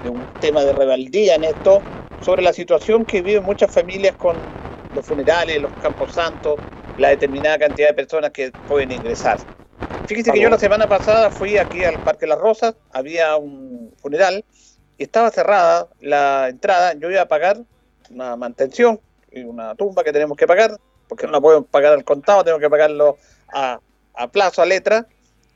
de 0.02 0.08
un 0.10 0.28
tema 0.38 0.64
de 0.64 0.72
rebeldía 0.72 1.36
en 1.36 1.44
esto, 1.44 1.82
sobre 2.20 2.42
la 2.42 2.52
situación 2.52 3.04
que 3.04 3.22
viven 3.22 3.44
muchas 3.44 3.72
familias 3.72 4.16
con 4.16 4.36
los 4.94 5.06
funerales, 5.06 5.62
los 5.62 5.72
campos 5.74 6.12
santos, 6.12 6.60
la 6.96 7.08
determinada 7.08 7.58
cantidad 7.58 7.88
de 7.88 7.94
personas 7.94 8.30
que 8.32 8.52
pueden 8.66 8.92
ingresar. 8.92 9.38
Fíjese 10.06 10.32
que 10.32 10.40
yo 10.40 10.48
la 10.50 10.58
semana 10.58 10.88
pasada 10.88 11.30
fui 11.30 11.58
aquí 11.58 11.84
al 11.84 12.00
Parque 12.00 12.26
Las 12.26 12.38
Rosas, 12.38 12.74
había 12.90 13.36
un 13.36 13.94
funeral 14.00 14.44
y 14.98 15.04
estaba 15.04 15.30
cerrada 15.30 15.88
la 16.00 16.48
entrada. 16.48 16.94
Yo 16.94 17.10
iba 17.10 17.22
a 17.22 17.28
pagar 17.28 17.58
una 18.10 18.36
mantención 18.36 19.00
y 19.30 19.42
una 19.44 19.74
tumba 19.74 20.02
que 20.04 20.12
tenemos 20.12 20.36
que 20.36 20.46
pagar, 20.46 20.76
porque 21.08 21.26
no 21.26 21.32
la 21.32 21.40
puedo 21.40 21.64
pagar 21.64 21.92
al 21.92 22.04
contado, 22.04 22.44
tengo 22.44 22.58
que 22.58 22.68
pagarlo 22.68 23.16
a, 23.52 23.78
a 24.14 24.28
plazo, 24.28 24.60
a 24.62 24.66
letra. 24.66 25.06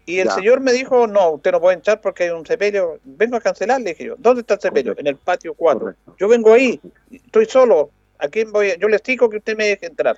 Y 0.08 0.20
el 0.20 0.28
Ya. 0.28 0.34
señor 0.34 0.60
me 0.60 0.72
dijo, 0.72 1.08
no, 1.08 1.30
usted 1.30 1.50
no 1.50 1.60
puede 1.60 1.74
entrar 1.76 2.00
porque 2.00 2.24
hay 2.24 2.30
un 2.30 2.46
sepelio. 2.46 3.00
Vengo 3.02 3.36
a 3.36 3.40
cancelar, 3.40 3.80
le 3.80 3.90
dije 3.90 4.04
yo. 4.04 4.14
¿Dónde 4.16 4.42
está 4.42 4.54
el 4.54 4.60
sepelio? 4.60 4.94
En 4.96 5.08
el 5.08 5.16
patio 5.16 5.52
4. 5.54 5.94
Yo 6.16 6.28
vengo 6.28 6.52
ahí, 6.52 6.80
estoy 7.10 7.46
solo. 7.46 7.90
¿A 8.18 8.28
quién 8.28 8.52
voy? 8.52 8.70
a- 8.70 8.76
Yo 8.76 8.86
le 8.88 8.96
explico 8.96 9.28
que 9.28 9.38
usted 9.38 9.56
me 9.56 9.66
deje 9.66 9.86
entrar. 9.86 10.16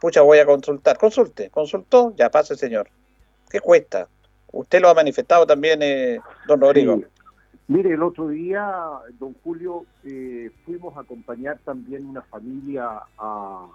Pucha, 0.00 0.22
voy 0.22 0.38
a 0.38 0.46
consultar. 0.46 0.96
Consulte. 0.98 1.50
Consultó, 1.50 2.14
ya 2.16 2.30
pase, 2.30 2.56
señor. 2.56 2.88
¿Qué 3.50 3.60
cuesta? 3.60 4.08
Usted 4.52 4.80
lo 4.80 4.88
ha 4.88 4.94
manifestado 4.94 5.46
también, 5.46 5.80
eh, 5.82 6.20
don 6.46 6.60
Rodrigo. 6.60 7.00
Mire, 7.66 7.94
el 7.94 8.02
otro 8.02 8.28
día, 8.28 8.68
don 9.18 9.34
Julio, 9.42 9.84
eh, 10.04 10.50
fuimos 10.64 10.96
a 10.96 11.00
acompañar 11.00 11.58
también 11.64 12.06
una 12.06 12.22
familia 12.22 13.00
a, 13.18 13.66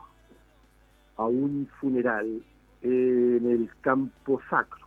un 1.17 1.67
funeral 1.81 2.41
en 2.81 3.45
el 3.51 3.69
campo 3.81 4.39
sacro. 4.49 4.85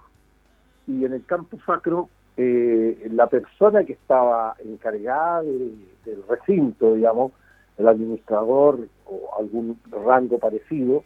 Y 0.87 1.05
en 1.05 1.13
el 1.13 1.25
campo 1.27 1.59
sacro, 1.67 2.09
eh, 2.37 3.07
la 3.13 3.27
persona 3.27 3.85
que 3.85 3.93
estaba 3.93 4.57
encargada 4.65 5.43
de- 5.43 5.75
del 6.07 6.23
recinto, 6.29 6.95
digamos, 6.95 7.33
el 7.77 7.89
administrador 7.89 8.89
o 9.05 9.31
algún 9.39 9.79
rango 9.91 10.39
parecido, 10.39 11.05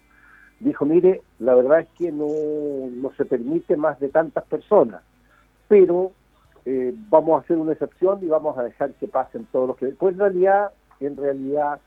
dijo, 0.60 0.84
mire, 0.84 1.22
la 1.38 1.54
verdad 1.54 1.80
es 1.80 1.88
que 1.98 2.12
no, 2.12 2.26
no 2.90 3.12
se 3.16 3.24
permite 3.24 3.76
más 3.76 4.00
de 4.00 4.08
tantas 4.08 4.44
personas, 4.44 5.02
pero 5.68 6.12
eh, 6.64 6.94
vamos 7.08 7.38
a 7.38 7.44
hacer 7.44 7.56
una 7.58 7.72
excepción 7.72 8.18
y 8.22 8.26
vamos 8.26 8.56
a 8.58 8.62
dejar 8.62 8.92
que 8.94 9.08
pasen 9.08 9.46
todos 9.52 9.68
los 9.68 9.76
que... 9.76 9.86
Pues 9.88 10.14
en 10.14 10.20
realidad, 10.20 10.70
en 11.00 11.16
realidad, 11.16 11.78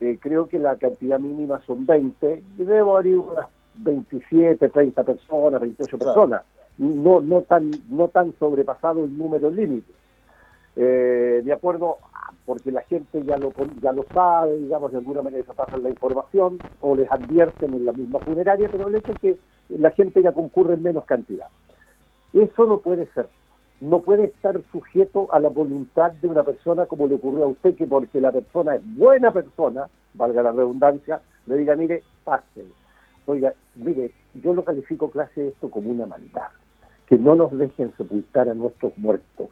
eh, 0.00 0.18
creo 0.20 0.48
que 0.48 0.58
la 0.58 0.76
cantidad 0.76 1.18
mínima 1.18 1.60
son 1.66 1.86
20 1.86 2.42
y 2.58 2.64
debo 2.64 2.96
haber 2.96 3.18
unas 3.18 3.46
27, 3.76 4.68
30 4.68 5.04
personas, 5.04 5.60
28 5.60 5.98
personas. 5.98 6.42
No, 6.78 7.20
no, 7.20 7.42
tan, 7.42 7.70
no 7.88 8.08
tan 8.08 8.34
sobrepasado 8.38 9.04
el 9.04 9.16
número 9.16 9.50
límite. 9.50 9.92
Eh, 10.76 11.40
de 11.42 11.52
acuerdo, 11.52 11.98
porque 12.44 12.70
la 12.70 12.82
gente 12.82 13.24
ya 13.24 13.38
lo, 13.38 13.54
ya 13.80 13.92
lo 13.92 14.06
sabe, 14.12 14.58
digamos, 14.58 14.92
de 14.92 14.98
alguna 14.98 15.22
manera 15.22 15.44
se 15.44 15.54
pasan 15.54 15.82
la 15.82 15.90
información 15.90 16.60
o 16.80 16.94
les 16.94 17.10
advierten 17.10 17.74
en 17.74 17.86
la 17.86 17.92
misma 17.92 18.20
funeraria, 18.20 18.68
pero 18.70 18.88
el 18.88 18.94
hecho 18.94 19.12
es 19.12 19.18
que 19.18 19.38
la 19.70 19.90
gente 19.90 20.22
ya 20.22 20.32
concurre 20.32 20.74
en 20.74 20.82
menos 20.82 21.04
cantidad. 21.04 21.48
Eso 22.32 22.66
no 22.66 22.78
puede 22.78 23.06
ser. 23.14 23.28
No 23.80 24.00
puede 24.00 24.24
estar 24.24 24.58
sujeto 24.70 25.28
a 25.32 25.40
la 25.40 25.48
voluntad 25.48 26.12
de 26.12 26.28
una 26.28 26.44
persona 26.44 26.86
como 26.86 27.06
le 27.06 27.16
ocurrió 27.16 27.44
a 27.44 27.48
usted, 27.48 27.74
que 27.74 27.86
porque 27.86 28.20
la 28.20 28.32
persona 28.32 28.76
es 28.76 28.82
buena 28.96 29.32
persona, 29.32 29.88
valga 30.14 30.42
la 30.42 30.52
redundancia, 30.52 31.20
le 31.46 31.56
diga, 31.56 31.76
mire, 31.76 32.02
pase. 32.24 32.64
Oiga, 33.26 33.54
mire, 33.74 34.12
yo 34.34 34.54
lo 34.54 34.64
califico 34.64 35.10
clase 35.10 35.48
esto 35.48 35.70
como 35.70 35.90
una 35.90 36.06
maldad. 36.06 36.48
Que 37.06 37.18
no 37.18 37.34
nos 37.34 37.56
dejen 37.56 37.92
sepultar 37.96 38.48
a 38.48 38.54
nuestros 38.54 38.96
muertos. 38.96 39.48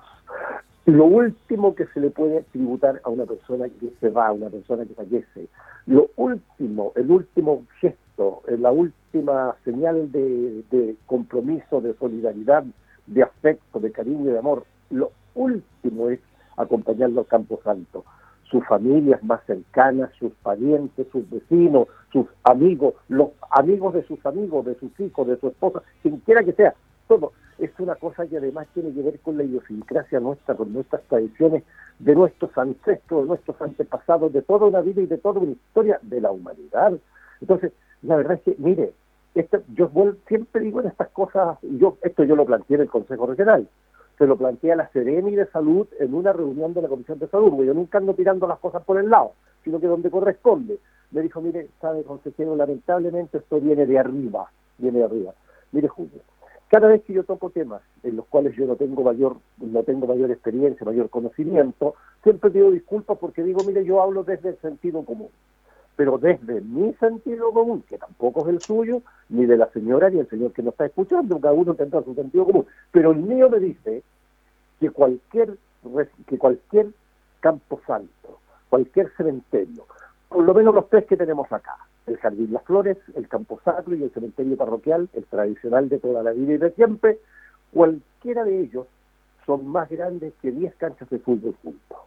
Lo 0.87 1.07
último 1.07 1.75
que 1.75 1.87
se 1.87 2.01
le 2.01 2.11
puede 2.11 2.43
tributar 2.53 3.01
a 3.05 3.09
una 3.09 3.25
persona 3.25 3.69
que 3.69 3.91
se 4.01 4.11
va, 4.11 4.29
a 4.29 4.33
una 4.33 4.51
persona 4.51 4.85
que 4.85 4.93
fallece, 4.93 5.49
lo 5.87 6.11
último, 6.17 6.93
el 6.95 7.11
último 7.11 7.65
gesto, 7.81 8.43
eh, 8.49 8.59
la 8.59 8.71
última 8.71 9.57
señal 9.65 10.13
de, 10.13 10.97
compromiso, 11.07 11.81
de 11.81 11.95
solidaridad, 11.95 12.65
de 13.07 13.23
afecto, 13.23 13.81
de 13.81 13.93
cariño 13.93 14.29
y 14.29 14.33
de 14.33 14.39
amor, 14.39 14.65
lo 14.91 15.11
último 15.35 16.11
es 16.11 16.21
acompañarlo 16.59 17.23
al 17.23 17.27
Campo 17.29 17.61
Santo. 17.65 18.05
Sus 18.51 18.63
familias 18.67 19.23
más 19.25 19.43
cercanas, 19.47 20.11
sus 20.19 20.33
parientes, 20.43 21.07
sus 21.11 21.29
vecinos, 21.31 21.89
sus 22.13 22.27
amigos, 22.45 22.95
los 23.09 23.31
amigos 23.51 23.95
de 23.95 24.07
sus 24.07 24.25
amigos, 24.27 24.67
de 24.67 24.75
sus 24.75 24.91
hijos, 25.01 25.27
de 25.27 25.39
su 25.39 25.49
esposa, 25.49 25.83
quien 26.03 26.19
quiera 26.19 26.45
que 26.45 26.53
sea, 26.53 26.75
todo. 27.09 27.33
Es 27.59 27.71
una 27.79 27.95
cosa 27.95 28.27
que 28.27 28.39
además 28.39 28.67
tiene 28.75 28.93
que 28.93 29.03
ver 29.03 29.21
con 29.21 29.37
la 29.37 29.45
idiosincrasia 29.45 30.21
nuestra, 30.21 30.55
con 30.55 30.73
nuestras 30.73 31.03
tradiciones, 31.03 31.63
de 31.99 32.15
nuestros 32.15 32.57
ancestros, 32.59 33.23
de 33.23 33.29
nuestros 33.29 33.61
antepasados, 33.63 34.33
de 34.33 34.43
toda 34.43 34.67
una 34.67 34.81
vida 34.81 35.03
y 35.03 35.07
de 35.07 35.19
toda 35.19 35.41
una 35.41 35.53
historia 35.53 35.99
de 36.03 36.21
la 36.21 36.31
humanidad. 36.31 36.93
Entonces, 37.41 37.73
la 38.03 38.17
verdad 38.17 38.35
es 38.35 38.43
que, 38.43 38.57
mire, 38.59 38.93
esto, 39.35 39.63
yo 39.75 39.91
siempre 40.29 40.63
digo 40.63 40.81
en 40.81 40.89
estas 40.89 41.09
cosas, 41.09 41.59
yo 41.63 41.97
esto 42.03 42.25
yo 42.25 42.37
lo 42.37 42.45
planteé 42.45 42.77
en 42.77 42.83
el 42.83 42.91
Consejo 42.91 43.27
Regional, 43.27 43.69
se 44.19 44.27
lo 44.27 44.37
planteé 44.37 44.73
a 44.73 44.77
la 44.77 44.89
Seremi 44.91 45.35
de 45.35 45.47
Salud 45.47 45.87
en 45.99 46.15
una 46.15 46.33
reunión 46.33 46.73
de 46.73 46.83
la 46.83 46.89
Comisión 46.89 47.19
de 47.19 47.29
Salud, 47.29 47.51
porque 47.51 47.67
yo 47.67 47.75
nunca 47.75 47.99
ando 47.99 48.15
tirando 48.15 48.47
las 48.47 48.59
cosas 48.59 48.83
por 48.85 48.99
el 48.99 49.11
lado, 49.11 49.33
sino 49.65 49.81
que 49.81 49.87
donde 49.87 50.11
corresponde. 50.11 50.79
Me 51.11 51.21
dijo, 51.23 51.41
mire, 51.41 51.69
sabe, 51.81 52.03
consejero, 52.05 52.57
lamentablemente 52.57 53.39
esto 53.39 53.61
viene 53.61 53.87
de 53.87 53.99
arriba, 53.99 54.51
viene 54.79 54.99
de 54.99 55.05
arriba. 55.05 55.33
Mire, 55.73 55.89
Julio, 55.89 56.21
cada 56.75 56.89
vez 56.89 57.05
que 57.05 57.13
yo 57.13 57.23
toco 57.23 57.51
temas 57.51 57.83
en 58.03 58.17
los 58.17 58.27
cuales 58.27 58.57
yo 58.57 58.67
no 58.67 58.75
tengo 58.75 59.05
mayor, 59.05 59.37
no 59.59 59.85
tengo 59.85 60.09
mayor 60.09 60.33
experiencia, 60.33 60.85
mayor 60.85 61.09
conocimiento, 61.09 61.95
siempre 62.25 62.51
pido 62.51 62.73
disculpas 62.73 63.17
porque 63.17 63.45
digo, 63.45 63.63
mire, 63.63 63.85
yo 63.85 64.03
hablo 64.03 64.25
desde 64.25 64.49
el 64.49 64.57
sentido 64.57 65.05
común. 65.05 65.29
Pero 65.95 66.19
desde 66.19 66.63
mi 66.63 66.93
sentido 66.95 67.53
común, 67.53 67.85
que 67.89 67.97
tampoco 67.97 68.41
es 68.41 68.57
el 68.57 68.61
suyo, 68.61 69.03
ni 69.29 69.47
de 69.47 69.57
la 69.57 69.71
señora 69.71 70.11
ni 70.11 70.19
el 70.19 70.29
señor 70.29 70.53
que 70.53 70.65
nos 70.65 70.73
está 70.73 70.87
escuchando, 70.87 71.39
cada 71.39 71.55
uno 71.55 71.75
tendrá 71.75 72.03
su 72.03 72.13
sentido 72.13 72.45
común, 72.45 72.67
pero 72.91 73.13
el 73.13 73.19
mío 73.19 73.49
me 73.49 73.61
dice 73.61 74.03
que 74.81 74.91
cualquier, 74.91 75.57
que 76.27 76.39
cualquier 76.39 76.89
campo 77.39 77.81
santo, 77.87 78.41
cualquier 78.69 79.13
cementerio, 79.17 79.87
por 80.29 80.43
lo 80.43 80.53
menos 80.53 80.75
los 80.75 80.89
tres 80.89 81.05
que 81.05 81.17
tenemos 81.17 81.53
acá, 81.53 81.77
el 82.07 82.17
Jardín 82.19 82.53
Las 82.53 82.65
Flores, 82.65 82.99
el 83.15 83.29
Campo 83.29 83.61
Sacro 83.65 83.95
y 83.95 84.03
el 84.03 84.11
cementerio 84.11 84.57
parroquial, 84.57 85.09
el 85.15 85.25
tradicional 85.25 85.89
de 85.89 85.99
toda 85.99 86.23
la 86.23 86.33
vida 86.33 86.55
y 86.55 86.59
de 86.59 86.71
siempre, 86.73 87.19
cualquiera 87.73 88.45
de 88.45 88.61
ellos 88.61 88.87
son 89.47 89.67
más 89.67 89.89
grandes 89.91 90.33
que 90.41 90.53
10 90.53 90.75
canchas 90.77 91.09
de 91.11 91.19
fútbol 91.19 91.55
juntos. 91.63 91.99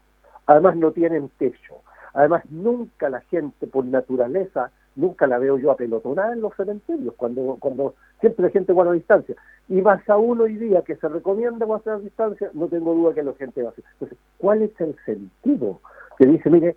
Además 0.45 0.75
no 0.75 0.91
tienen 0.91 1.29
techo. 1.37 1.75
Además 2.13 2.43
nunca 2.49 3.09
la 3.09 3.21
gente 3.21 3.67
por 3.67 3.85
naturaleza, 3.85 4.71
nunca 4.95 5.27
la 5.27 5.37
veo 5.37 5.57
yo 5.57 5.71
apelotonada 5.71 6.33
en 6.33 6.41
los 6.41 6.55
cementerios, 6.55 7.13
cuando, 7.15 7.57
cuando 7.59 7.93
siempre 8.19 8.45
la 8.45 8.51
gente 8.51 8.73
guarda 8.73 8.93
distancia. 8.93 9.35
Y 9.69 9.81
más 9.81 10.07
aún 10.09 10.41
hoy 10.41 10.55
día 10.55 10.81
que 10.81 10.95
se 10.95 11.07
recomienda 11.07 11.65
guardar 11.65 12.01
distancia, 12.01 12.49
no 12.53 12.67
tengo 12.67 12.93
duda 12.95 13.13
que 13.13 13.23
la 13.23 13.33
gente 13.33 13.61
va 13.61 13.69
a 13.69 13.71
hacer. 13.71 13.83
Entonces, 13.93 14.17
¿cuál 14.37 14.63
es 14.63 14.81
el 14.81 14.95
sentido? 15.05 15.79
Que 16.17 16.25
dice, 16.25 16.49
mire, 16.49 16.75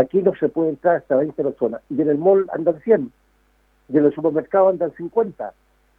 aquí 0.00 0.22
no 0.22 0.34
se 0.36 0.48
puede 0.48 0.70
entrar 0.70 0.96
hasta 0.96 1.16
20 1.16 1.42
personas, 1.42 1.80
y 1.90 2.00
en 2.00 2.08
el 2.08 2.18
mall 2.18 2.46
andan 2.52 2.80
100, 2.80 3.12
y 3.88 3.98
en 3.98 4.04
el 4.04 4.14
supermercado 4.14 4.68
andan 4.68 4.92
50, 4.96 5.52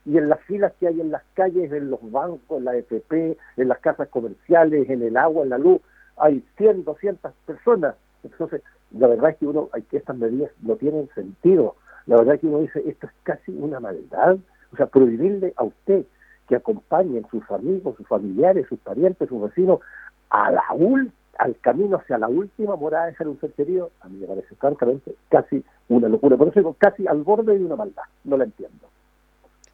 y 0.06 0.18
en 0.18 0.30
las 0.30 0.40
filas 0.42 0.74
que 0.80 0.88
hay 0.88 1.02
en 1.02 1.12
las 1.12 1.24
calles, 1.34 1.72
en 1.72 1.90
los 1.90 2.00
bancos, 2.12 2.60
en 2.60 2.66
la 2.66 2.76
FP, 2.76 3.38
en 3.58 3.68
las 3.68 3.80
casas 3.80 4.08
comerciales, 4.10 4.90
en 4.90 5.02
el 5.02 5.18
agua, 5.18 5.44
en 5.44 5.50
la 5.50 5.58
luz, 5.58 5.82
hay 6.18 6.44
100, 6.58 6.84
200 6.86 7.34
personas. 7.46 7.96
Entonces, 8.24 8.62
la 8.92 9.08
verdad 9.08 9.32
es 9.32 9.38
que 9.38 9.48
uno, 9.48 9.70
hay 9.74 9.82
que 9.84 9.98
estas 9.98 10.18
medidas 10.18 10.52
no 10.62 10.76
tienen 10.76 11.10
sentido. 11.14 11.76
La 12.06 12.16
verdad 12.16 12.36
es 12.36 12.42
que 12.42 12.48
uno 12.48 12.60
dice, 12.60 12.82
esto 12.88 13.08
es 13.08 13.14
casi 13.24 13.52
una 13.52 13.80
maldad. 13.80 14.38
O 14.72 14.78
sea, 14.78 14.86
prohibirle 14.86 15.54
a 15.58 15.64
usted 15.66 16.06
que 16.48 16.56
acompañen 16.56 17.26
sus 17.30 17.44
amigos, 17.52 17.98
sus 17.98 18.08
familiares, 18.08 18.66
sus 18.68 18.80
parientes, 18.80 19.28
sus 19.28 19.42
vecinos 19.42 19.82
a 20.30 20.52
la 20.52 20.64
ul- 20.72 21.12
al 21.38 21.58
camino 21.60 21.98
hacia 21.98 22.18
la 22.18 22.28
última 22.28 22.76
morada 22.76 23.08
de 23.08 23.16
ser 23.16 23.28
un 23.28 23.40
ser 23.40 23.52
querido, 23.54 23.92
a 24.02 24.08
mí 24.08 24.20
me 24.20 24.28
parece 24.28 24.56
francamente 24.56 25.16
casi 25.30 25.64
una 25.90 26.08
locura. 26.10 26.38
Por 26.38 26.50
eso 26.50 26.60
digo, 26.60 26.76
casi 26.78 27.08
al 27.08 27.24
borde 27.24 27.58
de 27.58 27.66
una 27.66 27.76
maldad. 27.76 28.04
No 28.24 28.38
la 28.38 28.46
entiendo. 28.46 28.88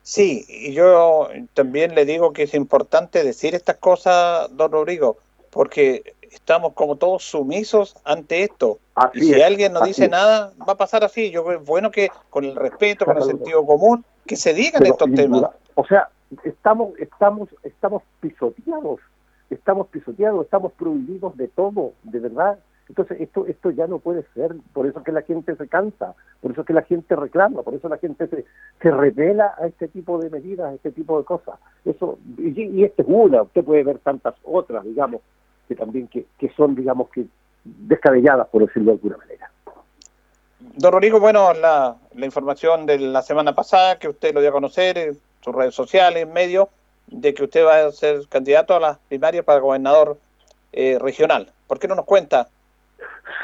Sí, 0.01 0.45
y 0.49 0.73
yo 0.73 1.29
también 1.53 1.95
le 1.95 2.05
digo 2.05 2.33
que 2.33 2.43
es 2.43 2.53
importante 2.53 3.23
decir 3.23 3.55
estas 3.55 3.77
cosas, 3.77 4.49
don 4.55 4.71
Rodrigo, 4.71 5.17
porque 5.49 6.13
estamos 6.29 6.73
como 6.73 6.97
todos 6.97 7.23
sumisos 7.23 7.95
ante 8.03 8.43
esto. 8.43 8.79
Así 8.95 9.19
y 9.19 9.21
si 9.21 9.33
es, 9.33 9.43
alguien 9.43 9.71
no 9.71 9.81
dice 9.81 10.05
es. 10.05 10.11
nada, 10.11 10.51
va 10.67 10.73
a 10.73 10.77
pasar 10.77 11.03
así. 11.03 11.31
Yo 11.31 11.49
es 11.51 11.63
bueno 11.63 11.89
que 11.89 12.09
con 12.29 12.43
el 12.43 12.55
respeto, 12.55 13.05
con 13.05 13.17
el 13.17 13.23
sentido 13.23 13.65
común, 13.65 14.03
que 14.25 14.35
se 14.35 14.53
digan 14.53 14.81
Pero, 14.81 14.93
estos 14.93 15.11
temas. 15.13 15.43
O 15.75 15.85
sea, 15.85 16.09
estamos, 16.43 16.97
estamos, 16.99 17.49
estamos 17.63 18.03
pisoteados, 18.19 18.99
estamos 19.53 19.87
pisoteados, 19.87 20.45
estamos 20.45 20.71
prohibidos 20.73 21.35
de 21.37 21.47
todo, 21.47 21.93
de 22.03 22.19
verdad. 22.19 22.59
Entonces 22.89 23.21
esto, 23.21 23.47
esto 23.47 23.71
ya 23.71 23.87
no 23.87 23.99
puede 23.99 24.25
ser, 24.33 24.55
por 24.73 24.85
eso 24.85 24.99
es 24.99 25.05
que 25.05 25.13
la 25.13 25.21
gente 25.21 25.55
se 25.55 25.67
cansa, 25.67 26.15
por 26.41 26.51
eso 26.51 26.61
es 26.61 26.67
que 26.67 26.73
la 26.73 26.81
gente 26.81 27.15
reclama, 27.15 27.63
por 27.63 27.73
eso 27.73 27.87
la 27.87 27.97
gente 27.97 28.27
se, 28.27 28.45
se 28.81 28.91
revela 28.91 29.55
a 29.57 29.67
este 29.67 29.87
tipo 29.87 30.19
de 30.19 30.29
medidas, 30.29 30.67
a 30.71 30.73
este 30.73 30.91
tipo 30.91 31.17
de 31.17 31.23
cosas. 31.23 31.57
Eso, 31.85 32.19
y, 32.37 32.61
y 32.61 32.83
esta 32.83 33.03
es 33.03 33.07
una, 33.09 33.43
usted 33.43 33.63
puede 33.63 33.83
ver 33.83 33.99
tantas 33.99 34.35
otras, 34.43 34.83
digamos, 34.83 35.21
que 35.67 35.75
también 35.75 36.07
que, 36.07 36.25
que 36.37 36.49
son, 36.49 36.75
digamos, 36.75 37.09
que 37.09 37.25
descabelladas, 37.63 38.47
por 38.49 38.65
decirlo 38.65 38.91
de 38.91 38.97
alguna 38.97 39.17
manera. 39.17 39.49
Don 40.75 40.91
Rodrigo, 40.91 41.19
bueno, 41.19 41.53
la, 41.53 41.95
la 42.15 42.25
información 42.25 42.85
de 42.85 42.99
la 42.99 43.21
semana 43.21 43.55
pasada 43.55 43.97
que 43.97 44.09
usted 44.09 44.33
lo 44.33 44.41
dio 44.41 44.49
a 44.49 44.53
conocer, 44.53 44.97
eh, 44.97 45.13
sus 45.41 45.55
redes 45.55 45.73
sociales, 45.75 46.23
en 46.23 46.33
medio, 46.33 46.69
de 47.07 47.33
que 47.33 47.43
usted 47.43 47.65
va 47.65 47.85
a 47.85 47.91
ser 47.91 48.27
candidato 48.29 48.75
a 48.75 48.79
las 48.79 48.97
primarias 48.99 49.45
para 49.45 49.59
gobernador 49.59 50.17
eh, 50.71 50.97
regional. 50.99 51.51
¿Por 51.67 51.79
qué 51.79 51.87
no 51.87 51.95
nos 51.95 52.05
cuenta? 52.05 52.47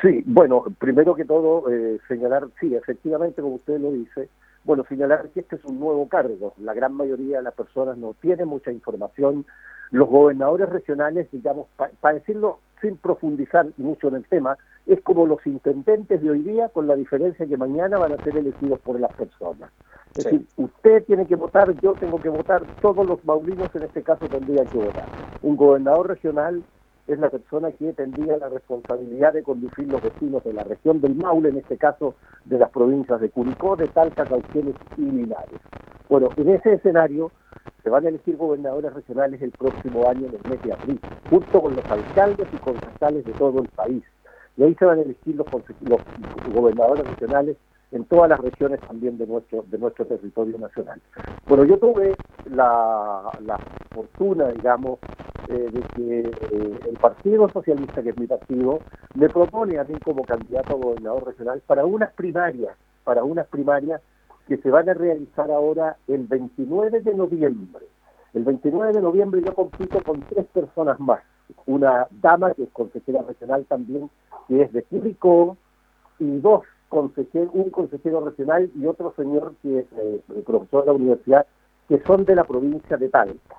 Sí, 0.02 0.24
bueno, 0.26 0.66
primero 0.80 1.16
que 1.16 1.26
todo, 1.26 1.70
eh, 1.72 2.00
señalar, 2.08 2.48
sí, 2.60 2.76
efectivamente, 2.76 3.42
como 3.42 3.56
usted 3.56 3.80
lo 3.80 3.92
dice, 3.92 4.30
bueno, 4.64 4.86
señalar 4.88 5.30
que 5.30 5.42
este 5.42 5.56
es 5.56 5.66
un 5.66 5.80
nuevo 5.80 6.08
cargo. 6.08 6.54
La 6.60 6.74
gran 6.74 6.94
mayoría 6.94 7.38
de 7.38 7.44
las 7.44 7.54
personas 7.54 7.98
no 7.98 8.16
tiene 8.22 8.46
mucha 8.46 8.72
información. 8.72 9.46
Los 9.92 10.10
gobernadores 10.10 10.70
regionales, 10.70 11.30
digamos, 11.32 11.68
para 11.76 12.14
decirlo 12.14 12.60
sin 12.82 12.98
profundizar 12.98 13.68
mucho 13.78 14.08
en 14.08 14.16
el 14.16 14.26
tema, 14.26 14.58
es 14.86 15.02
como 15.02 15.26
los 15.26 15.46
intendentes 15.46 16.22
de 16.22 16.30
hoy 16.30 16.42
día, 16.42 16.70
con 16.70 16.88
la 16.88 16.96
diferencia 16.96 17.46
que 17.46 17.58
mañana 17.58 17.98
van 17.98 18.14
a 18.14 18.24
ser 18.24 18.38
elegidos 18.38 18.80
por 18.80 19.00
las 19.00 19.14
personas. 19.14 19.72
Es 20.16 20.24
decir, 20.24 20.46
usted 20.58 21.06
tiene 21.06 21.28
que 21.28 21.36
votar, 21.36 21.72
yo 21.82 21.94
tengo 21.94 22.20
que 22.20 22.30
votar, 22.30 22.64
todos 22.82 23.06
los 23.06 23.24
maulinos 23.26 23.74
en 23.76 23.84
este 23.84 24.02
caso 24.02 24.28
tendrían 24.28 24.66
que 24.68 24.78
votar. 24.78 25.06
Un 25.42 25.56
gobernador 25.56 26.08
regional 26.08 26.64
es 27.10 27.20
la 27.20 27.30
persona 27.30 27.72
que 27.72 27.92
tendría 27.94 28.38
la 28.38 28.50
responsabilidad 28.50 29.34
de 29.34 29.42
conducir 29.42 29.88
los 29.88 30.02
vecinos 30.02 30.44
de 30.44 30.54
la 30.54 30.64
región 30.64 31.02
del 31.02 31.16
Maule, 31.16 31.50
en 31.50 31.58
este 31.58 31.76
caso 31.76 32.14
de 32.46 32.60
las 32.60 32.70
provincias 32.70 33.20
de 33.20 33.32
Curicó, 33.32 33.76
de 33.76 33.88
Talca, 33.88 34.26
Cauquenes 34.26 34.76
y 34.96 35.02
Linares. 35.02 35.60
Bueno, 36.08 36.30
en 36.38 36.50
ese 36.50 36.74
escenario 36.74 37.32
se 37.84 37.90
van 37.90 38.06
a 38.06 38.10
elegir 38.10 38.38
gobernadores 38.38 38.94
regionales 38.94 39.42
el 39.42 39.52
próximo 39.52 40.08
año 40.08 40.28
en 40.28 40.36
el 40.36 40.50
mes 40.50 40.62
de 40.62 40.74
abril, 40.74 41.00
junto 41.30 41.62
con 41.62 41.76
los 41.76 41.86
alcaldes 41.86 42.48
y 42.54 42.58
concejales 42.58 43.26
de 43.26 43.34
todo 43.34 43.60
el 43.62 43.70
país. 43.70 44.04
Y 44.58 44.64
ahí 44.64 44.76
se 44.76 44.86
van 44.86 45.00
a 45.00 45.02
elegir 45.02 45.36
los 45.36 45.48
gobernadores 46.54 47.08
regionales 47.08 47.58
en 47.92 48.06
todas 48.06 48.30
las 48.30 48.40
regiones 48.40 48.80
también 48.82 49.18
de 49.18 49.26
nuestro, 49.26 49.64
de 49.68 49.78
nuestro 49.78 50.06
territorio 50.06 50.58
nacional. 50.58 51.02
Bueno, 51.48 51.64
yo 51.66 51.78
tuve 51.80 52.16
la, 52.46 53.30
la 53.42 53.60
fortuna, 53.90 54.48
digamos, 54.50 55.00
eh, 55.48 55.70
de 55.72 55.82
que 55.96 56.20
eh, 56.20 56.80
el 56.88 56.98
Partido 57.00 57.50
Socialista, 57.50 58.04
que 58.04 58.10
es 58.10 58.20
mi 58.20 58.28
partido, 58.28 58.80
me 59.16 59.30
propone 59.30 59.80
a 59.80 59.84
mí 59.84 59.96
como 60.04 60.24
candidato 60.24 60.74
a 60.74 60.78
gobernador 60.78 61.26
regional 61.26 61.62
para 61.66 61.86
unas 61.86 62.14
primarias, 62.14 62.76
para 63.04 63.24
unas 63.24 63.48
primarias 63.48 64.02
que 64.48 64.58
se 64.58 64.70
van 64.70 64.90
a 64.90 64.94
realizar 64.94 65.50
ahora 65.50 65.98
el 66.08 66.28
29 66.28 67.02
de 67.02 67.14
noviembre. 67.16 67.86
El 68.34 68.44
29 68.44 68.94
de 68.94 69.02
noviembre 69.02 69.42
yo 69.44 69.56
compito 69.56 70.00
con 70.04 70.22
tres 70.22 70.46
personas 70.54 71.00
más. 71.00 71.22
Una 71.66 72.08
dama 72.12 72.54
que 72.54 72.64
es 72.64 72.70
consejera 72.70 73.24
regional 73.24 73.66
también, 73.66 74.10
que 74.48 74.62
es 74.62 74.72
de 74.72 74.84
Curicó, 74.84 75.58
y 76.20 76.40
dos 76.40 76.64
consejero, 76.90 77.52
un 77.54 77.70
consejero 77.70 78.26
regional 78.26 78.70
y 78.76 78.86
otro 78.86 79.14
señor 79.16 79.54
que 79.62 79.80
es 79.80 79.86
eh, 79.98 80.22
profesor 80.46 80.84
de 80.84 80.88
la 80.88 80.94
universidad, 80.94 81.46
que 81.88 82.02
son 82.04 82.26
de 82.26 82.36
la 82.36 82.44
provincia 82.44 82.98
de 82.98 83.10
Talca. 83.10 83.56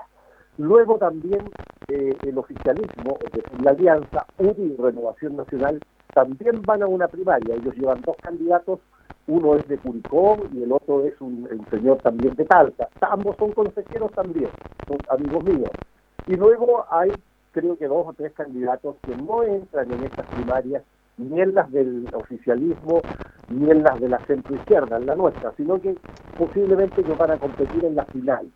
Luego 0.58 0.98
también 0.98 1.48
eh, 1.88 2.16
el 2.22 2.36
oficialismo, 2.36 3.18
es 3.32 3.62
la 3.62 3.70
alianza 3.70 4.26
UDI 4.38 4.76
Renovación 4.76 5.36
Nacional, 5.36 5.80
también 6.12 6.60
van 6.62 6.82
a 6.82 6.86
una 6.86 7.08
primaria. 7.08 7.54
Ellos 7.54 7.74
llevan 7.76 8.02
dos 8.02 8.16
candidatos, 8.20 8.80
uno 9.26 9.54
es 9.54 9.66
de 9.68 9.78
Curicó 9.78 10.36
y 10.52 10.64
el 10.64 10.72
otro 10.72 11.04
es 11.06 11.18
un 11.20 11.48
señor 11.70 11.98
también 11.98 12.34
de 12.34 12.44
Talca. 12.44 12.88
Ambos 13.00 13.36
son 13.38 13.52
consejeros 13.52 14.12
también, 14.12 14.50
son 14.86 14.98
amigos 15.08 15.44
míos. 15.44 15.70
Y 16.26 16.36
luego 16.36 16.84
hay, 16.90 17.10
creo 17.52 17.76
que 17.78 17.86
dos 17.86 18.06
o 18.08 18.12
tres 18.12 18.32
candidatos 18.34 18.96
que 19.06 19.16
no 19.16 19.42
entran 19.42 19.90
en 19.90 20.04
estas 20.04 20.26
primarias 20.26 20.82
ni 21.20 21.40
en 21.40 21.54
las 21.54 21.70
del 21.70 22.08
oficialismo, 22.12 23.02
ni 23.50 23.70
en 23.70 23.82
las 23.82 24.00
de 24.00 24.08
la 24.08 24.18
centroizquierda, 24.26 24.96
en 24.96 25.06
la 25.06 25.14
nuestra, 25.14 25.52
sino 25.56 25.80
que 25.80 25.96
posiblemente 26.38 27.00
ellos 27.00 27.18
van 27.18 27.32
a 27.32 27.38
competir 27.38 27.84
en 27.84 27.96
la 27.96 28.04
final. 28.06 28.48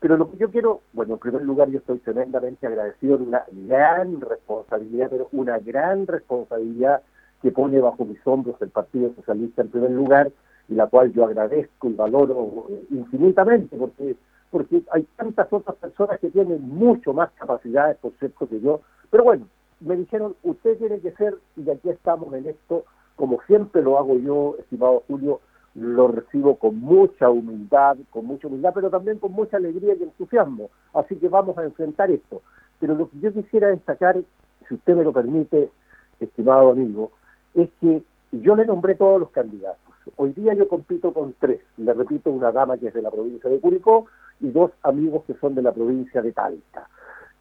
Pero 0.00 0.16
lo 0.16 0.30
que 0.30 0.38
yo 0.38 0.50
quiero, 0.50 0.80
bueno, 0.92 1.14
en 1.14 1.20
primer 1.20 1.42
lugar 1.42 1.68
yo 1.68 1.78
estoy 1.78 1.98
tremendamente 1.98 2.66
agradecido 2.66 3.18
de 3.18 3.24
una 3.24 3.44
gran 3.50 4.20
responsabilidad, 4.20 5.08
pero 5.10 5.28
una 5.32 5.58
gran 5.58 6.06
responsabilidad 6.06 7.02
que 7.42 7.52
pone 7.52 7.80
bajo 7.80 8.04
mis 8.04 8.20
hombros 8.26 8.60
el 8.60 8.70
Partido 8.70 9.12
Socialista 9.14 9.62
en 9.62 9.68
primer 9.68 9.90
lugar, 9.90 10.30
y 10.68 10.74
la 10.74 10.86
cual 10.86 11.12
yo 11.12 11.24
agradezco 11.24 11.90
y 11.90 11.94
valoro 11.94 12.66
infinitamente, 12.90 13.76
porque 13.76 14.16
porque 14.50 14.82
hay 14.90 15.06
tantas 15.16 15.46
otras 15.52 15.76
personas 15.76 16.18
que 16.18 16.30
tienen 16.30 16.60
mucho 16.68 17.12
más 17.12 17.30
capacidades, 17.32 17.96
por 17.98 18.12
cierto, 18.18 18.48
que 18.48 18.60
yo. 18.60 18.80
Pero 19.10 19.24
bueno, 19.24 19.46
me 19.80 19.96
dijeron, 19.96 20.36
usted 20.42 20.78
tiene 20.78 21.00
que 21.00 21.12
ser, 21.12 21.36
y 21.56 21.68
aquí 21.70 21.88
estamos 21.88 22.32
en 22.34 22.46
esto, 22.48 22.84
como 23.16 23.40
siempre 23.46 23.82
lo 23.82 23.98
hago 23.98 24.18
yo, 24.18 24.56
estimado 24.58 25.02
Julio, 25.06 25.40
lo 25.74 26.08
recibo 26.08 26.56
con 26.56 26.80
mucha 26.80 27.30
humildad, 27.30 27.96
con 28.10 28.26
mucha 28.26 28.48
humildad, 28.48 28.72
pero 28.74 28.90
también 28.90 29.18
con 29.18 29.32
mucha 29.32 29.56
alegría 29.56 29.94
y 29.94 30.02
entusiasmo. 30.02 30.70
Así 30.94 31.16
que 31.16 31.28
vamos 31.28 31.56
a 31.58 31.64
enfrentar 31.64 32.10
esto. 32.10 32.42
Pero 32.80 32.94
lo 32.94 33.08
que 33.08 33.20
yo 33.20 33.32
quisiera 33.32 33.68
destacar, 33.68 34.20
si 34.68 34.74
usted 34.74 34.96
me 34.96 35.04
lo 35.04 35.12
permite, 35.12 35.70
estimado 36.18 36.70
amigo, 36.70 37.12
es 37.54 37.68
que 37.80 38.02
yo 38.32 38.56
le 38.56 38.66
nombré 38.66 38.94
todos 38.94 39.20
los 39.20 39.30
candidatos. 39.30 39.94
Hoy 40.16 40.32
día 40.32 40.54
yo 40.54 40.68
compito 40.68 41.12
con 41.12 41.34
tres. 41.38 41.60
Le 41.76 41.92
repito, 41.92 42.30
una 42.30 42.52
dama 42.52 42.78
que 42.78 42.88
es 42.88 42.94
de 42.94 43.02
la 43.02 43.10
provincia 43.10 43.50
de 43.50 43.60
Curicó 43.60 44.06
y 44.40 44.50
dos 44.50 44.72
amigos 44.82 45.24
que 45.26 45.34
son 45.34 45.54
de 45.54 45.62
la 45.62 45.72
provincia 45.72 46.22
de 46.22 46.32
Talca. 46.32 46.88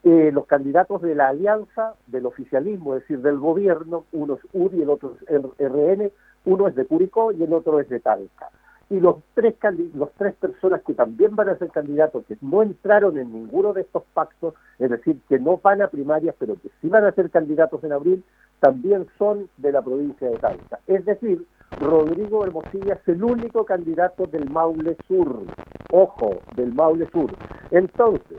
Eh, 0.04 0.32
los 0.34 0.46
candidatos 0.46 1.02
de 1.02 1.14
la 1.14 1.28
alianza, 1.28 1.96
del 2.08 2.26
oficialismo, 2.26 2.96
es 2.96 3.02
decir, 3.02 3.20
del 3.20 3.38
gobierno, 3.38 4.06
uno 4.14 4.36
es 4.36 4.42
UDI 4.54 4.84
el 4.84 4.90
otro 4.90 5.18
es 5.28 5.42
RN, 5.60 6.12
uno 6.46 6.68
es 6.70 6.76
de 6.76 6.86
Curicó 6.86 7.34
y 7.34 7.44
el 7.44 7.52
otro 7.52 7.82
es 7.82 7.90
de 7.90 8.00
Talca. 8.00 8.50
Y 8.90 9.02
los 9.02 9.18
tres, 9.34 9.56
los 9.94 10.12
tres 10.14 10.34
personas 10.36 10.82
que 10.84 10.94
también 10.94 11.36
van 11.36 11.50
a 11.50 11.58
ser 11.58 11.70
candidatos, 11.70 12.26
que 12.26 12.38
no 12.42 12.64
entraron 12.64 13.18
en 13.18 13.32
ninguno 13.32 13.74
de 13.74 13.82
estos 13.82 14.04
pactos, 14.14 14.54
es 14.80 14.90
decir, 14.90 15.20
que 15.28 15.38
no 15.38 15.58
van 15.58 15.82
a 15.82 15.90
primarias, 15.90 16.34
pero 16.40 16.56
que 16.56 16.70
sí 16.82 16.88
van 16.88 17.04
a 17.04 17.12
ser 17.12 17.30
candidatos 17.30 17.84
en 17.84 17.92
abril, 17.92 18.24
también 18.62 19.06
son 19.18 19.50
de 19.58 19.74
la 19.74 19.82
provincia 19.82 20.30
de 20.30 20.38
Talca. 20.38 20.80
Es 20.88 21.04
decir, 21.06 21.46
Rodrigo 21.78 22.44
Hermosilla 22.44 22.96
es 22.96 23.08
el 23.08 23.24
único 23.24 23.64
candidato 23.64 24.26
del 24.26 24.50
Maule 24.50 24.98
Sur. 25.08 25.44
Ojo, 25.92 26.40
del 26.56 26.74
Maule 26.74 27.08
Sur. 27.12 27.32
Entonces, 27.72 28.38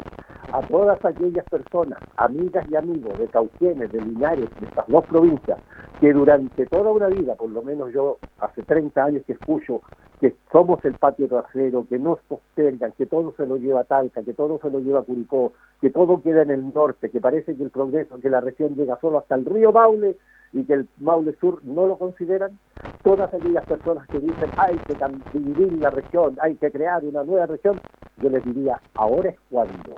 a 0.53 0.61
todas 0.67 1.03
aquellas 1.05 1.45
personas, 1.47 1.99
amigas 2.17 2.67
y 2.69 2.77
amigos 2.77 3.19
de 3.19 3.29
Cauquienes, 3.29 3.91
de 3.93 4.01
Linares, 4.01 4.49
de 4.61 4.67
estas 4.67 4.87
dos 4.89 5.07
provincias, 5.07 5.59
que 6.01 6.13
durante 6.13 6.67
toda 6.67 6.91
una 6.91 7.07
vida, 7.07 7.35
por 7.37 7.51
lo 7.51 7.63
menos 7.63 7.93
yo 7.93 8.19
hace 8.41 8.63
30 8.63 9.05
años 9.05 9.23
que 9.27 9.35
escucho 9.35 9.83
que 10.21 10.35
somos 10.53 10.85
el 10.85 10.95
patio 10.95 11.29
trasero, 11.29 11.87
que 11.89 11.99
nos 11.99 12.19
postergan, 12.21 12.93
que 12.93 13.07
todo 13.07 13.33
se 13.37 13.47
lo 13.47 13.57
lleva 13.57 13.85
Talca, 13.85 14.23
que 14.23 14.35
todo 14.35 14.59
se 14.61 14.71
lo 14.71 14.81
lleva 14.81 15.03
Curicó, 15.03 15.53
que 15.81 15.91
todo 15.91 16.21
queda 16.21 16.43
en 16.43 16.51
el 16.51 16.75
norte, 16.75 17.11
que 17.11 17.21
parece 17.21 17.57
que 17.57 17.63
el 17.63 17.71
progreso, 17.71 18.21
que 18.21 18.29
la 18.29 18.41
región 18.41 18.75
llega 18.75 18.99
solo 19.01 19.19
hasta 19.19 19.35
el 19.35 19.47
río 19.47 19.73
Maule 19.73 20.17
y 20.53 20.65
que 20.65 20.75
el 20.75 20.89
Maule 20.99 21.35
Sur 21.41 21.65
no 21.65 21.87
lo 21.87 21.97
consideran, 21.97 22.59
todas 23.03 23.33
aquellas 23.33 23.65
personas 23.67 24.07
que 24.09 24.19
dicen 24.19 24.51
hay 24.57 24.77
que 24.79 25.39
dividir 25.39 25.73
la 25.79 25.91
región, 25.91 26.37
hay 26.41 26.57
que 26.57 26.71
crear 26.71 27.05
una 27.05 27.25
nueva 27.25 27.47
región, 27.47 27.81
yo 28.19 28.31
les 28.31 28.45
diría, 28.45 28.81
ahora 28.95 29.31
es 29.31 29.39
cuando, 29.51 29.97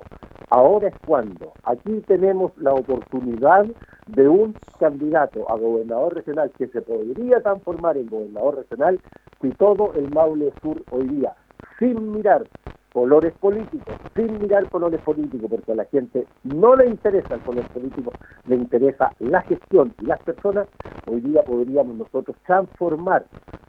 ahora 0.49 0.87
es 0.89 0.95
cuando. 1.05 1.53
Aquí 1.63 2.01
tenemos 2.07 2.55
la 2.57 2.73
oportunidad 2.73 3.65
de 4.07 4.27
un 4.27 4.55
candidato 4.79 5.49
a 5.49 5.57
gobernador 5.57 6.15
regional 6.15 6.51
que 6.57 6.67
se 6.67 6.81
podría 6.81 7.41
transformar 7.41 7.97
en 7.97 8.07
gobernador 8.07 8.57
regional 8.57 8.99
si 9.41 9.49
todo 9.51 9.93
el 9.95 10.09
Maule 10.11 10.53
Sur 10.61 10.81
hoy 10.91 11.07
día, 11.07 11.35
sin 11.79 12.13
mirar 12.13 12.45
colores 12.93 13.33
políticos, 13.39 13.95
sin 14.15 14.39
mirar 14.39 14.69
colores 14.69 15.01
políticos, 15.01 15.49
porque 15.49 15.71
a 15.71 15.75
la 15.75 15.85
gente 15.85 16.25
no 16.43 16.75
le 16.75 16.87
interesa 16.87 17.35
el 17.35 17.41
color 17.41 17.67
político, 17.69 18.13
le 18.45 18.55
interesa 18.55 19.11
la 19.19 19.41
gestión 19.41 19.93
y 19.99 20.05
las 20.05 20.21
personas, 20.21 20.67
hoy 21.07 21.21
día 21.21 21.41
podríamos 21.43 21.97
nosotros 21.97 22.37
transformar 22.45 23.25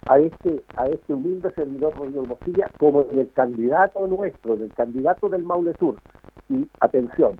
a 0.06 0.18
este, 0.18 0.62
a 0.76 0.86
este 0.86 1.14
humilde 1.14 1.50
servidor 1.54 1.96
Rodrigo 1.96 2.26
Mosquilla 2.26 2.70
como 2.78 3.06
el 3.12 3.30
candidato 3.32 4.06
nuestro, 4.06 4.54
el 4.54 4.72
candidato 4.74 5.28
del 5.28 5.42
Maule 5.42 5.74
Sur. 5.78 5.96
Y 6.50 6.68
atención, 6.80 7.36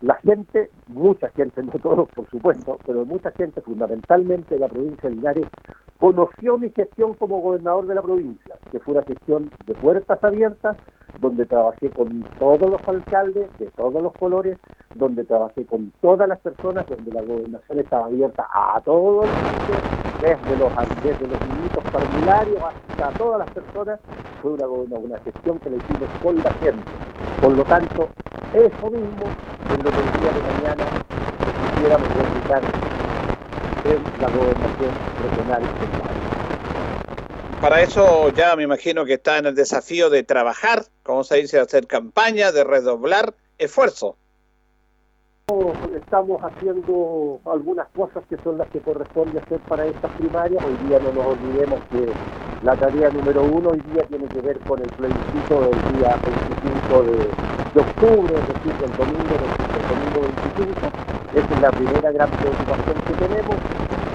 la 0.00 0.14
gente, 0.16 0.70
mucha 0.88 1.28
gente, 1.30 1.62
no 1.62 1.72
todos 1.72 2.08
por 2.10 2.28
supuesto, 2.30 2.78
pero 2.86 3.04
mucha 3.04 3.30
gente, 3.32 3.60
fundamentalmente 3.60 4.54
de 4.54 4.60
la 4.60 4.68
provincia 4.68 5.08
de 5.08 5.16
Linares, 5.16 5.46
conoció 5.98 6.58
mi 6.58 6.70
gestión 6.70 7.14
como 7.14 7.40
gobernador 7.40 7.86
de 7.86 7.94
la 7.94 8.02
provincia, 8.02 8.56
que 8.70 8.78
fue 8.78 8.94
una 8.94 9.04
gestión 9.04 9.50
de 9.66 9.74
puertas 9.74 10.22
abiertas, 10.22 10.76
donde 11.20 11.46
trabajé 11.46 11.90
con 11.90 12.24
todos 12.38 12.70
los 12.70 12.80
alcaldes 12.86 13.50
de 13.58 13.66
todos 13.72 14.00
los 14.00 14.12
colores, 14.12 14.56
donde 14.94 15.24
trabajé 15.24 15.66
con 15.66 15.92
todas 16.00 16.28
las 16.28 16.38
personas, 16.40 16.86
donde 16.86 17.10
la 17.10 17.22
gobernación 17.22 17.80
estaba 17.80 18.06
abierta 18.06 18.46
a 18.52 18.80
todos 18.82 19.28
los 19.28 19.38
desde 20.20 20.56
los, 20.56 20.72
desde 21.02 21.26
los 21.26 21.40
hasta 22.64 23.12
todas 23.16 23.38
las 23.38 23.48
personas, 23.50 24.00
fue 24.40 24.52
una, 24.52 24.66
una 24.66 25.18
gestión 25.20 25.58
que 25.58 25.70
le 25.70 25.76
hicimos 25.76 26.08
con 26.20 26.36
la 26.42 26.52
gente. 26.60 27.17
Por 27.40 27.56
lo 27.56 27.64
tanto, 27.64 28.10
eso 28.52 28.90
mismo 28.90 29.34
en 29.68 29.82
lo 29.82 29.92
que 29.92 30.00
el 30.02 30.12
día 30.12 30.32
de 30.32 30.42
mañana 30.42 30.90
quisiéramos 31.60 32.14
replicar 32.14 32.64
en 33.84 34.10
la 34.16 34.28
gobernación 34.28 35.00
regional 35.18 35.68
Para 37.60 37.82
eso 37.82 38.30
ya 38.30 38.56
me 38.56 38.64
imagino 38.64 39.04
que 39.04 39.14
está 39.14 39.38
en 39.38 39.46
el 39.46 39.54
desafío 39.54 40.10
de 40.10 40.22
trabajar 40.22 40.84
como 41.08 41.24
se 41.24 41.36
dice, 41.36 41.58
hacer 41.58 41.86
campaña, 41.86 42.52
de 42.52 42.64
redoblar 42.64 43.34
esfuerzos. 43.56 44.16
Estamos 45.48 46.42
haciendo 46.44 47.40
algunas 47.46 47.88
cosas 47.96 48.22
que 48.28 48.36
son 48.44 48.58
las 48.58 48.68
que 48.68 48.80
corresponde 48.80 49.40
hacer 49.40 49.58
para 49.60 49.86
estas 49.86 50.10
primarias. 50.18 50.62
Hoy 50.62 50.76
día 50.86 50.98
no 51.00 51.10
nos 51.10 51.24
olvidemos 51.24 51.80
que 51.90 52.04
la 52.62 52.76
tarea 52.76 53.08
número 53.08 53.44
uno 53.44 53.70
hoy 53.70 53.80
día 53.94 54.02
tiene 54.08 54.26
que 54.28 54.42
ver 54.42 54.58
con 54.60 54.78
el 54.78 54.90
plebiscito 54.90 55.60
del 55.62 55.96
día 55.96 56.18
25 56.20 57.02
de, 57.02 57.16
de 57.72 57.80
octubre, 57.80 58.34
es 58.34 58.48
decir, 58.48 58.74
del 58.76 58.92
domingo, 58.92 59.34
del 59.72 59.84
domingo 59.88 60.20
25. 60.52 60.86
Esa 61.32 61.54
es 61.54 61.60
la 61.62 61.70
primera 61.70 62.12
gran 62.12 62.30
preocupación 62.30 62.96
que 63.06 63.14
tenemos. 63.14 63.56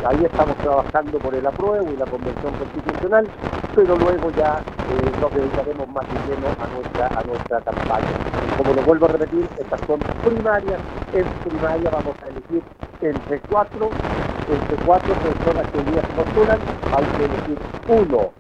Ahí 0.05 0.25
estamos 0.25 0.55
trabajando 0.57 1.17
por 1.17 1.34
el 1.34 1.47
apruebo 1.47 1.91
y 1.91 1.97
la 1.97 2.05
convención 2.05 2.53
constitucional, 2.53 3.27
pero 3.73 3.95
luego 3.97 4.29
ya 4.38 4.61
eh, 4.61 5.11
nos 5.19 5.34
dedicaremos 5.34 5.89
más 5.89 6.05
de 6.13 6.36
lleno 6.36 6.47
a 6.61 6.67
nuestra, 6.67 7.07
a 7.07 7.23
nuestra 7.23 7.59
campaña. 7.61 8.32
Como 8.55 8.73
lo 8.73 8.83
vuelvo 8.83 9.05
a 9.05 9.09
repetir, 9.09 9.49
estas 9.57 9.79
son 9.87 10.01
primarias. 10.23 10.81
En 11.11 11.27
primaria 11.43 11.89
vamos 11.91 12.15
a 12.21 12.27
elegir 12.27 12.63
entre 13.01 13.41
cuatro, 13.41 13.91
entre 14.47 14.77
cuatro 14.77 15.15
personas 15.15 15.67
que 15.71 15.77
hoy 15.77 15.85
día 15.85 16.03
se 16.03 16.13
postulan, 16.13 16.59
hay 16.91 17.05
que 17.15 17.25
elegir 17.25 17.59
uno 17.87 18.31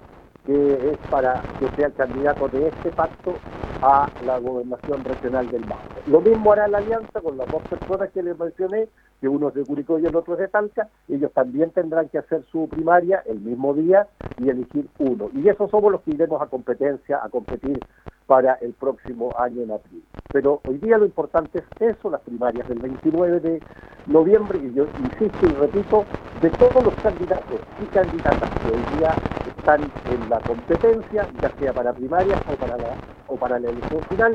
que 0.45 0.91
es 0.91 0.99
para 1.09 1.45
que 1.59 1.69
sea 1.69 1.87
el 1.87 1.93
candidato 1.93 2.49
de 2.49 2.67
este 2.67 2.91
pacto 2.91 3.39
a 3.81 4.09
la 4.21 4.37
gobernación 4.39 5.03
regional 5.03 5.49
del 5.49 5.65
Maule. 5.65 6.01
Lo 6.05 6.21
mismo 6.21 6.51
hará 6.53 6.67
la 6.67 6.77
alianza 6.79 7.21
con 7.21 7.37
las 7.37 7.49
dos 7.49 7.61
personas 7.63 8.09
que 8.11 8.23
les 8.23 8.37
mencioné, 8.37 8.87
que 9.19 9.27
uno 9.27 9.49
es 9.49 9.53
de 9.55 9.65
Curicó 9.65 9.99
y 9.99 10.05
el 10.05 10.15
otro 10.15 10.33
es 10.33 10.39
de 10.39 10.47
Talca, 10.47 10.89
ellos 11.09 11.31
también 11.33 11.69
tendrán 11.71 12.09
que 12.09 12.17
hacer 12.17 12.43
su 12.51 12.67
primaria 12.69 13.23
el 13.25 13.39
mismo 13.39 13.73
día 13.73 14.07
y 14.37 14.49
elegir 14.49 14.87
uno. 14.99 15.29
Y 15.33 15.47
esos 15.47 15.69
somos 15.69 15.91
los 15.91 16.01
que 16.01 16.11
iremos 16.11 16.41
a 16.41 16.47
competencia, 16.47 17.19
a 17.23 17.29
competir 17.29 17.79
para 18.25 18.53
el 18.55 18.73
próximo 18.73 19.33
año 19.37 19.61
en 19.61 19.71
abril. 19.71 20.03
Pero 20.31 20.61
hoy 20.65 20.77
día 20.77 20.97
lo 20.97 21.05
importante 21.05 21.59
es 21.59 21.95
eso, 21.95 22.09
las 22.09 22.21
primarias 22.21 22.67
del 22.67 22.79
29 22.79 23.39
de 23.39 23.61
noviembre, 24.07 24.59
y 24.59 24.73
yo 24.73 24.85
insisto 24.99 25.45
y 25.45 25.53
repito, 25.53 26.05
de 26.41 26.49
todos 26.51 26.83
los 26.83 26.93
candidatos 26.95 27.59
y 27.81 27.85
candidatas 27.85 28.49
que 28.61 28.69
hoy 28.69 28.97
día 28.97 29.15
están 29.57 29.81
en 29.81 30.29
la 30.29 30.39
competencia, 30.41 31.27
ya 31.41 31.49
sea 31.59 31.73
para 31.73 31.93
primarias 31.93 32.39
o 32.51 32.55
para 32.55 32.77
la, 32.77 32.95
o 33.27 33.35
para 33.35 33.59
la 33.59 33.69
elección 33.69 34.01
final, 34.03 34.33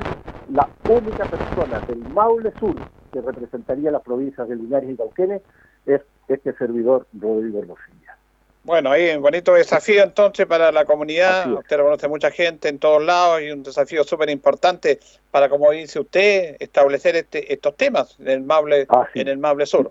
la 0.51 0.68
única 0.89 1.24
persona 1.24 1.80
del 1.80 1.99
Maule 2.14 2.53
Sur 2.59 2.76
que 3.12 3.20
representaría 3.20 3.91
las 3.91 4.03
provincias 4.03 4.49
de 4.49 4.57
Linares 4.57 4.91
y 4.91 4.97
Cauquenes 4.97 5.43
es 5.86 6.03
este 6.28 6.53
servidor 6.55 7.07
Rodrigo 7.18 7.59
Hermosilla. 7.61 7.97
Bueno, 8.68 8.90
ahí 8.90 9.16
un 9.16 9.22
bonito 9.22 9.54
desafío 9.54 10.02
entonces 10.02 10.44
para 10.44 10.70
la 10.70 10.84
comunidad. 10.84 11.50
Usted 11.50 11.78
lo 11.78 11.84
conoce 11.84 12.06
mucha 12.06 12.30
gente 12.30 12.68
en 12.68 12.78
todos 12.78 13.02
lados 13.02 13.40
y 13.40 13.50
un 13.50 13.62
desafío 13.62 14.04
súper 14.04 14.28
importante 14.28 15.00
para, 15.30 15.48
como 15.48 15.70
dice 15.70 15.98
usted, 16.00 16.54
establecer 16.60 17.16
este, 17.16 17.50
estos 17.50 17.74
temas 17.78 18.20
en 18.20 18.28
el 18.28 18.42
Maule, 18.42 18.86
en 19.14 19.28
el 19.28 19.38
Maule 19.38 19.64
Sur. 19.64 19.90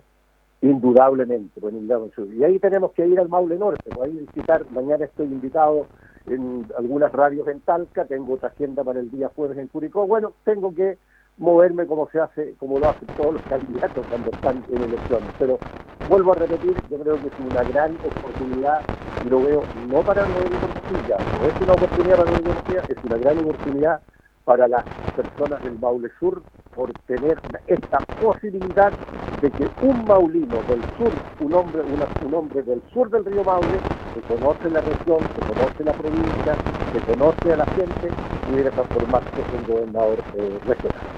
Indudablemente, 0.62 1.60
pues, 1.60 1.74
indudablemente. 1.74 2.36
Y 2.36 2.44
ahí 2.44 2.60
tenemos 2.60 2.92
que 2.92 3.04
ir 3.04 3.18
al 3.18 3.28
Maule 3.28 3.56
Norte, 3.56 3.90
pues, 3.92 4.08
ahí 4.08 4.16
visitar, 4.16 4.64
mañana 4.70 5.06
estoy 5.06 5.26
invitado 5.26 5.88
en 6.28 6.64
algunas 6.78 7.10
radios 7.10 7.48
en 7.48 7.60
Talca, 7.62 8.04
tengo 8.04 8.34
otra 8.34 8.50
agenda 8.50 8.84
para 8.84 9.00
el 9.00 9.10
día 9.10 9.28
jueves 9.34 9.58
en 9.58 9.66
Curicó. 9.66 10.06
Bueno, 10.06 10.34
tengo 10.44 10.72
que 10.72 10.98
moverme 11.38 11.86
como 11.86 12.08
se 12.10 12.20
hace, 12.20 12.54
como 12.56 12.78
lo 12.78 12.90
hacen 12.90 13.08
todos 13.16 13.34
los 13.34 13.42
candidatos 13.44 14.06
cuando 14.06 14.30
están 14.30 14.64
en 14.68 14.82
elecciones. 14.82 15.32
Pero 15.38 15.60
vuelvo 16.02 16.32
a 16.32 16.36
repetir, 16.36 16.84
yo 16.88 16.98
creo 16.98 17.20
que 17.20 17.28
es 17.28 17.38
una 17.38 17.64
gran 17.64 17.98
oportunidad, 18.02 18.86
y 19.20 19.28
lo 19.28 19.42
veo 19.42 19.68
no 19.72 20.04
para 20.04 20.26
Rodrigo 20.26 20.68
Mejía, 20.68 21.22
no 21.30 21.46
es 21.48 21.58
una 21.60 21.74
oportunidad 21.74 22.16
para 22.16 22.30
Rodrigo 22.30 22.54
Mejía, 22.54 22.84
es 22.88 23.02
una 23.02 23.16
gran 23.16 23.38
oportunidad 23.38 24.02
para 24.44 24.68
las 24.68 24.86
personas 25.14 25.62
del 25.62 25.78
Maule 25.78 26.10
Sur 26.18 26.42
por 26.74 26.94
tener 27.06 27.38
esta 27.66 28.04
posibilidad 28.18 28.94
de 29.40 29.50
que 29.52 29.66
un 29.80 30.06
maulino 30.06 30.62
del 30.62 30.84
sur, 30.96 31.20
un 31.38 31.54
hombre, 31.54 31.82
una, 31.82 32.08
un 32.20 32.34
hombre 32.34 32.62
del 32.62 32.82
sur 32.92 33.10
del 33.10 33.24
río 33.24 33.44
Maule, 33.44 33.82
que 34.12 34.22
conoce 34.22 34.70
la 34.70 34.80
región, 34.80 35.30
que 35.34 35.42
conoce 35.42 35.84
la 35.84 35.94
provincia, 35.94 36.58
que 36.90 37.02
conoce 37.02 37.52
a 37.52 37.56
la 37.56 37.66
gente, 37.66 38.14
pudiera 38.44 38.70
transformarse 38.72 39.46
en 39.50 39.66
gobernador 39.66 40.24
eh, 40.32 40.60
regional. 40.64 41.17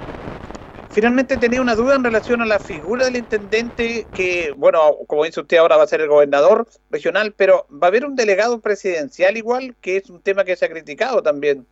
Finalmente 0.92 1.36
tenía 1.36 1.60
una 1.60 1.76
duda 1.76 1.94
en 1.94 2.02
relación 2.02 2.42
a 2.42 2.46
la 2.46 2.58
figura 2.58 3.04
del 3.04 3.16
intendente 3.16 4.08
que, 4.12 4.52
bueno, 4.56 4.98
como 5.06 5.24
dice 5.24 5.40
usted 5.40 5.58
ahora 5.58 5.76
va 5.76 5.84
a 5.84 5.86
ser 5.86 6.00
el 6.00 6.08
gobernador 6.08 6.66
regional, 6.90 7.32
pero 7.36 7.64
va 7.70 7.86
a 7.86 7.90
haber 7.90 8.04
un 8.04 8.16
delegado 8.16 8.58
presidencial 8.60 9.36
igual, 9.36 9.76
que 9.80 9.98
es 9.98 10.10
un 10.10 10.20
tema 10.20 10.44
que 10.44 10.56
se 10.56 10.64
ha 10.64 10.68
criticado 10.68 11.22
también. 11.22 11.64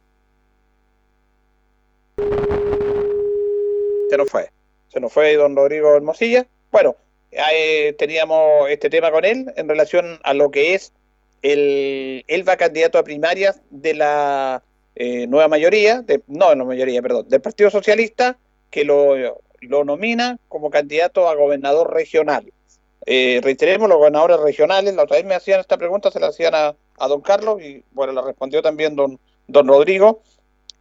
Se 4.09 4.17
nos 4.17 4.31
fue, 4.31 4.53
se 4.93 5.01
nos 5.01 5.13
fue 5.13 5.35
don 5.35 5.57
Rodrigo 5.57 5.97
Hermosilla. 5.97 6.47
Bueno, 6.71 6.95
eh, 7.33 7.97
teníamos 7.99 8.71
este 8.71 8.89
tema 8.89 9.11
con 9.11 9.25
él 9.25 9.53
en 9.57 9.69
relación 9.69 10.21
a 10.23 10.33
lo 10.33 10.53
que 10.53 10.75
es 10.75 10.93
el, 11.43 12.25
él 12.29 12.49
va 12.49 12.57
candidato 12.57 12.99
a 12.99 13.05
primarias 13.05 13.61
de 13.71 13.95
la 13.95 14.63
eh, 14.95 15.27
nueva 15.27 15.49
mayoría, 15.49 16.03
de, 16.03 16.23
no 16.29 16.55
la 16.55 16.65
mayoría, 16.65 17.03
perdón, 17.03 17.29
del 17.29 17.41
Partido 17.41 17.69
Socialista 17.69 18.39
que 18.71 18.85
lo, 18.85 19.17
lo 19.61 19.85
nomina 19.85 20.39
como 20.49 20.71
candidato 20.71 21.29
a 21.29 21.35
gobernador 21.35 21.93
regional. 21.93 22.53
Eh, 23.07 23.41
reiteremos, 23.43 23.89
los 23.89 23.99
gobernadores 23.99 24.39
regionales, 24.41 24.95
la 24.95 25.05
otra 25.05 25.17
vez 25.17 25.25
me 25.25 25.35
hacían 25.35 25.61
esta 25.61 25.79
pregunta, 25.79 26.11
se 26.11 26.21
la 26.21 26.29
hacían 26.29 26.55
a, 26.55 26.77
don 27.09 27.21
Carlos 27.21 27.63
y 27.63 27.83
bueno, 27.93 28.13
la 28.13 28.23
respondió 28.23 28.61
también 28.61 28.97
don, 28.97 29.19
don 29.47 29.69
Rodrigo. 29.69 30.23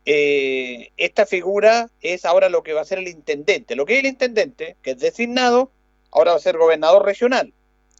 Eh, 0.05 0.91
esta 0.97 1.25
figura 1.25 1.89
es 2.01 2.25
ahora 2.25 2.49
lo 2.49 2.63
que 2.63 2.73
va 2.73 2.81
a 2.81 2.85
ser 2.85 2.99
el 2.99 3.07
intendente. 3.07 3.75
Lo 3.75 3.85
que 3.85 3.93
es 3.93 3.99
el 3.99 4.07
intendente, 4.07 4.77
que 4.81 4.91
es 4.91 4.99
designado, 4.99 5.71
ahora 6.11 6.31
va 6.31 6.37
a 6.37 6.41
ser 6.41 6.57
gobernador 6.57 7.05
regional 7.05 7.53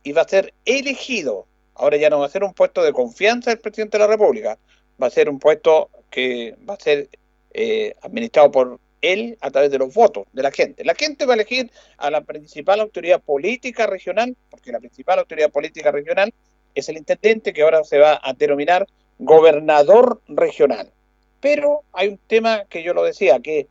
y 0.03 0.11
va 0.13 0.23
a 0.23 0.27
ser 0.27 0.53
elegido. 0.65 1.45
Ahora 1.75 1.97
ya 1.97 2.09
no 2.09 2.19
va 2.19 2.25
a 2.25 2.29
ser 2.29 2.43
un 2.43 2.53
puesto 2.53 2.83
de 2.83 2.93
confianza 2.93 3.51
del 3.51 3.59
presidente 3.59 3.97
de 3.97 4.03
la 4.03 4.07
República, 4.07 4.57
va 5.01 5.07
a 5.07 5.11
ser 5.11 5.29
un 5.29 5.39
puesto 5.39 5.89
que 6.09 6.55
va 6.67 6.73
a 6.73 6.79
ser 6.79 7.09
eh, 7.53 7.93
administrado 8.01 8.51
por 8.51 8.79
él 9.01 9.37
a 9.41 9.51
través 9.51 9.71
de 9.71 9.77
los 9.77 9.93
votos 9.93 10.25
de 10.33 10.43
la 10.43 10.51
gente. 10.51 10.83
La 10.83 10.95
gente 10.95 11.25
va 11.25 11.33
a 11.33 11.35
elegir 11.35 11.71
a 11.97 12.09
la 12.09 12.21
principal 12.21 12.79
autoridad 12.79 13.21
política 13.21 13.87
regional, 13.87 14.35
porque 14.49 14.71
la 14.71 14.79
principal 14.79 15.19
autoridad 15.19 15.51
política 15.51 15.91
regional 15.91 16.33
es 16.73 16.89
el 16.89 16.97
intendente 16.97 17.53
que 17.53 17.61
ahora 17.61 17.83
se 17.83 17.99
va 17.99 18.19
a 18.21 18.33
denominar 18.33 18.87
gobernador 19.19 20.21
regional. 20.27 20.91
Pero 21.39 21.83
hay 21.93 22.09
un 22.09 22.17
tema 22.17 22.65
que 22.65 22.83
yo 22.83 22.93
lo 22.93 23.03
decía, 23.03 23.39
que 23.39 23.67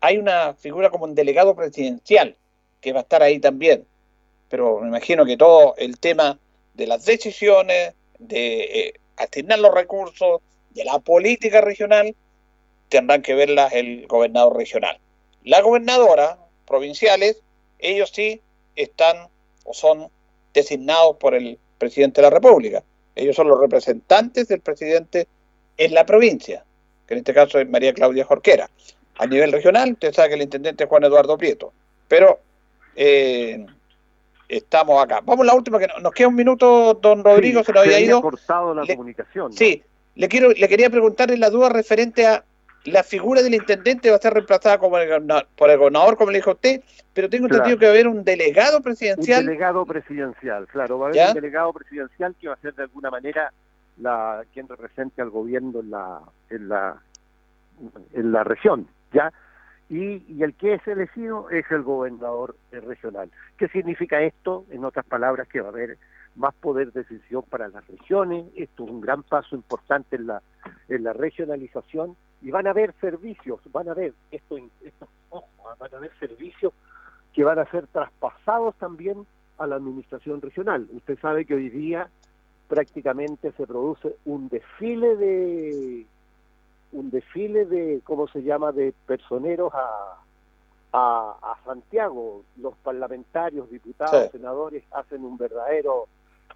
hay 0.00 0.18
una 0.18 0.54
figura 0.54 0.90
como 0.90 1.04
un 1.04 1.14
delegado 1.14 1.54
presidencial 1.54 2.36
que 2.80 2.92
va 2.92 3.00
a 3.00 3.02
estar 3.02 3.22
ahí 3.22 3.38
también. 3.38 3.86
Pero 4.48 4.80
me 4.80 4.88
imagino 4.88 5.24
que 5.24 5.36
todo 5.36 5.74
el 5.76 5.98
tema 5.98 6.38
de 6.74 6.86
las 6.86 7.04
decisiones, 7.04 7.94
de 8.18 8.60
eh, 8.62 8.94
asignar 9.16 9.58
los 9.58 9.74
recursos, 9.74 10.40
de 10.70 10.84
la 10.84 10.98
política 10.98 11.60
regional, 11.60 12.14
tendrán 12.98 13.22
que 13.22 13.34
verlas 13.34 13.72
el 13.72 14.06
gobernador 14.06 14.56
regional. 14.56 14.98
La 15.42 15.60
gobernadora, 15.60 16.38
provinciales, 16.66 17.42
ellos 17.78 18.10
sí 18.14 18.40
están 18.76 19.28
o 19.64 19.74
son 19.74 20.08
designados 20.52 21.16
por 21.16 21.34
el 21.34 21.58
presidente 21.78 22.20
de 22.20 22.28
la 22.28 22.34
República. 22.34 22.82
Ellos 23.16 23.34
son 23.36 23.48
los 23.48 23.60
representantes 23.60 24.48
del 24.48 24.60
presidente 24.60 25.26
en 25.76 25.92
la 25.94 26.06
provincia, 26.06 26.64
que 27.06 27.14
en 27.14 27.18
este 27.18 27.34
caso 27.34 27.58
es 27.58 27.68
María 27.68 27.92
Claudia 27.92 28.24
Jorquera. 28.24 28.70
A 29.18 29.26
nivel 29.26 29.50
regional, 29.52 29.92
usted 29.92 30.12
sabe 30.12 30.28
que 30.30 30.34
el 30.36 30.42
intendente 30.42 30.84
es 30.84 30.90
Juan 30.90 31.04
Eduardo 31.04 31.36
Prieto. 31.36 31.72
Pero 32.08 32.38
eh, 32.96 33.64
estamos 34.48 35.02
acá. 35.02 35.20
Vamos 35.24 35.44
a 35.44 35.46
la 35.46 35.54
última, 35.54 35.78
que 35.78 35.88
nos 36.00 36.12
queda 36.12 36.28
un 36.28 36.34
minuto, 36.36 36.94
don 36.94 37.22
Rodrigo, 37.24 37.60
Sí, 37.60 37.66
se 37.66 37.72
nos 37.72 37.82
había 37.84 38.00
ido. 38.00 38.22
cortado 38.22 38.74
la 38.74 38.82
Le- 38.84 38.94
comunicación. 38.96 39.50
¿no? 39.50 39.56
Sí, 39.56 39.82
le 40.14 40.28
quiero, 40.28 40.50
le 40.50 40.68
quería 40.68 40.90
preguntarle 40.90 41.36
la 41.36 41.50
duda 41.50 41.68
referente 41.68 42.26
a 42.26 42.44
la 42.84 43.02
figura 43.02 43.42
del 43.42 43.54
intendente 43.54 44.10
va 44.10 44.16
a 44.16 44.20
ser 44.20 44.34
reemplazada 44.34 44.78
como 44.78 44.98
el 44.98 45.08
gobernador- 45.08 45.46
por 45.56 45.70
el 45.70 45.78
gobernador, 45.78 46.16
como 46.16 46.30
le 46.30 46.38
dijo 46.38 46.50
usted, 46.52 46.82
pero 47.12 47.28
tengo 47.30 47.48
Claro. 47.48 47.64
entendido 47.64 47.78
que 47.78 47.86
va 47.86 47.90
a 47.90 47.94
haber 47.94 48.08
un 48.08 48.24
delegado 48.24 48.76
Un 48.78 48.82
presidencial. 48.82 49.44
delegado 49.46 49.86
presidencial, 49.86 50.66
claro, 50.68 50.98
va 50.98 51.06
a 51.06 51.08
haber 51.08 51.16
¿Ya? 51.16 51.28
un 51.28 51.34
delegado 51.34 51.72
presidencial 51.72 52.34
que 52.40 52.48
va 52.48 52.54
a 52.54 52.58
ser 52.58 52.74
de 52.74 52.82
alguna 52.82 53.10
manera 53.10 53.52
la 53.96 54.44
quien 54.52 54.68
represente 54.68 55.22
al 55.22 55.30
gobierno 55.30 55.80
en 55.80 55.90
la 55.90 56.20
en 56.50 56.68
la 56.68 56.96
en 58.12 58.32
la 58.32 58.44
región, 58.44 58.86
¿ya? 59.12 59.32
Y, 59.90 60.24
y 60.28 60.42
el 60.42 60.54
que 60.54 60.74
es 60.74 60.86
elegido 60.88 61.50
es 61.50 61.64
el 61.70 61.82
gobernador 61.82 62.56
regional. 62.72 63.30
¿Qué 63.58 63.68
significa 63.68 64.20
esto? 64.22 64.64
En 64.70 64.84
otras 64.84 65.04
palabras, 65.06 65.46
que 65.48 65.60
va 65.60 65.68
a 65.68 65.72
haber 65.72 65.98
más 66.36 66.54
poder 66.54 66.90
de 66.92 67.02
decisión 67.02 67.42
para 67.48 67.68
las 67.68 67.86
regiones. 67.86 68.46
Esto 68.56 68.84
es 68.84 68.90
un 68.90 69.00
gran 69.00 69.22
paso 69.22 69.54
importante 69.54 70.16
en 70.16 70.26
la, 70.28 70.42
en 70.88 71.04
la 71.04 71.12
regionalización 71.12 72.16
y 72.44 72.50
van 72.50 72.66
a 72.66 72.70
haber 72.70 72.94
servicios, 73.00 73.58
van 73.72 73.88
a 73.88 73.92
haber, 73.92 74.12
esto, 74.30 74.58
esto 74.82 75.08
ojo, 75.30 75.48
van 75.80 75.94
a 75.94 75.96
haber 75.96 76.12
servicios 76.20 76.74
que 77.32 77.42
van 77.42 77.58
a 77.58 77.70
ser 77.70 77.86
traspasados 77.86 78.74
también 78.76 79.26
a 79.56 79.66
la 79.66 79.76
administración 79.76 80.42
regional. 80.42 80.86
Usted 80.92 81.18
sabe 81.20 81.46
que 81.46 81.54
hoy 81.54 81.70
día 81.70 82.10
prácticamente 82.68 83.50
se 83.52 83.66
produce 83.66 84.16
un 84.26 84.50
desfile 84.50 85.16
de, 85.16 86.06
un 86.92 87.10
desfile 87.10 87.64
de, 87.64 88.02
¿cómo 88.04 88.28
se 88.28 88.42
llama?, 88.42 88.72
de 88.72 88.92
personeros 89.06 89.72
a, 89.74 90.18
a, 90.92 91.56
Santiago. 91.64 92.42
Los 92.58 92.74
parlamentarios, 92.76 93.70
diputados, 93.70 94.30
senadores 94.30 94.84
hacen 94.92 95.24
un 95.24 95.38
verdadero, 95.38 96.08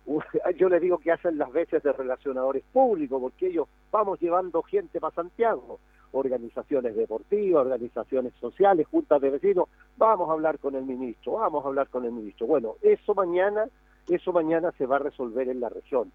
yo 0.57 0.68
le 0.68 0.80
digo 0.80 0.99
que 0.99 1.12
hacen 1.12 1.39
las 1.39 1.53
veces 1.53 1.82
de 1.82 1.93
relacionadores 1.93 2.64
públicos, 2.72 3.20
porque 3.20 3.49
ellos 3.49 3.68
vamos 3.91 4.20
llevando 4.20 4.62
gente 4.62 5.01
para 5.01 5.14
Santiago 5.14 5.78
organizaciones 6.12 6.97
deportivas, 6.97 7.62
organizaciones 7.62 8.32
sociales, 8.41 8.86
juntas 8.86 9.20
de 9.20 9.30
vecinos, 9.30 9.68
vamos 9.97 10.28
a 10.28 10.32
hablar 10.32 10.59
con 10.59 10.74
el 10.74 10.84
ministro, 10.84 11.32
vamos 11.32 11.64
a 11.64 11.68
hablar 11.68 11.89
con 11.89 12.05
el 12.05 12.12
ministro. 12.12 12.47
Bueno, 12.47 12.76
eso 12.82 13.14
mañana, 13.14 13.66
eso 14.09 14.32
mañana 14.32 14.72
se 14.78 14.86
va 14.86 14.97
a 14.97 15.01
resolver 15.01 15.49
en 15.49 15.61
la 15.61 15.68
región, 15.68 16.11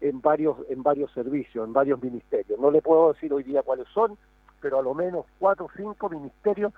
en 0.00 0.20
varios, 0.20 0.58
en 0.68 0.82
varios 0.82 1.12
servicios, 1.12 1.66
en 1.66 1.72
varios 1.72 2.02
ministerios. 2.02 2.58
No 2.58 2.70
le 2.70 2.82
puedo 2.82 3.12
decir 3.12 3.32
hoy 3.32 3.44
día 3.44 3.62
cuáles 3.62 3.86
son, 3.88 4.16
pero 4.60 4.78
a 4.78 4.82
lo 4.82 4.94
menos 4.94 5.26
cuatro 5.38 5.66
o 5.66 5.70
cinco 5.76 6.08
ministerios 6.08 6.72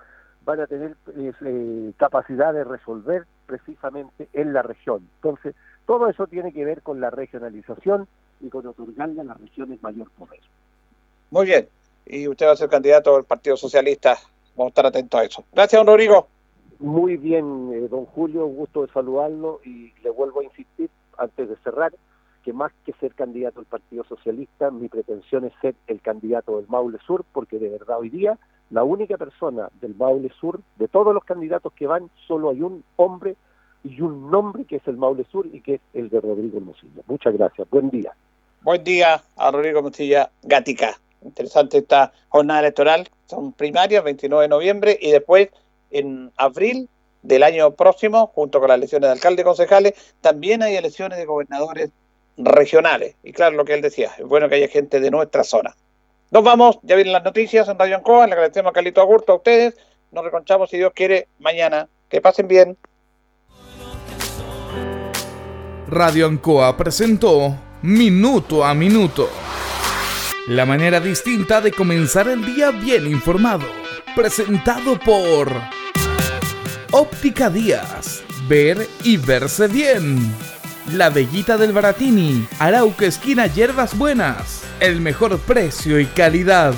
van 0.45 0.61
a 0.61 0.67
tener 0.67 0.95
eh, 1.15 1.91
capacidad 1.97 2.53
de 2.53 2.63
resolver 2.63 3.25
precisamente 3.49 4.29
en 4.33 4.53
la 4.53 4.61
región. 4.61 5.07
Entonces, 5.15 5.55
todo 5.87 6.07
eso 6.07 6.27
tiene 6.27 6.53
que 6.53 6.63
ver 6.63 6.83
con 6.83 7.01
la 7.01 7.09
regionalización 7.09 8.07
y 8.39 8.49
con 8.49 8.67
otorgarle 8.67 9.21
a 9.21 9.23
las 9.23 9.41
regiones 9.41 9.81
mayor 9.81 10.09
poder. 10.11 10.39
Muy 11.31 11.47
bien 11.47 11.67
y 12.09 12.27
usted 12.27 12.47
va 12.47 12.51
a 12.51 12.55
ser 12.55 12.69
candidato 12.69 13.15
del 13.15 13.23
Partido 13.23 13.55
Socialista. 13.55 14.17
Vamos 14.55 14.69
a 14.69 14.73
estar 14.73 14.85
atentos 14.87 15.19
a 15.19 15.23
eso. 15.23 15.45
Gracias, 15.53 15.79
don 15.79 15.87
Rodrigo. 15.87 16.27
Muy 16.79 17.17
bien, 17.17 17.71
eh, 17.73 17.87
don 17.87 18.05
Julio, 18.05 18.45
un 18.45 18.55
gusto 18.55 18.85
de 18.85 18.91
saludarlo 18.91 19.61
y 19.63 19.93
le 20.01 20.09
vuelvo 20.09 20.39
a 20.39 20.45
insistir 20.45 20.89
antes 21.17 21.49
de 21.49 21.55
cerrar 21.57 21.93
que 22.43 22.53
más 22.53 22.71
que 22.85 22.93
ser 22.93 23.13
candidato 23.13 23.59
del 23.59 23.67
Partido 23.67 24.03
Socialista, 24.05 24.71
mi 24.71 24.87
pretensión 24.87 25.45
es 25.45 25.53
ser 25.61 25.75
el 25.87 26.01
candidato 26.01 26.57
del 26.57 26.67
Maule 26.67 26.97
Sur, 27.05 27.25
porque 27.31 27.59
de 27.59 27.69
verdad 27.69 27.99
hoy 27.99 28.09
día 28.09 28.39
la 28.69 28.83
única 28.83 29.17
persona 29.17 29.69
del 29.81 29.95
Maule 29.95 30.31
Sur, 30.39 30.61
de 30.77 30.87
todos 30.87 31.13
los 31.13 31.23
candidatos 31.23 31.73
que 31.73 31.87
van, 31.87 32.09
solo 32.27 32.51
hay 32.51 32.61
un 32.61 32.83
hombre 32.97 33.35
y 33.83 34.01
un 34.01 34.29
nombre 34.29 34.65
que 34.65 34.77
es 34.77 34.87
el 34.87 34.97
Maule 34.97 35.25
Sur 35.31 35.47
y 35.51 35.61
que 35.61 35.75
es 35.75 35.81
el 35.93 36.09
de 36.09 36.21
Rodrigo 36.21 36.57
Hermosilla. 36.57 37.01
Muchas 37.07 37.33
gracias, 37.33 37.69
buen 37.69 37.89
día. 37.89 38.13
Buen 38.61 38.83
día 38.83 39.21
a 39.37 39.51
Rodrigo 39.51 39.79
Hermosilla 39.79 40.29
Gatica. 40.43 40.99
Interesante 41.23 41.79
esta 41.79 42.11
jornada 42.29 42.59
electoral. 42.61 43.07
Son 43.25 43.53
primarias, 43.53 44.03
29 44.03 44.43
de 44.43 44.49
noviembre, 44.49 44.97
y 45.01 45.11
después 45.11 45.49
en 45.91 46.31
abril 46.37 46.89
del 47.23 47.43
año 47.43 47.71
próximo, 47.71 48.27
junto 48.27 48.59
con 48.59 48.69
las 48.69 48.77
elecciones 48.77 49.07
de 49.07 49.13
alcalde 49.13 49.41
y 49.41 49.45
concejales, 49.45 49.93
también 50.21 50.63
hay 50.63 50.75
elecciones 50.75 51.17
de 51.17 51.25
gobernadores 51.25 51.91
regionales. 52.37 53.15
Y 53.23 53.33
claro, 53.33 53.55
lo 53.55 53.65
que 53.65 53.73
él 53.73 53.81
decía, 53.81 54.11
es 54.17 54.25
bueno 54.25 54.47
que 54.47 54.55
haya 54.55 54.67
gente 54.67 54.99
de 54.99 55.11
nuestra 55.11 55.43
zona. 55.43 55.75
Nos 56.31 56.43
vamos, 56.43 56.79
ya 56.83 56.95
vienen 56.95 57.13
las 57.13 57.23
noticias 57.23 57.67
en 57.67 57.79
Radio 57.79 57.95
Ancoa, 57.95 58.27
le 58.27 58.33
agradecemos 58.33 58.69
a 58.69 58.73
Carlito 58.73 59.01
Agurto 59.01 59.31
a 59.31 59.35
ustedes, 59.35 59.75
nos 60.11 60.23
reconchamos 60.23 60.69
si 60.69 60.77
Dios 60.77 60.91
quiere 60.93 61.27
mañana. 61.39 61.87
Que 62.09 62.21
pasen 62.21 62.47
bien. 62.47 62.77
Radio 65.87 66.25
Ancoa 66.27 66.75
presentó 66.75 67.55
Minuto 67.83 68.65
a 68.65 68.73
Minuto. 68.73 69.29
La 70.47 70.65
manera 70.65 70.99
distinta 70.99 71.61
de 71.61 71.71
comenzar 71.71 72.27
el 72.27 72.43
día 72.43 72.71
bien 72.71 73.05
informado. 73.05 73.67
Presentado 74.15 74.99
por 74.99 75.51
Óptica 76.91 77.51
Díaz. 77.51 78.23
Ver 78.47 78.87
y 79.03 79.17
verse 79.17 79.67
bien. 79.67 80.33
La 80.93 81.09
Bellita 81.09 81.57
del 81.57 81.73
Baratini. 81.73 82.47
Arauca 82.59 83.05
Esquina 83.05 83.47
Hierbas 83.47 83.97
Buenas. 83.97 84.63
El 84.79 85.01
mejor 85.01 85.37
precio 85.39 85.99
y 85.99 86.05
calidad. 86.05 86.73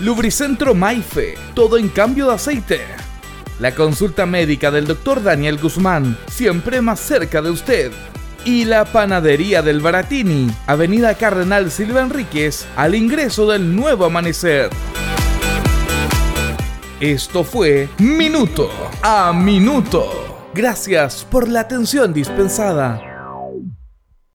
Lubricentro 0.00 0.74
Maife. 0.74 1.34
Todo 1.54 1.76
en 1.76 1.88
cambio 1.88 2.26
de 2.26 2.34
aceite. 2.34 2.80
La 3.58 3.74
consulta 3.74 4.26
médica 4.26 4.70
del 4.70 4.86
doctor 4.86 5.22
Daniel 5.22 5.58
Guzmán. 5.58 6.16
Siempre 6.28 6.80
más 6.80 7.00
cerca 7.00 7.42
de 7.42 7.50
usted 7.50 7.92
y 8.44 8.64
la 8.64 8.84
Panadería 8.86 9.62
del 9.62 9.80
Baratini, 9.80 10.50
Avenida 10.66 11.14
Cardenal 11.14 11.70
Silva 11.70 12.00
Enríquez, 12.00 12.66
al 12.76 12.94
ingreso 12.94 13.46
del 13.50 13.74
nuevo 13.74 14.06
amanecer. 14.06 14.70
Esto 17.00 17.44
fue 17.44 17.88
Minuto 17.98 18.70
a 19.02 19.32
Minuto. 19.32 20.48
Gracias 20.54 21.26
por 21.30 21.48
la 21.48 21.60
atención 21.60 22.12
dispensada. 22.12 23.09